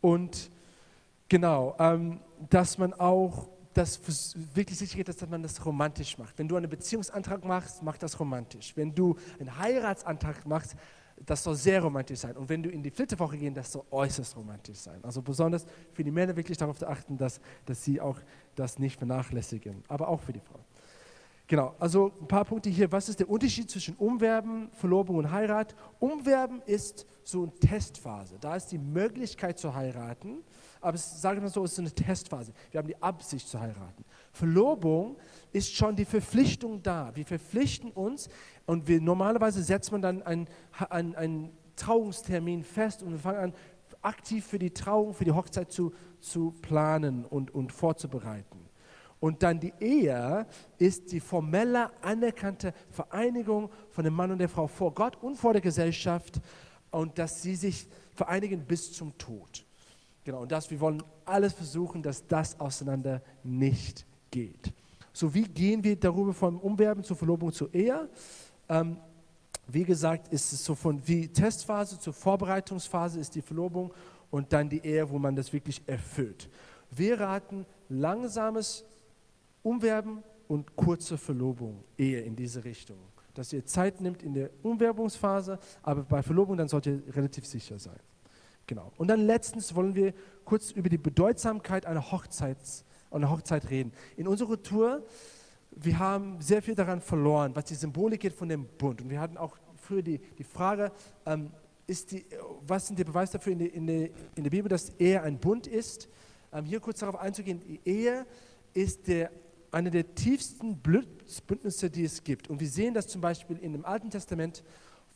Und 0.00 0.50
genau, 1.28 1.74
ähm, 1.78 2.20
dass 2.48 2.78
man 2.78 2.92
auch 2.94 3.48
das 3.74 4.00
wirklich 4.54 4.78
sicher 4.78 4.96
geht, 4.96 5.08
dass 5.08 5.26
man 5.28 5.42
das 5.42 5.64
romantisch 5.64 6.18
macht. 6.18 6.38
Wenn 6.38 6.48
du 6.48 6.56
einen 6.56 6.68
Beziehungsantrag 6.68 7.44
machst, 7.44 7.82
mach 7.82 7.96
das 7.96 8.18
romantisch. 8.20 8.76
Wenn 8.76 8.94
du 8.94 9.16
einen 9.40 9.56
Heiratsantrag 9.58 10.46
machst, 10.46 10.76
das 11.26 11.44
soll 11.44 11.54
sehr 11.54 11.82
romantisch 11.82 12.20
sein. 12.20 12.36
Und 12.36 12.48
wenn 12.48 12.62
du 12.62 12.70
in 12.70 12.82
die 12.82 12.90
vierte 12.90 13.18
Woche 13.18 13.36
gehst, 13.36 13.56
das 13.56 13.72
soll 13.72 13.84
äußerst 13.90 14.36
romantisch 14.36 14.78
sein. 14.78 15.00
Also 15.02 15.22
besonders 15.22 15.66
für 15.92 16.04
die 16.04 16.10
Männer 16.10 16.36
wirklich 16.36 16.58
darauf 16.58 16.78
zu 16.78 16.86
achten, 16.86 17.16
dass, 17.16 17.40
dass 17.66 17.84
sie 17.84 18.00
auch 18.00 18.18
das 18.54 18.78
nicht 18.78 18.98
vernachlässigen, 18.98 19.82
aber 19.88 20.08
auch 20.08 20.20
für 20.20 20.32
die 20.32 20.40
Frau. 20.40 20.60
Genau, 21.46 21.74
also 21.78 22.12
ein 22.20 22.28
paar 22.28 22.44
Punkte 22.44 22.70
hier. 22.70 22.90
Was 22.92 23.08
ist 23.08 23.20
der 23.20 23.28
Unterschied 23.28 23.70
zwischen 23.70 23.94
Umwerben, 23.96 24.70
Verlobung 24.72 25.16
und 25.16 25.30
Heirat? 25.30 25.74
Umwerben 25.98 26.62
ist 26.62 27.06
so 27.24 27.42
eine 27.42 27.52
Testphase. 27.52 28.36
Da 28.40 28.56
ist 28.56 28.68
die 28.68 28.78
Möglichkeit 28.78 29.58
zu 29.58 29.74
heiraten, 29.74 30.38
aber 30.80 30.94
es, 30.94 31.20
sagen 31.20 31.42
wir 31.42 31.48
so, 31.48 31.64
es 31.64 31.72
ist 31.72 31.78
eine 31.78 31.90
Testphase. 31.90 32.52
Wir 32.70 32.78
haben 32.78 32.88
die 32.88 33.02
Absicht 33.02 33.48
zu 33.48 33.60
heiraten. 33.60 34.04
Verlobung 34.32 35.16
ist 35.52 35.74
schon 35.74 35.94
die 35.94 36.06
Verpflichtung 36.06 36.82
da. 36.82 37.14
Wir 37.14 37.26
verpflichten 37.26 37.90
uns 37.90 38.28
und 38.66 38.88
wir, 38.88 39.00
normalerweise 39.00 39.62
setzt 39.62 39.92
man 39.92 40.02
dann 40.02 40.22
einen, 40.22 40.48
einen, 40.88 41.14
einen 41.14 41.50
Trauungstermin 41.76 42.64
fest 42.64 43.02
und 43.02 43.12
wir 43.12 43.18
fangen 43.18 43.38
an, 43.38 43.54
aktiv 44.00 44.44
für 44.44 44.58
die 44.58 44.72
Trauung, 44.72 45.14
für 45.14 45.24
die 45.24 45.32
Hochzeit 45.32 45.70
zu, 45.70 45.92
zu 46.18 46.52
planen 46.62 47.24
und, 47.24 47.54
und 47.54 47.72
vorzubereiten. 47.72 48.58
Und 49.20 49.44
dann 49.44 49.60
die 49.60 49.72
Ehe 49.78 50.46
ist 50.78 51.12
die 51.12 51.20
formelle, 51.20 51.90
anerkannte 52.02 52.74
Vereinigung 52.90 53.70
von 53.90 54.02
dem 54.02 54.14
Mann 54.14 54.32
und 54.32 54.38
der 54.38 54.48
Frau 54.48 54.66
vor 54.66 54.92
Gott 54.94 55.16
und 55.22 55.36
vor 55.36 55.52
der 55.52 55.62
Gesellschaft 55.62 56.40
und 56.90 57.18
dass 57.18 57.42
sie 57.42 57.54
sich 57.54 57.86
vereinigen 58.14 58.64
bis 58.64 58.92
zum 58.92 59.16
Tod. 59.18 59.64
Genau, 60.24 60.42
und 60.42 60.50
das, 60.50 60.70
wir 60.70 60.80
wollen 60.80 61.02
alles 61.24 61.52
versuchen, 61.52 62.02
dass 62.02 62.26
das 62.26 62.58
auseinander 62.58 63.22
nicht 63.44 64.06
geht. 64.32 64.72
So, 65.12 65.32
wie 65.32 65.44
gehen 65.44 65.84
wir 65.84 65.94
darüber 65.94 66.32
vom 66.32 66.58
Umwerben 66.58 67.04
zur 67.04 67.16
Verlobung 67.16 67.52
zur 67.52 67.72
Ehe? 67.72 68.08
Ähm, 68.68 68.96
wie 69.68 69.84
gesagt, 69.84 70.32
ist 70.32 70.52
es 70.52 70.64
so 70.64 70.74
von 70.74 71.00
wie 71.06 71.28
Testphase 71.28 72.00
zur 72.00 72.12
Vorbereitungsphase 72.12 73.20
ist 73.20 73.34
die 73.34 73.42
Verlobung 73.42 73.92
und 74.30 74.52
dann 74.52 74.68
die 74.68 74.84
Ehe, 74.84 75.08
wo 75.08 75.18
man 75.18 75.36
das 75.36 75.52
wirklich 75.52 75.80
erfüllt. 75.86 76.48
Wir 76.90 77.20
raten 77.20 77.64
langsames 77.88 78.84
Umwerben 79.62 80.22
und 80.48 80.74
kurze 80.74 81.16
Verlobung, 81.16 81.84
Ehe 81.96 82.20
in 82.20 82.34
diese 82.34 82.64
Richtung. 82.64 82.98
Dass 83.34 83.52
ihr 83.52 83.64
Zeit 83.64 84.00
nimmt 84.00 84.22
in 84.22 84.34
der 84.34 84.50
Umwerbungsphase, 84.62 85.58
aber 85.82 86.02
bei 86.02 86.22
Verlobung 86.22 86.56
dann 86.56 86.68
sollt 86.68 86.86
ihr 86.86 87.02
relativ 87.14 87.46
sicher 87.46 87.78
sein. 87.78 87.98
Genau. 88.66 88.92
Und 88.96 89.08
dann 89.08 89.20
letztens 89.20 89.74
wollen 89.74 89.94
wir 89.94 90.12
kurz 90.44 90.70
über 90.70 90.88
die 90.88 90.98
Bedeutsamkeit 90.98 91.86
einer, 91.86 92.12
Hochzeits, 92.12 92.84
einer 93.14 93.30
Hochzeit 93.30 93.68
reden. 93.70 93.92
In 94.16 94.26
unserer 94.26 94.48
Kultur, 94.48 95.04
wir 95.70 95.98
haben 95.98 96.40
sehr 96.40 96.62
viel 96.62 96.74
daran 96.74 97.00
verloren, 97.00 97.54
was 97.54 97.64
die 97.66 97.74
Symbolik 97.74 98.20
geht 98.20 98.34
von 98.34 98.48
dem 98.48 98.66
Bund. 98.78 99.00
Und 99.00 99.10
wir 99.10 99.20
hatten 99.20 99.36
auch 99.36 99.56
früher 99.76 100.02
die, 100.02 100.18
die 100.18 100.44
Frage, 100.44 100.92
ähm, 101.26 101.50
ist 101.86 102.12
die, 102.12 102.24
was 102.66 102.86
sind 102.86 102.98
die 102.98 103.04
Beweise 103.04 103.32
dafür 103.32 103.52
in 103.52 103.58
der, 103.58 103.74
in, 103.74 103.86
der, 103.86 104.10
in 104.36 104.44
der 104.44 104.50
Bibel, 104.50 104.68
dass 104.68 104.90
Ehe 104.98 105.22
ein 105.22 105.38
Bund 105.38 105.66
ist? 105.66 106.08
Ähm, 106.52 106.64
hier 106.64 106.80
kurz 106.80 107.00
darauf 107.00 107.16
einzugehen, 107.16 107.60
die 107.60 107.80
Ehe 107.84 108.26
ist 108.74 109.08
der 109.08 109.30
eine 109.72 109.90
der 109.90 110.14
tiefsten 110.14 110.76
Bündnisse, 110.76 111.90
die 111.90 112.04
es 112.04 112.22
gibt. 112.22 112.48
Und 112.48 112.60
wir 112.60 112.68
sehen 112.68 112.92
das 112.92 113.08
zum 113.08 113.20
Beispiel 113.20 113.56
in 113.58 113.72
dem 113.72 113.84
Alten 113.84 114.10
Testament, 114.10 114.62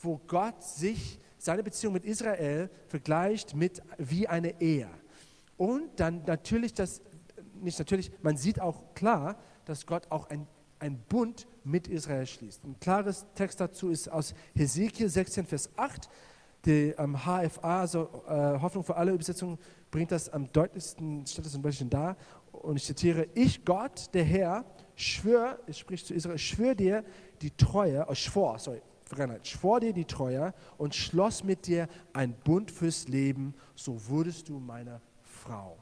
wo 0.01 0.19
Gott 0.27 0.63
sich 0.63 1.19
seine 1.39 1.63
Beziehung 1.63 1.93
mit 1.93 2.05
Israel 2.05 2.71
vergleicht 2.89 3.55
mit 3.55 3.83
wie 3.99 4.27
eine 4.27 4.61
Ehe. 4.61 4.89
Und 5.59 6.01
dann 6.01 6.23
natürlich 6.27 6.73
das, 6.73 7.03
nicht 7.63 7.79
natürlich, 7.79 8.11
man 8.23 8.37
sieht 8.37 8.61
auch 8.61 8.95
klar, 8.95 9.37
dass 9.65 9.87
Gott 9.87 10.11
auch 10.11 10.29
ein, 10.31 10.47
ein 10.79 10.99
Bund 11.09 11.47
mit 11.65 11.89
Israel 11.89 12.27
schließt. 12.27 12.65
Ein 12.65 12.79
klares 12.81 13.27
Text 13.35 13.61
dazu 13.61 13.91
ist 13.91 14.09
aus 14.09 14.35
Hesekiel 14.55 15.09
16, 15.09 15.47
Vers 15.47 15.71
8. 15.77 16.09
Die 16.65 16.95
ähm, 16.99 17.17
HFA, 17.17 17.81
also 17.81 18.09
äh, 18.27 18.59
Hoffnung 18.61 18.83
für 18.83 18.97
alle 18.97 19.13
Übersetzungen, 19.13 19.57
bringt 19.91 20.11
das 20.11 20.29
am 20.29 20.51
deutlichsten, 20.53 21.25
stellt 21.25 21.47
das 21.47 21.55
am 21.55 21.63
deutlichsten 21.63 21.91
dar 21.91 22.17
und 22.63 22.77
ich 22.77 22.85
zitiere, 22.85 23.29
ich 23.35 23.65
Gott, 23.65 24.13
der 24.15 24.25
Herr, 24.25 24.65
schwör, 24.95 25.59
es 25.67 25.79
spricht 25.79 26.07
zu 26.07 26.15
Israel, 26.15 26.39
schwör 26.39 26.75
dir 26.75 27.05
die 27.41 27.51
Treue, 27.51 28.05
oh, 28.09 28.15
schwor, 28.15 28.59
sorry, 28.59 28.83
Vergangenheit, 29.05 29.47
schwor 29.47 29.81
dir 29.81 29.93
die 29.93 30.05
Treue 30.05 30.53
und 30.79 30.95
schloss 30.95 31.45
mit 31.45 31.67
dir 31.67 31.89
ein 32.13 32.35
Bund 32.45 32.71
fürs 32.71 33.07
Leben, 33.09 33.55
so 33.75 34.09
wurdest 34.09 34.49
du 34.49 34.59
meine 34.59 35.01
Frau. 35.23 35.79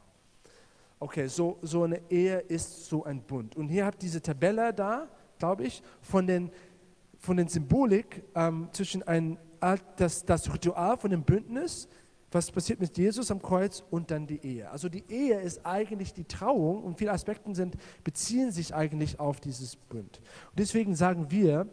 Okay, 1.04 1.26
so, 1.26 1.58
so 1.60 1.82
eine 1.82 2.00
Ehe 2.10 2.38
ist 2.38 2.86
so 2.86 3.04
ein 3.04 3.20
Bund. 3.20 3.56
Und 3.56 3.68
hier 3.68 3.84
habt 3.84 4.00
diese 4.00 4.22
Tabelle 4.22 4.72
da, 4.72 5.06
glaube 5.38 5.64
ich, 5.64 5.82
von 6.00 6.26
den, 6.26 6.50
von 7.18 7.36
den 7.36 7.46
Symbolik 7.46 8.24
ähm, 8.34 8.70
zwischen 8.72 9.02
ein, 9.02 9.36
das, 9.96 10.24
das 10.24 10.50
Ritual 10.50 10.96
von 10.96 11.10
dem 11.10 11.22
Bündnis, 11.22 11.88
was 12.32 12.50
passiert 12.50 12.80
mit 12.80 12.96
Jesus 12.96 13.30
am 13.30 13.42
Kreuz 13.42 13.84
und 13.90 14.10
dann 14.10 14.26
die 14.26 14.42
Ehe. 14.42 14.70
Also 14.70 14.88
die 14.88 15.04
Ehe 15.10 15.38
ist 15.40 15.66
eigentlich 15.66 16.14
die 16.14 16.24
Trauung 16.24 16.82
und 16.82 16.96
viele 16.96 17.12
Aspekte 17.12 17.54
sind, 17.54 17.76
beziehen 18.02 18.50
sich 18.50 18.74
eigentlich 18.74 19.20
auf 19.20 19.40
dieses 19.40 19.76
Bund. 19.76 20.22
Und 20.52 20.58
deswegen 20.58 20.94
sagen 20.94 21.30
wir, 21.30 21.68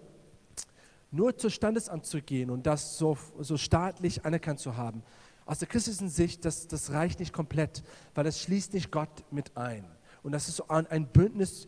nur 1.10 1.38
zur 1.38 1.52
Standesamt 1.52 2.06
zu 2.06 2.22
gehen 2.22 2.50
und 2.50 2.66
das 2.66 2.98
so, 2.98 3.18
so 3.40 3.56
staatlich 3.56 4.26
anerkannt 4.26 4.60
zu 4.60 4.76
haben, 4.76 5.04
aus 5.46 5.60
der 5.60 5.68
christlichen 5.68 6.10
Sicht, 6.10 6.46
das, 6.46 6.68
das 6.68 6.92
reicht 6.92 7.20
nicht 7.20 7.34
komplett, 7.34 7.84
weil 8.16 8.24
das 8.24 8.40
schließt 8.40 8.74
nicht 8.74 8.92
Gott 8.92 9.24
mit 9.32 9.58
ein. 9.58 9.86
Und 10.24 10.32
das 10.34 10.48
ist 10.48 10.58
so 10.58 10.68
ein, 10.68 11.08
Bündnis 11.08 11.68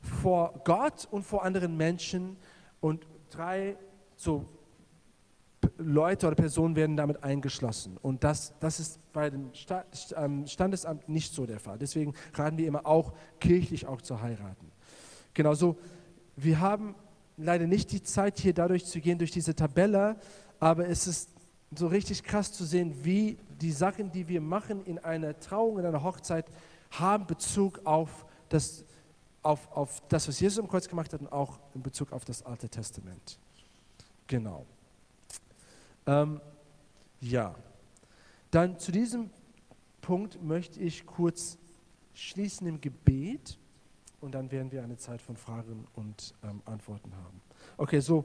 vor 0.00 0.60
Gott 0.64 1.08
und 1.10 1.24
vor 1.24 1.44
anderen 1.44 1.76
Menschen 1.76 2.36
und 2.80 3.06
drei 3.30 3.76
so 4.16 4.46
Leute 5.78 6.26
oder 6.26 6.36
Personen 6.36 6.76
werden 6.76 6.96
damit 6.96 7.24
eingeschlossen. 7.24 7.96
Und 8.02 8.22
das, 8.22 8.52
das 8.60 8.80
ist 8.80 9.00
bei 9.12 9.30
dem 9.30 9.50
ähm, 10.16 10.46
Standesamt 10.46 11.08
nicht 11.08 11.32
so 11.32 11.46
der 11.46 11.58
Fall. 11.58 11.78
Deswegen 11.78 12.14
raten 12.34 12.58
wir 12.58 12.66
immer 12.66 12.86
auch 12.86 13.14
kirchlich 13.40 13.86
auch 13.86 14.02
zu 14.02 14.20
heiraten. 14.20 14.70
Genauso, 15.32 15.78
wir 16.36 16.60
haben 16.60 16.94
leider 17.36 17.66
nicht 17.66 17.92
die 17.92 18.02
Zeit 18.02 18.38
hier 18.38 18.54
dadurch 18.54 18.84
zu 18.84 19.00
gehen 19.00 19.18
durch 19.18 19.30
diese 19.30 19.54
Tabelle, 19.54 20.16
aber 20.60 20.88
es 20.88 21.06
ist 21.06 21.30
so 21.76 21.86
richtig 21.86 22.22
krass 22.22 22.52
zu 22.52 22.64
sehen, 22.64 23.04
wie 23.04 23.38
die 23.60 23.72
Sachen, 23.72 24.10
die 24.12 24.28
wir 24.28 24.40
machen 24.40 24.84
in 24.84 24.98
einer 24.98 25.38
Trauung, 25.38 25.78
in 25.78 25.86
einer 25.86 26.02
Hochzeit, 26.02 26.46
haben 26.90 27.26
Bezug 27.26 27.80
auf 27.84 28.26
das, 28.48 28.84
auf, 29.42 29.70
auf 29.72 30.02
das, 30.08 30.28
was 30.28 30.38
Jesus 30.40 30.58
am 30.58 30.68
Kreuz 30.68 30.88
gemacht 30.88 31.12
hat 31.12 31.20
und 31.20 31.32
auch 31.32 31.58
in 31.74 31.82
Bezug 31.82 32.12
auf 32.12 32.24
das 32.24 32.44
Alte 32.44 32.68
Testament. 32.68 33.38
Genau. 34.26 34.66
Ähm, 36.06 36.40
ja, 37.20 37.54
dann 38.50 38.78
zu 38.78 38.92
diesem 38.92 39.30
Punkt 40.00 40.42
möchte 40.42 40.80
ich 40.80 41.06
kurz 41.06 41.58
schließen 42.12 42.66
im 42.66 42.80
Gebet 42.80 43.58
und 44.20 44.32
dann 44.32 44.50
werden 44.50 44.70
wir 44.70 44.82
eine 44.82 44.96
Zeit 44.96 45.20
von 45.20 45.36
Fragen 45.36 45.86
und 45.94 46.34
ähm, 46.42 46.62
Antworten 46.64 47.12
haben. 47.16 47.40
Okay, 47.76 48.00
so, 48.00 48.24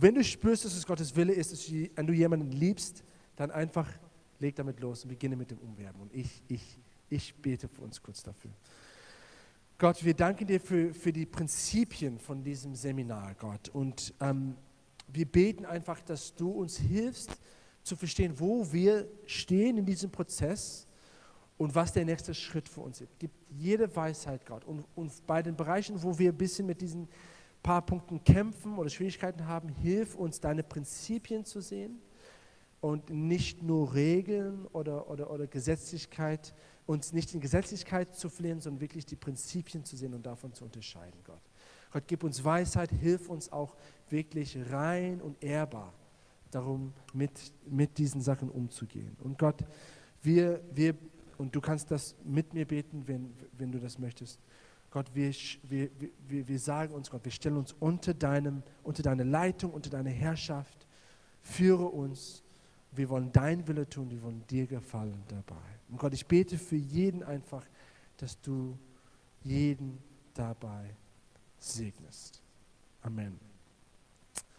wenn 0.00 0.14
du 0.14 0.22
spürst, 0.22 0.64
dass 0.64 0.74
es 0.74 0.86
Gottes 0.86 1.14
Wille 1.16 1.32
ist, 1.32 1.52
dass 1.52 1.66
du, 1.66 2.12
jemanden 2.12 2.50
liebst, 2.52 3.02
dann 3.36 3.50
einfach 3.50 3.88
leg 4.38 4.54
damit 4.54 4.80
los 4.80 5.02
und 5.02 5.08
beginne 5.08 5.36
mit 5.36 5.50
dem 5.50 5.58
Umwerben. 5.58 6.00
Und 6.00 6.14
ich, 6.14 6.42
ich, 6.48 6.78
ich 7.08 7.34
bete 7.34 7.68
für 7.68 7.82
uns 7.82 8.00
kurz 8.00 8.22
dafür. 8.22 8.52
Gott, 9.76 10.04
wir 10.04 10.14
danken 10.14 10.46
dir 10.46 10.60
für, 10.60 10.92
für 10.92 11.12
die 11.12 11.26
Prinzipien 11.26 12.18
von 12.18 12.42
diesem 12.42 12.74
Seminar, 12.74 13.34
Gott. 13.34 13.68
Und 13.70 14.14
ähm, 14.20 14.56
wir 15.08 15.26
beten 15.26 15.64
einfach, 15.64 16.00
dass 16.00 16.34
du 16.34 16.50
uns 16.50 16.76
hilfst 16.78 17.30
zu 17.82 17.96
verstehen, 17.96 18.34
wo 18.38 18.70
wir 18.72 19.08
stehen 19.26 19.78
in 19.78 19.86
diesem 19.86 20.10
Prozess 20.10 20.86
und 21.56 21.74
was 21.74 21.92
der 21.92 22.04
nächste 22.04 22.34
Schritt 22.34 22.68
für 22.68 22.80
uns 22.80 23.00
ist. 23.00 23.10
Gib 23.18 23.30
jede 23.50 23.94
Weisheit, 23.94 24.46
Gott. 24.46 24.64
Und, 24.64 24.84
und 24.94 25.26
bei 25.26 25.42
den 25.42 25.56
Bereichen, 25.56 26.00
wo 26.02 26.18
wir 26.18 26.30
ein 26.30 26.36
bisschen 26.36 26.66
mit 26.66 26.80
diesen 26.80 27.08
paar 27.62 27.84
Punkten 27.84 28.22
kämpfen 28.24 28.78
oder 28.78 28.88
Schwierigkeiten 28.88 29.46
haben, 29.46 29.68
hilf 29.68 30.14
uns, 30.14 30.40
deine 30.40 30.62
Prinzipien 30.62 31.44
zu 31.44 31.60
sehen 31.60 32.00
und 32.80 33.10
nicht 33.10 33.62
nur 33.62 33.94
Regeln 33.94 34.66
oder, 34.72 35.10
oder, 35.10 35.30
oder 35.30 35.46
Gesetzlichkeit, 35.46 36.54
uns 36.86 37.12
nicht 37.12 37.34
in 37.34 37.40
Gesetzlichkeit 37.40 38.14
zu 38.14 38.30
flehen, 38.30 38.60
sondern 38.60 38.80
wirklich 38.80 39.04
die 39.04 39.16
Prinzipien 39.16 39.84
zu 39.84 39.96
sehen 39.96 40.14
und 40.14 40.24
davon 40.24 40.52
zu 40.52 40.64
unterscheiden, 40.64 41.20
Gott. 41.24 41.42
Gott, 41.90 42.04
gib 42.06 42.22
uns 42.22 42.44
Weisheit, 42.44 42.90
hilf 42.90 43.28
uns 43.28 43.50
auch 43.50 43.74
wirklich 44.10 44.58
rein 44.70 45.20
und 45.20 45.42
ehrbar 45.42 45.92
darum, 46.50 46.92
mit, 47.12 47.30
mit 47.66 47.98
diesen 47.98 48.20
Sachen 48.20 48.50
umzugehen. 48.50 49.16
Und 49.20 49.38
Gott, 49.38 49.64
wir, 50.22 50.62
wir, 50.72 50.94
und 51.36 51.54
du 51.54 51.60
kannst 51.60 51.90
das 51.90 52.14
mit 52.24 52.54
mir 52.54 52.66
beten, 52.66 53.06
wenn, 53.06 53.32
wenn 53.56 53.72
du 53.72 53.78
das 53.78 53.98
möchtest. 53.98 54.40
Gott, 54.90 55.14
wir, 55.14 55.32
wir, 55.64 55.90
wir, 56.26 56.48
wir 56.48 56.58
sagen 56.58 56.94
uns, 56.94 57.10
Gott, 57.10 57.24
wir 57.24 57.32
stellen 57.32 57.58
uns 57.58 57.74
unter, 57.78 58.14
deinem, 58.14 58.62
unter 58.82 59.02
deine 59.02 59.24
Leitung, 59.24 59.72
unter 59.72 59.90
deine 59.90 60.10
Herrschaft. 60.10 60.86
Führe 61.42 61.84
uns. 61.86 62.42
Wir 62.92 63.08
wollen 63.10 63.30
dein 63.32 63.66
Wille 63.68 63.88
tun, 63.88 64.10
wir 64.10 64.22
wollen 64.22 64.44
dir 64.48 64.66
gefallen 64.66 65.22
dabei. 65.28 65.60
Und 65.90 65.98
Gott, 65.98 66.14
ich 66.14 66.26
bete 66.26 66.56
für 66.56 66.76
jeden 66.76 67.22
einfach, 67.22 67.64
dass 68.16 68.40
du 68.40 68.78
jeden 69.42 69.98
dabei 70.34 70.96
segnest. 71.58 72.42
Amen. 73.02 73.38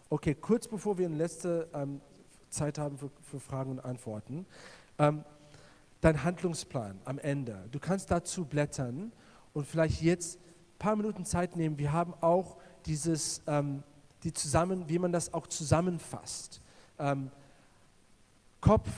Okay, 0.09 0.35
kurz 0.35 0.67
bevor 0.67 0.97
wir 0.97 1.07
eine 1.07 1.15
letzte 1.15 1.69
ähm, 1.73 2.01
Zeit 2.49 2.77
haben 2.77 2.97
für, 2.97 3.11
für, 3.21 3.39
Fragen 3.39 3.71
und 3.71 3.79
Antworten. 3.79 4.45
Ähm, 4.97 5.23
dein 6.01 6.23
Handlungsplan 6.23 6.99
am 7.05 7.19
Ende. 7.19 7.67
Du 7.71 7.79
kannst 7.79 8.09
dazu 8.11 8.45
blättern 8.45 9.11
und 9.59 9.65
vielleicht 9.65 10.01
jetzt 10.01 10.39
ein 10.39 10.79
paar 10.79 10.95
Minuten 10.95 11.25
Zeit 11.25 11.55
nehmen. 11.55 11.77
Wir 11.77 11.91
haben 11.91 12.13
auch 12.21 12.57
dieses, 12.85 13.41
ähm, 13.45 13.83
die 14.23 14.33
zusammen, 14.33 14.87
wie 14.87 14.97
man 14.99 15.11
das 15.11 15.33
auch 15.33 15.47
zusammenfasst. 15.47 16.61
Ähm, 16.97 17.29
Kopf, 18.61 18.89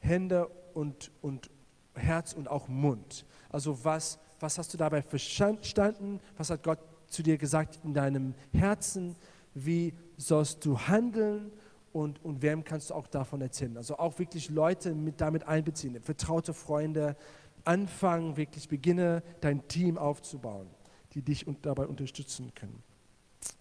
Hände 0.00 0.48
und, 0.74 1.12
und 1.22 1.48
Herz 1.94 2.32
und 2.32 2.48
auch 2.48 2.68
Mund. 2.68 3.24
Also 3.50 3.84
was, 3.84 4.18
was 4.40 4.58
hast 4.58 4.74
du 4.74 4.78
dabei 4.78 5.00
verstanden? 5.00 6.20
Was 6.36 6.50
hat 6.50 6.62
Gott 6.62 6.80
zu 7.08 7.22
dir 7.22 7.38
gesagt 7.38 7.78
in 7.84 7.94
deinem 7.94 8.34
Herzen? 8.52 9.14
Wie 9.54 9.94
sollst 10.16 10.64
du 10.64 10.78
handeln? 10.78 11.52
Und, 11.92 12.22
und 12.24 12.42
wem 12.42 12.64
kannst 12.64 12.90
du 12.90 12.94
auch 12.94 13.06
davon 13.06 13.40
erzählen? 13.40 13.76
Also 13.76 13.96
auch 13.96 14.18
wirklich 14.18 14.50
Leute 14.50 14.92
mit 14.92 15.20
damit 15.20 15.48
einbeziehen, 15.48 16.00
vertraute 16.02 16.52
Freunde, 16.52 17.16
anfangen, 17.68 18.36
wirklich 18.36 18.68
beginne 18.68 19.22
dein 19.42 19.68
Team 19.68 19.98
aufzubauen, 19.98 20.68
die 21.12 21.22
dich 21.22 21.46
dabei 21.62 21.86
unterstützen 21.86 22.52
können. 22.54 22.82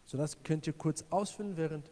So 0.05 0.17
das 0.17 0.41
könnt 0.43 0.65
ihr 0.65 0.73
kurz 0.73 1.03
ausfüllen, 1.09 1.57
während 1.57 1.91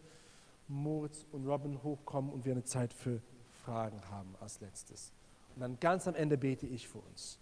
Moritz 0.68 1.26
und 1.32 1.46
Robin 1.46 1.84
hochkommen 1.84 2.32
und 2.32 2.46
wir 2.46 2.54
eine 2.54 2.64
Zeit 2.64 2.94
für 2.94 3.22
Fragen 3.64 4.02
haben 4.10 4.34
als 4.40 4.62
letztes. 4.62 5.12
Und 5.54 5.62
dann 5.62 5.80
ganz 5.80 6.08
am 6.08 6.16
Ende 6.16 6.38
bete 6.38 6.66
ich 6.66 6.88
für 6.88 7.00
uns. 7.00 7.38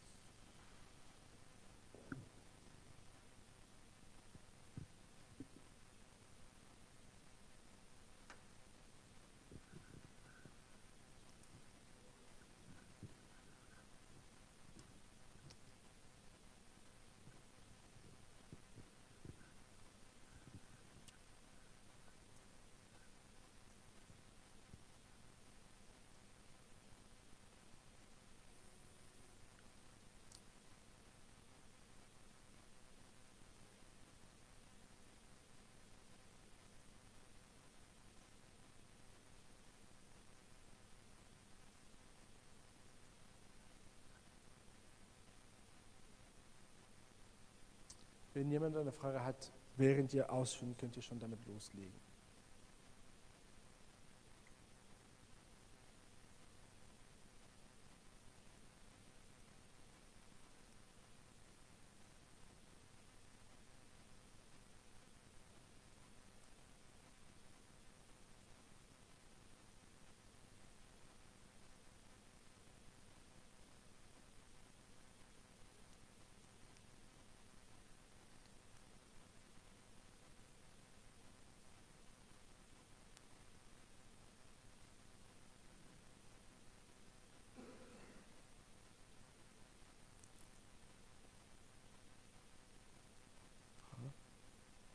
Wenn 48.33 48.49
jemand 48.49 48.75
eine 48.75 48.91
Frage 48.91 49.23
hat, 49.23 49.51
während 49.77 50.13
ihr 50.13 50.31
ausführen, 50.31 50.75
könnt 50.77 50.95
ihr 50.95 51.03
schon 51.03 51.19
damit 51.19 51.45
loslegen. 51.45 51.93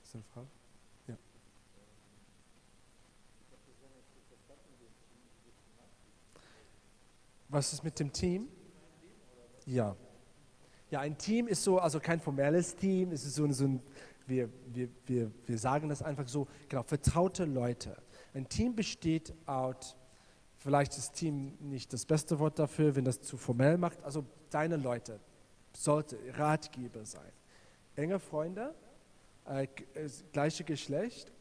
Ist 0.09 0.14
eine 0.14 0.24
Frage? 0.24 0.48
Ja. 1.06 1.16
Was 7.50 7.74
ist 7.74 7.84
mit 7.84 8.00
dem 8.00 8.11
Team? 8.11 8.48
Ja. 9.66 9.94
Ja, 10.90 11.00
ein 11.00 11.18
Team 11.18 11.46
ist 11.46 11.62
so, 11.62 11.78
also 11.78 12.00
kein 12.00 12.20
formelles 12.20 12.74
Team, 12.74 13.12
es 13.12 13.26
ist 13.26 13.34
so, 13.34 13.52
so 13.52 13.64
ein, 13.64 13.82
wir, 14.26 14.48
wir, 14.72 14.88
wir, 15.04 15.30
wir 15.44 15.59
sagen 15.59 15.90
das 15.90 16.02
einfach 16.02 16.26
so, 16.26 16.48
genau, 16.70 16.84
vertraute 16.84 17.44
Leute. 17.44 18.00
Ein 18.32 18.48
Team 18.48 18.74
besteht 18.74 19.34
aus, 19.44 19.94
vielleicht 20.56 20.96
ist 20.96 21.12
Team 21.12 21.59
nicht 21.61 21.92
das 21.92 22.06
beste 22.06 22.38
Wort 22.38 22.59
dafür, 22.59 22.96
wenn 22.96 23.04
das 23.04 23.20
zu 23.20 23.36
formell 23.36 23.76
macht, 23.76 24.02
also 24.02 24.24
deine 24.48 24.78
Leute, 24.78 25.20
sollte 25.74 26.18
Ratgeber 26.32 27.04
sein. 27.04 27.30
Enge 27.94 28.18
Freunde, 28.18 28.74
äh, 29.49 29.66
gleiche 30.32 30.64
Geschlecht, 30.64 31.32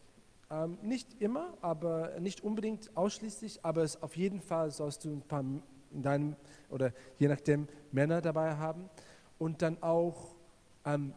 Ähm, 0.49 0.77
nicht 0.81 1.21
immer, 1.21 1.57
aber 1.61 2.21
nicht 2.21 2.41
unbedingt 2.41 2.95
ausschließlich, 2.95 3.65
aber 3.65 3.83
es 3.83 4.01
auf 4.01 4.15
jeden 4.15 4.39
Fall 4.39 4.71
sollst 4.71 5.03
du 5.03 5.09
ein 5.09 5.21
paar 5.21 5.43
in 5.91 6.01
deinem 6.01 6.35
oder 6.69 6.93
je 7.19 7.27
nachdem 7.27 7.67
Männer 7.91 8.21
dabei 8.21 8.55
haben 8.55 8.89
und 9.39 9.61
dann 9.61 9.83
auch 9.83 10.35
ähm, 10.85 11.13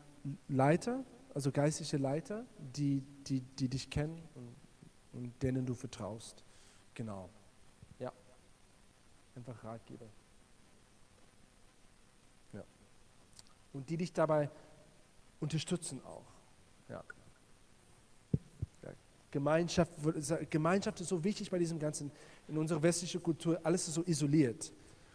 Leiter, 0.49 1.05
also 1.33 1.53
geistliche 1.53 1.97
Leiter, 1.97 2.45
die, 2.59 3.05
die, 3.27 3.41
die 3.41 3.69
dich 3.69 3.89
kennen 3.89 4.21
und, 4.35 4.57
und 5.13 5.43
denen 5.43 5.65
du 5.65 5.75
vertraust. 5.75 6.43
Genau. 6.95 7.29
Ja. 8.01 8.13
Einfach 9.37 9.63
Ratgeber. 9.63 10.07
Ja. 12.53 12.65
Und 13.73 13.89
die 13.89 13.97
dich 13.97 14.13
dabei 14.13 14.51
unterstützen 15.39 16.01
auch. 16.05 16.30
Ja. 16.91 17.05
ja. 18.83 18.91
Gemeinschaft, 19.31 19.93
Gemeinschaft 20.51 21.01
ist 21.01 21.09
so 21.09 21.23
wichtig 21.23 21.51
bei 21.51 21.59
diesem 21.59 21.79
ganzen, 21.79 22.11
in 22.49 22.59
unserer 22.59 22.83
westlichen 22.83 23.23
Kultur, 23.23 23.61
alles 23.63 23.89
ist 23.89 23.95
so 23.95 24.03
isoliert. 24.05 24.73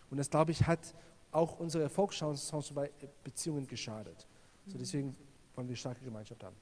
Und 0.09 0.17
das, 0.17 0.29
glaube 0.29 0.51
ich, 0.51 0.65
hat 0.65 0.95
auch 1.31 1.59
unsere 1.59 1.83
Erfolgschancen 1.83 2.75
bei 2.75 2.89
Beziehungen 3.23 3.67
geschadet. 3.67 4.25
So 4.67 4.77
deswegen 4.77 5.15
wollen 5.55 5.67
wir 5.67 5.75
starke 5.75 6.03
Gemeinschaft 6.03 6.43
haben. 6.43 6.55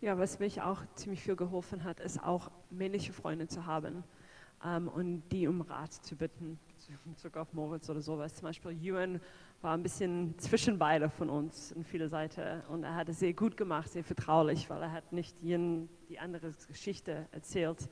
Ja, 0.00 0.18
was 0.18 0.38
mich 0.38 0.60
auch 0.60 0.82
ziemlich 0.94 1.22
viel 1.22 1.36
geholfen 1.36 1.84
hat, 1.84 2.00
ist 2.00 2.22
auch 2.22 2.50
männliche 2.70 3.12
Freunde 3.12 3.46
zu 3.46 3.66
haben 3.66 4.02
ähm, 4.64 4.88
und 4.88 5.22
die 5.30 5.46
um 5.46 5.60
Rat 5.60 5.92
zu 5.92 6.16
bitten, 6.16 6.58
sogar 7.16 7.42
auf 7.42 7.52
Moritz 7.52 7.88
oder 7.88 8.00
sowas. 8.00 8.34
Zum 8.34 8.44
Beispiel 8.44 8.72
Ewan 8.72 9.20
war 9.62 9.74
ein 9.74 9.82
bisschen 9.82 10.38
zwischen 10.38 10.78
beide 10.78 11.08
von 11.08 11.30
uns 11.30 11.72
in 11.72 11.84
viele 11.84 12.08
Seiten 12.08 12.60
und 12.68 12.84
er 12.84 12.94
hat 12.94 13.08
es 13.08 13.18
sehr 13.20 13.32
gut 13.32 13.56
gemacht, 13.56 13.90
sehr 13.90 14.04
vertraulich, 14.04 14.68
weil 14.68 14.82
er 14.82 14.92
hat 14.92 15.12
nicht 15.12 15.40
jeden, 15.40 15.88
die 16.08 16.18
andere 16.18 16.52
Geschichte 16.68 17.26
erzählt. 17.32 17.88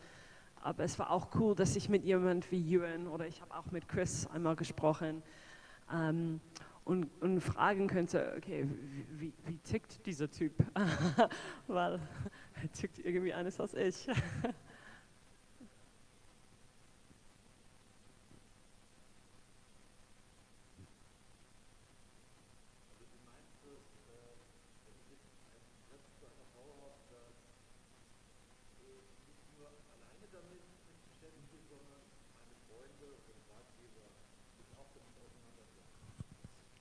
Aber 0.57 0.85
es 0.85 0.99
war 0.99 1.11
auch 1.11 1.29
cool, 1.35 1.55
dass 1.55 1.75
ich 1.75 1.89
mit 1.89 2.05
jemand 2.05 2.51
wie 2.53 2.75
Ewan 2.75 3.09
oder 3.09 3.27
ich 3.27 3.41
habe 3.41 3.55
auch 3.57 3.71
mit 3.73 3.89
Chris 3.89 4.27
einmal 4.29 4.55
gesprochen 4.55 5.23
ähm, 5.93 6.41
und, 6.85 7.11
und, 7.21 7.41
fragen 7.41 7.89
könnte, 7.89 8.35
okay, 8.37 8.69
wie, 9.11 9.33
wie, 9.45 9.59
tickt 9.59 10.05
dieser 10.07 10.31
Typ? 10.31 10.53
weil 11.67 12.01
er 12.63 12.73
tickt 12.73 12.99
irgendwie 12.99 13.33
anders 13.33 13.61
als 13.61 13.75
ich. 13.75 14.09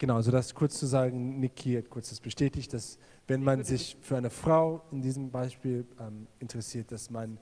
Genau, 0.02 0.16
also 0.16 0.32
das 0.32 0.56
kurz 0.56 0.80
zu 0.80 0.88
sagen, 0.88 1.40
Niki 1.40 1.76
hat 1.76 1.92
kurz 1.92 2.10
das 2.10 2.20
bestätigt, 2.20 2.74
dass 2.74 2.98
wenn 3.28 3.44
man 3.44 3.64
sich 3.64 3.96
für 4.02 4.18
eine 4.18 4.32
Frau 4.32 4.82
in 4.92 5.04
diesem 5.04 5.30
Beispiel 5.30 5.86
ähm, 6.00 6.26
interessiert, 6.40 6.92
dass 6.92 7.12
man 7.12 7.38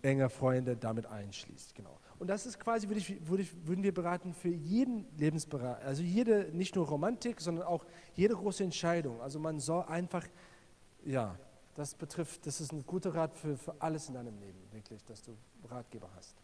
enger 0.00 0.30
Freunde 0.30 0.78
damit 0.78 1.04
einschließt. 1.04 1.74
Genau. 1.74 2.00
Und 2.18 2.28
das 2.28 2.46
ist 2.46 2.58
quasi, 2.58 2.88
würde 2.88 3.00
ich, 3.00 3.28
würde 3.28 3.42
ich, 3.42 3.66
würden 3.66 3.82
wir 3.82 3.92
beraten 3.92 4.32
für 4.32 4.48
jeden 4.48 5.04
Lebensbereich, 5.18 5.84
also 5.84 6.02
jede, 6.02 6.48
nicht 6.54 6.74
nur 6.74 6.86
Romantik, 6.86 7.38
sondern 7.42 7.66
auch 7.66 7.84
jede 8.14 8.32
große 8.34 8.64
Entscheidung. 8.64 9.20
Also 9.20 9.38
man 9.38 9.60
soll 9.60 9.84
einfach, 9.84 10.26
ja, 11.04 11.38
das 11.74 11.94
betrifft, 11.94 12.46
das 12.46 12.62
ist 12.62 12.72
ein 12.72 12.86
guter 12.86 13.14
Rat 13.14 13.36
für, 13.36 13.58
für 13.58 13.74
alles 13.78 14.08
in 14.08 14.14
deinem 14.14 14.38
Leben, 14.38 14.58
wirklich, 14.72 15.04
dass 15.04 15.20
du 15.20 15.36
Ratgeber 15.68 16.08
hast. 16.16 16.34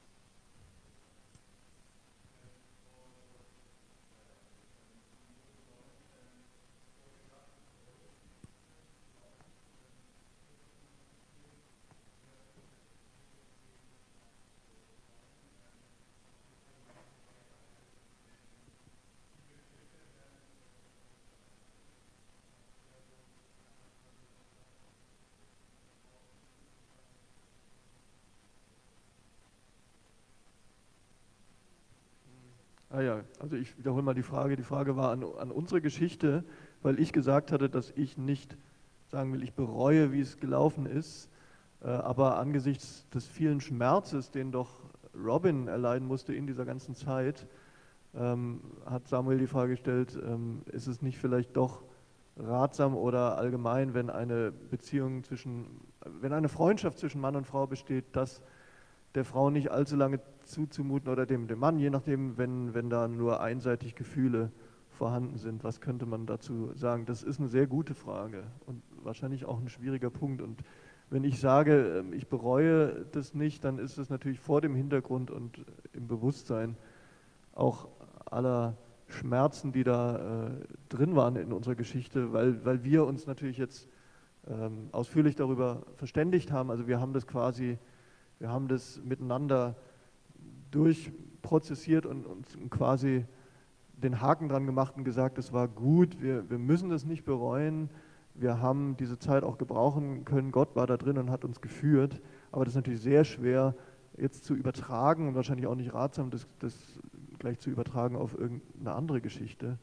Ah 32.92 33.00
ja, 33.02 33.22
also 33.40 33.56
ich 33.56 33.76
wiederhole 33.78 34.02
mal 34.02 34.14
die 34.14 34.22
Frage. 34.22 34.56
Die 34.56 34.62
Frage 34.62 34.96
war 34.96 35.10
an, 35.10 35.24
an, 35.24 35.50
unsere 35.50 35.80
Geschichte, 35.80 36.44
weil 36.82 37.00
ich 37.00 37.12
gesagt 37.12 37.52
hatte, 37.52 37.70
dass 37.70 37.90
ich 37.96 38.18
nicht 38.18 38.56
sagen 39.08 39.32
will, 39.32 39.42
ich 39.42 39.54
bereue, 39.54 40.12
wie 40.12 40.20
es 40.20 40.38
gelaufen 40.38 40.86
ist. 40.86 41.30
Äh, 41.82 41.88
aber 41.88 42.38
angesichts 42.38 43.08
des 43.14 43.26
vielen 43.26 43.60
Schmerzes, 43.60 44.30
den 44.30 44.52
doch 44.52 44.68
Robin 45.14 45.68
erleiden 45.68 46.06
musste 46.06 46.34
in 46.34 46.46
dieser 46.46 46.66
ganzen 46.66 46.94
Zeit, 46.94 47.46
ähm, 48.14 48.60
hat 48.84 49.08
Samuel 49.08 49.38
die 49.38 49.46
Frage 49.46 49.72
gestellt, 49.72 50.18
ähm, 50.22 50.62
ist 50.66 50.86
es 50.86 51.00
nicht 51.00 51.18
vielleicht 51.18 51.56
doch 51.56 51.82
ratsam 52.36 52.94
oder 52.94 53.38
allgemein, 53.38 53.94
wenn 53.94 54.10
eine 54.10 54.52
Beziehung 54.52 55.24
zwischen, 55.24 55.66
wenn 56.20 56.32
eine 56.32 56.48
Freundschaft 56.48 56.98
zwischen 56.98 57.20
Mann 57.20 57.36
und 57.36 57.46
Frau 57.46 57.66
besteht, 57.66 58.04
dass 58.12 58.42
der 59.14 59.24
Frau 59.24 59.50
nicht 59.50 59.70
allzu 59.70 59.96
lange 59.96 60.20
zuzumuten 60.50 61.10
oder 61.10 61.26
dem, 61.26 61.46
dem 61.46 61.58
Mann, 61.58 61.78
je 61.78 61.90
nachdem, 61.90 62.36
wenn, 62.38 62.74
wenn 62.74 62.90
da 62.90 63.08
nur 63.08 63.40
einseitig 63.40 63.94
Gefühle 63.94 64.50
vorhanden 64.90 65.38
sind. 65.38 65.64
Was 65.64 65.80
könnte 65.80 66.06
man 66.06 66.26
dazu 66.26 66.70
sagen? 66.74 67.06
Das 67.06 67.22
ist 67.22 67.38
eine 67.38 67.48
sehr 67.48 67.66
gute 67.66 67.94
Frage 67.94 68.44
und 68.66 68.82
wahrscheinlich 69.02 69.44
auch 69.46 69.60
ein 69.60 69.68
schwieriger 69.68 70.10
Punkt. 70.10 70.42
Und 70.42 70.62
wenn 71.08 71.24
ich 71.24 71.40
sage, 71.40 72.00
ähm, 72.00 72.12
ich 72.12 72.28
bereue 72.28 73.06
das 73.12 73.34
nicht, 73.34 73.64
dann 73.64 73.78
ist 73.78 73.98
es 73.98 74.10
natürlich 74.10 74.40
vor 74.40 74.60
dem 74.60 74.74
Hintergrund 74.74 75.30
und 75.30 75.64
im 75.92 76.06
Bewusstsein 76.06 76.76
auch 77.52 77.88
aller 78.26 78.76
Schmerzen, 79.06 79.72
die 79.72 79.82
da 79.82 80.46
äh, 80.46 80.50
drin 80.88 81.16
waren 81.16 81.36
in 81.36 81.52
unserer 81.52 81.74
Geschichte, 81.74 82.32
weil, 82.32 82.64
weil 82.64 82.84
wir 82.84 83.06
uns 83.06 83.26
natürlich 83.26 83.58
jetzt 83.58 83.88
ähm, 84.46 84.88
ausführlich 84.92 85.34
darüber 85.34 85.82
verständigt 85.96 86.52
haben. 86.52 86.70
Also 86.70 86.86
wir 86.86 87.00
haben 87.00 87.12
das 87.12 87.26
quasi 87.26 87.78
wir 88.40 88.48
haben 88.48 88.68
das 88.68 88.98
miteinander 89.04 89.76
durchprozessiert 90.70 92.06
und, 92.06 92.26
und 92.26 92.70
quasi 92.70 93.24
den 94.00 94.20
Haken 94.20 94.48
dran 94.48 94.66
gemacht 94.66 94.94
und 94.96 95.04
gesagt, 95.04 95.38
es 95.38 95.52
war 95.52 95.68
gut, 95.68 96.20
wir, 96.20 96.48
wir 96.48 96.58
müssen 96.58 96.90
das 96.90 97.04
nicht 97.04 97.24
bereuen. 97.24 97.90
Wir 98.34 98.60
haben 98.60 98.96
diese 98.98 99.18
Zeit 99.18 99.42
auch 99.42 99.58
gebrauchen 99.58 100.24
können. 100.24 100.52
Gott 100.52 100.74
war 100.76 100.86
da 100.86 100.96
drin 100.96 101.18
und 101.18 101.30
hat 101.30 101.44
uns 101.44 101.60
geführt. 101.60 102.20
Aber 102.52 102.64
das 102.64 102.72
ist 102.72 102.76
natürlich 102.76 103.02
sehr 103.02 103.24
schwer 103.24 103.74
jetzt 104.16 104.44
zu 104.44 104.54
übertragen 104.54 105.28
und 105.28 105.34
wahrscheinlich 105.34 105.66
auch 105.66 105.74
nicht 105.74 105.94
ratsam, 105.94 106.30
das, 106.30 106.46
das 106.58 106.74
gleich 107.38 107.58
zu 107.58 107.70
übertragen 107.70 108.16
auf 108.16 108.38
irgendeine 108.38 108.94
andere 108.94 109.20
Geschichte. 109.20 109.78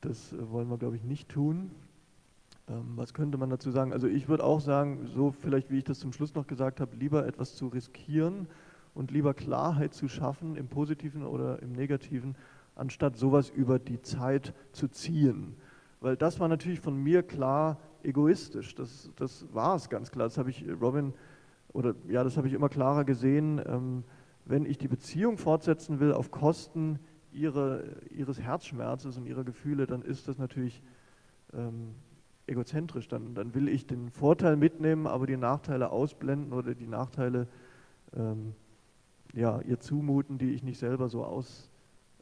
Das 0.00 0.32
äh, 0.32 0.50
wollen 0.50 0.68
wir, 0.68 0.78
glaube 0.78 0.96
ich, 0.96 1.04
nicht 1.04 1.28
tun. 1.28 1.70
Ähm, 2.68 2.92
was 2.96 3.14
könnte 3.14 3.38
man 3.38 3.50
dazu 3.50 3.70
sagen? 3.70 3.92
Also 3.92 4.06
ich 4.06 4.28
würde 4.28 4.44
auch 4.44 4.60
sagen, 4.60 5.06
so 5.06 5.32
vielleicht 5.32 5.70
wie 5.70 5.78
ich 5.78 5.84
das 5.84 5.98
zum 5.98 6.12
Schluss 6.12 6.34
noch 6.34 6.46
gesagt 6.46 6.80
habe, 6.80 6.96
lieber 6.96 7.26
etwas 7.26 7.54
zu 7.54 7.68
riskieren 7.68 8.46
und 8.94 9.10
lieber 9.10 9.34
Klarheit 9.34 9.94
zu 9.94 10.08
schaffen 10.08 10.56
im 10.56 10.68
positiven 10.68 11.24
oder 11.24 11.62
im 11.62 11.72
negativen, 11.72 12.36
anstatt 12.74 13.16
sowas 13.16 13.50
über 13.50 13.78
die 13.78 14.00
Zeit 14.02 14.54
zu 14.72 14.88
ziehen. 14.88 15.56
Weil 16.00 16.16
das 16.16 16.40
war 16.40 16.48
natürlich 16.48 16.80
von 16.80 16.96
mir 16.96 17.22
klar 17.22 17.78
egoistisch. 18.02 18.74
Das, 18.74 19.10
das 19.16 19.46
war 19.52 19.76
es 19.76 19.88
ganz 19.90 20.10
klar. 20.10 20.26
Das 20.26 20.38
habe 20.38 20.50
ich 20.50 20.64
Robin 20.80 21.12
oder 21.72 21.94
ja, 22.08 22.24
das 22.24 22.36
habe 22.36 22.48
ich 22.48 22.54
immer 22.54 22.68
klarer 22.68 23.04
gesehen. 23.04 23.60
Ähm, 23.66 24.04
wenn 24.44 24.64
ich 24.64 24.78
die 24.78 24.88
Beziehung 24.88 25.38
fortsetzen 25.38 26.00
will 26.00 26.12
auf 26.12 26.30
Kosten 26.30 26.98
ihre, 27.32 27.84
ihres 28.10 28.40
Herzschmerzes 28.40 29.16
und 29.16 29.26
ihrer 29.26 29.44
Gefühle, 29.44 29.86
dann 29.86 30.02
ist 30.02 30.26
das 30.26 30.38
natürlich 30.38 30.82
ähm, 31.52 31.94
egozentrisch. 32.46 33.08
Dann, 33.08 33.34
dann 33.34 33.54
will 33.54 33.68
ich 33.68 33.86
den 33.86 34.10
Vorteil 34.10 34.56
mitnehmen, 34.56 35.06
aber 35.06 35.26
die 35.26 35.36
Nachteile 35.36 35.90
ausblenden 35.90 36.52
oder 36.52 36.74
die 36.74 36.88
Nachteile 36.88 37.46
ähm, 38.16 38.54
ja, 39.34 39.60
ihr 39.62 39.80
zumuten, 39.80 40.38
die 40.38 40.52
ich 40.52 40.62
nicht 40.62 40.78
selber 40.78 41.08
so 41.08 41.24
aus, 41.24 41.70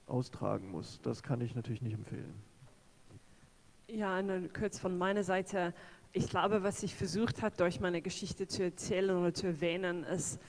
austragen 0.06 0.70
muss. 0.70 1.00
Das 1.02 1.22
kann 1.22 1.40
ich 1.40 1.54
natürlich 1.54 1.82
nicht 1.82 1.94
empfehlen. 1.94 2.34
Ja, 3.88 4.22
kurz 4.58 4.78
von 4.78 4.98
meiner 4.98 5.22
Seite. 5.22 5.72
Ich 6.12 6.28
glaube, 6.28 6.62
was 6.62 6.82
ich 6.82 6.94
versucht 6.94 7.42
habe, 7.42 7.56
durch 7.56 7.80
meine 7.80 8.02
Geschichte 8.02 8.46
zu 8.46 8.62
erzählen 8.62 9.16
oder 9.16 9.32
zu 9.32 9.46
erwähnen, 9.46 10.04
ist, 10.04 10.40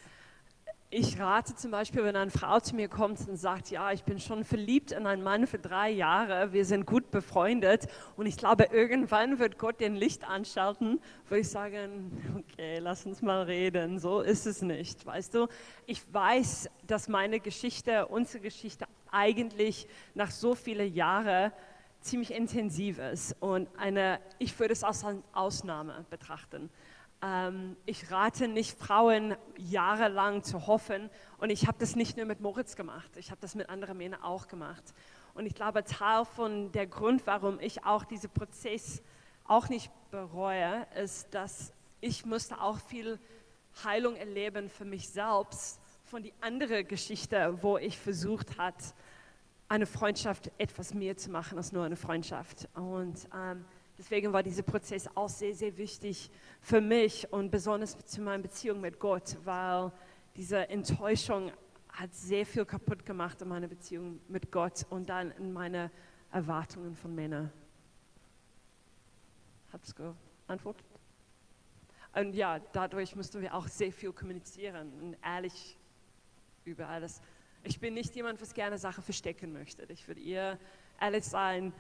ich 0.92 1.20
rate 1.20 1.56
zum 1.56 1.70
Beispiel, 1.70 2.04
wenn 2.04 2.16
eine 2.16 2.32
Frau 2.32 2.60
zu 2.60 2.76
mir 2.76 2.88
kommt 2.88 3.20
und 3.28 3.38
sagt, 3.38 3.70
ja, 3.70 3.92
ich 3.92 4.04
bin 4.04 4.20
schon 4.20 4.44
verliebt 4.44 4.92
in 4.92 5.06
einen 5.06 5.22
Mann 5.22 5.46
für 5.46 5.60
drei 5.60 5.92
Jahre, 5.92 6.52
wir 6.52 6.66
sind 6.66 6.88
gut 6.88 7.12
befreundet 7.12 7.88
und 8.18 8.26
ich 8.26 8.38
glaube, 8.38 8.70
irgendwann 8.72 9.38
wird 9.38 9.60
Gott 9.60 9.80
den 9.80 9.96
Licht 9.96 10.28
anschalten, 10.28 11.00
würde 11.28 11.42
ich 11.42 11.50
sagen, 11.50 12.44
okay, 12.54 12.80
lass 12.80 13.06
uns 13.06 13.22
mal 13.22 13.44
reden, 13.44 14.00
so 14.00 14.22
ist 14.22 14.48
es 14.48 14.64
nicht, 14.64 15.06
weißt 15.06 15.36
du. 15.36 15.48
Ich 15.86 16.02
weiß, 16.12 16.72
dass 16.88 17.08
meine 17.08 17.40
Geschichte, 17.40 18.08
unsere 18.08 18.42
Geschichte 18.42 18.86
eigentlich 19.12 19.88
nach 20.16 20.32
so 20.32 20.56
vielen 20.56 20.92
Jahren 20.92 21.52
ziemlich 22.02 22.34
intensiv 22.34 22.98
ist 22.98 23.36
und 23.40 23.68
eine, 23.78 24.20
ich 24.40 24.58
würde 24.60 24.74
es 24.74 24.84
als 24.84 25.06
eine 25.06 25.22
Ausnahme 25.34 26.06
betrachten. 26.10 26.72
Ähm, 27.22 27.76
ich 27.86 28.12
rate 28.12 28.48
nicht 28.48 28.78
Frauen 28.78 29.36
jahrelang 29.58 30.44
zu 30.44 30.68
hoffen 30.68 31.10
und 31.38 31.50
ich 31.50 31.68
habe 31.68 31.78
das 31.80 31.96
nicht 31.96 32.18
nur 32.18 32.26
mit 32.26 32.40
Moritz 32.40 32.76
gemacht, 32.76 33.18
ich 33.18 33.32
habe 33.32 33.42
das 33.42 33.56
mit 33.56 33.70
anderen 33.70 33.98
Männern 33.98 34.22
auch 34.24 34.48
gemacht. 34.48 34.84
Und 35.34 35.46
ich 35.46 35.56
glaube, 35.56 35.84
Teil 35.84 36.26
von 36.26 36.72
der 36.72 36.88
Grund, 36.88 37.26
warum 37.28 37.60
ich 37.60 37.86
auch 37.86 38.06
diesen 38.06 38.30
Prozess 38.30 39.02
auch 39.46 39.70
nicht 39.70 39.92
bereue, 40.12 40.86
ist, 40.96 41.34
dass 41.34 41.74
ich 42.02 42.26
musste 42.26 42.62
auch 42.62 42.80
viel 42.80 43.20
Heilung 43.84 44.16
erleben 44.16 44.70
für 44.70 44.86
mich 44.86 45.10
selbst 45.10 45.80
von 46.06 46.24
die 46.24 46.34
andere 46.42 46.84
Geschichte, 46.84 47.58
wo 47.62 47.78
ich 47.78 47.98
versucht 47.98 48.58
hat, 48.58 48.76
eine 49.68 49.86
Freundschaft 49.86 50.52
etwas 50.58 50.94
mehr 50.94 51.16
zu 51.18 51.30
machen 51.30 51.58
als 51.58 51.72
nur 51.72 51.84
eine 51.84 51.96
Freundschaft. 51.96 52.68
Und 52.74 53.28
ähm, 53.36 53.64
Deswegen 54.00 54.32
war 54.32 54.42
dieser 54.42 54.64
Prozess 54.64 55.10
auch 55.14 55.28
sehr, 55.28 55.54
sehr 55.54 55.76
wichtig 55.76 56.32
für 56.62 56.80
mich 56.80 57.32
und 57.34 57.52
besonders 57.52 57.98
zu 58.06 58.22
meiner 58.22 58.42
Beziehung 58.42 58.80
mit 58.80 58.98
Gott, 58.98 59.36
weil 59.44 59.92
diese 60.38 60.70
Enttäuschung 60.70 61.52
hat 61.90 62.14
sehr 62.16 62.46
viel 62.46 62.64
kaputt 62.64 63.06
gemacht 63.06 63.42
in 63.42 63.50
meiner 63.50 63.68
Beziehung 63.68 64.22
mit 64.30 64.54
Gott 64.54 64.86
und 64.90 65.10
dann 65.10 65.32
in 65.32 65.52
meine 65.52 65.92
Erwartungen 66.32 66.96
von 66.96 67.14
Männern. 67.14 67.52
Hat 69.74 69.84
es 69.84 69.94
geantwortet? 69.94 70.86
Und 72.16 72.34
ja, 72.36 72.60
dadurch 72.72 73.18
mussten 73.18 73.42
wir 73.42 73.54
auch 73.54 73.68
sehr 73.68 73.92
viel 73.92 74.14
kommunizieren 74.14 74.94
und 74.94 75.18
ehrlich 75.22 75.78
über 76.64 76.88
alles. 76.88 77.22
Ich 77.64 77.82
bin 77.82 77.96
nicht 77.96 78.16
jemand, 78.16 78.42
was 78.42 78.54
gerne 78.54 78.78
Sachen 78.78 79.04
verstecken 79.04 79.52
möchte. 79.52 79.84
Ich 79.92 80.08
würde 80.08 80.22
eher 80.22 80.58
ehrlich 81.02 81.26
sein, 81.26 81.74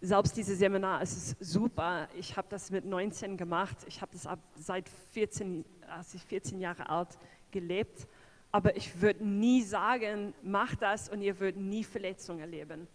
selbst 0.00 0.36
dieses 0.36 0.58
Seminar 0.58 1.02
ist 1.02 1.36
super. 1.40 2.08
Ich 2.16 2.36
habe 2.36 2.48
das 2.48 2.70
mit 2.70 2.84
19 2.84 3.36
gemacht. 3.36 3.76
Ich 3.86 4.00
habe 4.00 4.12
das 4.12 4.26
ab, 4.26 4.38
seit 4.56 4.88
14, 5.12 5.64
als 5.88 6.14
ich 6.14 6.22
14 6.22 6.60
Jahre 6.60 6.88
alt 6.88 7.18
gelebt. 7.50 8.06
Aber 8.50 8.76
ich 8.76 9.00
würde 9.00 9.24
nie 9.24 9.62
sagen, 9.62 10.34
mach 10.42 10.74
das 10.74 11.08
und 11.08 11.20
ihr 11.20 11.38
würdet 11.38 11.60
nie 11.60 11.84
Verletzungen 11.84 12.40
erleben. 12.40 12.88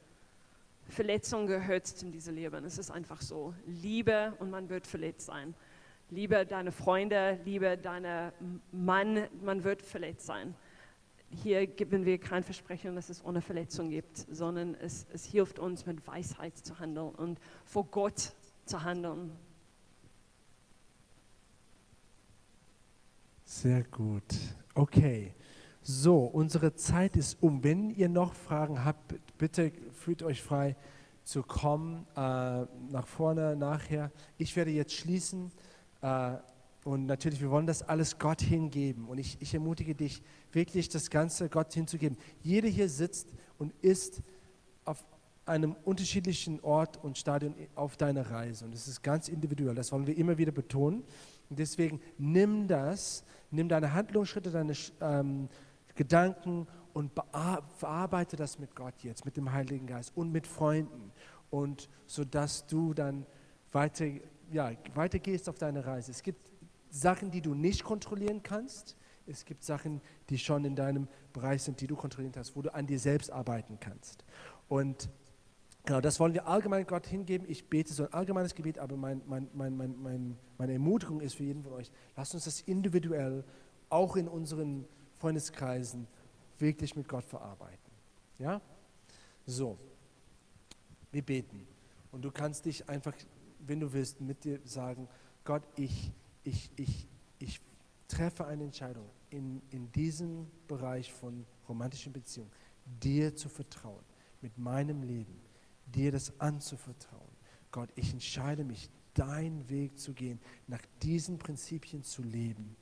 Verletzung 0.90 1.48
gehört 1.48 1.88
zu 1.88 2.08
diesem 2.08 2.36
Leben. 2.36 2.66
Es 2.66 2.78
ist 2.78 2.92
einfach 2.92 3.22
so. 3.22 3.54
Liebe 3.66 4.34
und 4.40 4.50
man 4.50 4.70
wird 4.70 4.88
verletzt 4.88 5.28
sein. 5.28 5.54
Liebe 6.10 6.46
deine 6.46 6.72
Freunde, 6.72 7.40
liebe 7.46 7.78
deinen 7.78 8.32
Mann, 8.72 9.28
man 9.42 9.64
wird 9.64 9.82
verletzt 9.82 10.26
sein 10.26 10.56
hier 11.44 11.68
geben 11.68 12.06
wir 12.06 12.18
kein 12.18 12.44
Versprechen, 12.44 12.96
dass 12.96 13.10
es 13.10 13.24
ohne 13.24 13.42
Verletzung 13.42 13.90
gibt, 13.90 14.18
sondern 14.32 14.76
es, 14.76 15.06
es 15.14 15.26
hilft 15.26 15.60
uns 15.60 15.86
mit 15.86 16.06
Weisheit 16.08 16.58
zu 16.58 16.80
handeln 16.80 17.10
und 17.10 17.40
vor 17.64 17.86
Gott 17.86 18.34
zu 18.66 18.84
handeln. 18.84 19.32
Sehr 23.44 23.84
gut. 23.84 24.24
Okay. 24.74 25.34
So, 25.82 26.26
unsere 26.26 26.74
Zeit 26.74 27.16
ist 27.16 27.44
um. 27.44 27.64
Wenn 27.64 27.92
ihr 27.92 28.10
noch 28.10 28.34
Fragen 28.34 28.84
habt, 28.84 29.14
bitte 29.38 29.72
fühlt 29.94 30.24
euch 30.24 30.42
frei 30.42 30.76
zu 31.24 31.44
kommen, 31.44 32.08
äh, 32.16 32.66
nach 32.90 33.06
vorne, 33.06 33.56
nachher. 33.56 34.12
Ich 34.40 34.56
werde 34.56 34.72
jetzt 34.72 34.94
schließen. 34.94 35.52
Äh, 36.02 36.38
und 36.86 37.08
natürlich, 37.08 37.42
wir 37.42 37.50
wollen 37.50 37.66
das 37.66 37.82
alles 37.82 38.20
Gott 38.20 38.42
hingeben. 38.42 39.08
Und 39.08 39.18
ich, 39.18 39.38
ich 39.40 39.56
ermutige 39.56 39.96
dich, 39.96 40.22
wirklich 40.52 40.88
das 40.88 41.10
Ganze 41.10 41.50
Gott 41.50 41.74
hinzugeben. 41.74 42.16
Jeder 42.44 42.68
hier 42.68 42.90
sitzt 42.90 43.34
und 43.58 43.74
ist 43.82 44.22
auf 44.86 45.04
einem 45.48 45.76
unterschiedlichen 45.84 46.60
Ort 46.62 47.04
und 47.04 47.18
Stadion 47.18 47.56
auf 47.74 47.98
deiner 47.98 48.30
Reise. 48.30 48.66
Und 48.66 48.76
es 48.76 48.88
ist 48.88 49.02
ganz 49.02 49.30
individuell. 49.30 49.74
Das 49.74 49.92
wollen 49.92 50.06
wir 50.06 50.16
immer 50.16 50.38
wieder 50.38 50.52
betonen. 50.52 51.04
Und 51.50 51.58
deswegen 51.58 52.00
nimm 52.20 52.68
das, 52.68 53.24
nimm 53.50 53.68
deine 53.68 53.92
Handlungsschritte, 53.92 54.52
deine 54.52 54.74
ähm, 55.02 55.50
Gedanken 55.96 56.68
und 56.94 57.14
verarbeite 57.80 58.36
das 58.36 58.60
mit 58.60 58.76
Gott 58.76 59.02
jetzt, 59.02 59.26
mit 59.26 59.38
dem 59.38 59.52
Heiligen 59.52 59.88
Geist 59.88 60.12
und 60.16 60.32
mit 60.32 60.46
Freunden. 60.46 61.12
Und 61.50 61.90
so 62.06 62.24
dass 62.24 62.68
du 62.68 62.94
dann 62.94 63.26
weiter, 63.72 64.06
ja, 64.52 64.72
weitergehst 64.94 65.50
auf 65.50 65.58
deine 65.58 65.84
Reise. 65.84 66.12
Es 66.12 66.22
gibt 66.22 66.55
Sachen, 66.96 67.30
die 67.30 67.42
du 67.42 67.54
nicht 67.54 67.84
kontrollieren 67.84 68.42
kannst. 68.42 68.96
Es 69.28 69.44
gibt 69.44 69.64
Sachen, 69.64 70.02
die 70.30 70.38
schon 70.38 70.64
in 70.64 70.76
deinem 70.76 71.08
Bereich 71.34 71.64
sind, 71.64 71.82
die 71.82 71.88
du 71.88 71.96
kontrollieren 71.96 72.32
kannst, 72.32 72.56
wo 72.56 72.62
du 72.62 72.74
an 72.74 72.88
dir 72.88 73.00
selbst 73.00 73.32
arbeiten 73.32 73.80
kannst. 73.80 74.24
Und 74.70 75.10
genau, 75.84 76.00
das 76.00 76.20
wollen 76.20 76.34
wir 76.34 76.48
allgemein 76.48 76.88
Gott 76.88 77.06
hingeben. 77.06 77.50
Ich 77.50 77.68
bete 77.68 77.94
so 77.94 78.04
ein 78.04 78.14
allgemeines 78.14 78.56
Gebet, 78.56 78.80
aber 78.80 78.96
mein, 78.96 79.22
mein, 79.28 79.50
mein, 79.54 80.38
meine 80.58 80.74
Ermutigung 80.74 81.20
ist 81.20 81.36
für 81.36 81.44
jeden 81.44 81.64
von 81.64 81.74
euch, 81.74 81.92
lasst 82.16 82.34
uns 82.34 82.46
das 82.46 82.62
individuell, 82.62 83.44
auch 83.90 84.16
in 84.16 84.28
unseren 84.28 84.88
Freundeskreisen, 85.20 86.08
wirklich 86.60 86.96
mit 86.96 87.10
Gott 87.10 87.26
verarbeiten. 87.26 87.92
Ja? 88.40 88.62
So, 89.46 89.78
wir 91.12 91.24
beten. 91.24 91.68
Und 92.12 92.24
du 92.24 92.32
kannst 92.32 92.66
dich 92.66 92.88
einfach, 92.88 93.14
wenn 93.60 93.82
du 93.82 93.92
willst, 93.92 94.22
mit 94.22 94.46
dir 94.46 94.60
sagen, 94.64 95.10
Gott, 95.44 95.64
ich 95.76 96.12
ich, 96.46 96.72
ich, 96.78 97.08
ich 97.40 97.60
treffe 98.08 98.46
eine 98.46 98.64
Entscheidung 98.64 99.10
in, 99.30 99.62
in 99.72 99.92
diesem 99.92 100.48
Bereich 100.68 101.12
von 101.12 101.46
romantischen 101.68 102.14
Beziehungen, 102.14 102.52
dir 102.86 103.36
zu 103.36 103.50
vertrauen, 103.50 104.04
mit 104.42 104.58
meinem 104.58 105.04
Leben, 105.04 105.36
dir 105.88 106.12
das 106.12 106.40
anzuvertrauen. 106.40 107.36
Gott, 107.72 107.90
ich 107.96 108.14
entscheide 108.14 108.64
mich, 108.64 108.90
deinen 109.16 109.68
Weg 109.70 109.98
zu 109.98 110.14
gehen, 110.14 110.40
nach 110.68 110.82
diesen 111.02 111.40
Prinzipien 111.40 112.04
zu 112.04 112.22
leben. 112.22 112.76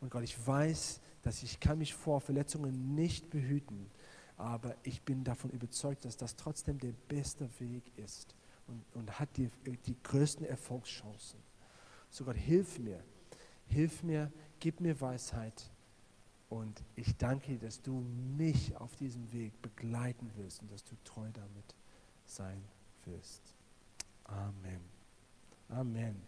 Und 0.00 0.10
Gott, 0.10 0.22
ich 0.22 0.46
weiß, 0.46 1.00
dass 1.22 1.42
ich 1.42 1.60
kann 1.60 1.78
mich 1.78 1.94
vor 1.94 2.20
Verletzungen 2.20 2.94
nicht 2.94 3.30
behüten, 3.30 3.90
aber 4.36 4.76
ich 4.82 5.02
bin 5.02 5.24
davon 5.24 5.50
überzeugt, 5.50 6.04
dass 6.04 6.16
das 6.16 6.36
trotzdem 6.36 6.78
der 6.78 6.92
beste 7.08 7.48
Weg 7.58 7.82
ist 7.96 8.34
und, 8.66 8.84
und 8.94 9.18
hat 9.18 9.36
die, 9.36 9.50
die 9.86 9.96
größten 10.02 10.46
Erfolgschancen. 10.46 11.40
So 12.10 12.24
Gott, 12.24 12.36
hilf 12.36 12.78
mir, 12.78 13.02
hilf 13.66 14.02
mir, 14.02 14.32
gib 14.60 14.80
mir 14.80 15.00
Weisheit. 15.00 15.70
Und 16.48 16.82
ich 16.96 17.16
danke 17.16 17.52
dir, 17.52 17.58
dass 17.58 17.82
du 17.82 18.00
mich 18.36 18.74
auf 18.76 18.96
diesem 18.96 19.30
Weg 19.32 19.60
begleiten 19.60 20.30
wirst 20.36 20.62
und 20.62 20.72
dass 20.72 20.82
du 20.82 20.96
treu 21.04 21.28
damit 21.32 21.74
sein 22.24 22.62
wirst. 23.04 23.54
Amen. 24.24 24.80
Amen. 25.68 26.22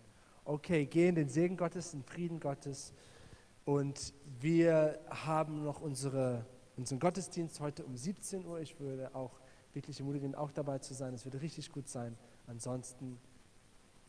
Okay, 0.45 0.85
geh 0.87 1.09
in 1.09 1.15
den 1.15 1.29
Segen 1.29 1.57
Gottes, 1.57 1.93
den 1.93 2.03
Frieden 2.03 2.41
Gottes. 2.41 2.93
Und 3.65 4.13
wir 4.41 4.99
haben 5.09 5.63
noch 5.63 5.81
unsere, 5.81 6.45
unseren 6.77 6.99
Gottesdienst 6.99 7.61
heute 7.61 7.85
um 7.85 7.97
17 7.97 8.45
Uhr. 8.45 8.61
Ich 8.61 8.79
würde 8.81 9.15
auch 9.15 9.41
wirklich 9.73 10.01
ermutigen, 10.01 10.35
auch 10.35 10.51
dabei 10.51 10.79
zu 10.79 10.93
sein. 10.93 11.15
Es 11.15 11.25
würde 11.25 11.41
richtig 11.41 11.71
gut 11.73 11.89
sein. 11.89 12.17
Ansonsten 12.47 13.19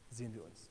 sehen 0.10 0.34
wir 0.34 0.44
uns. 0.44 0.71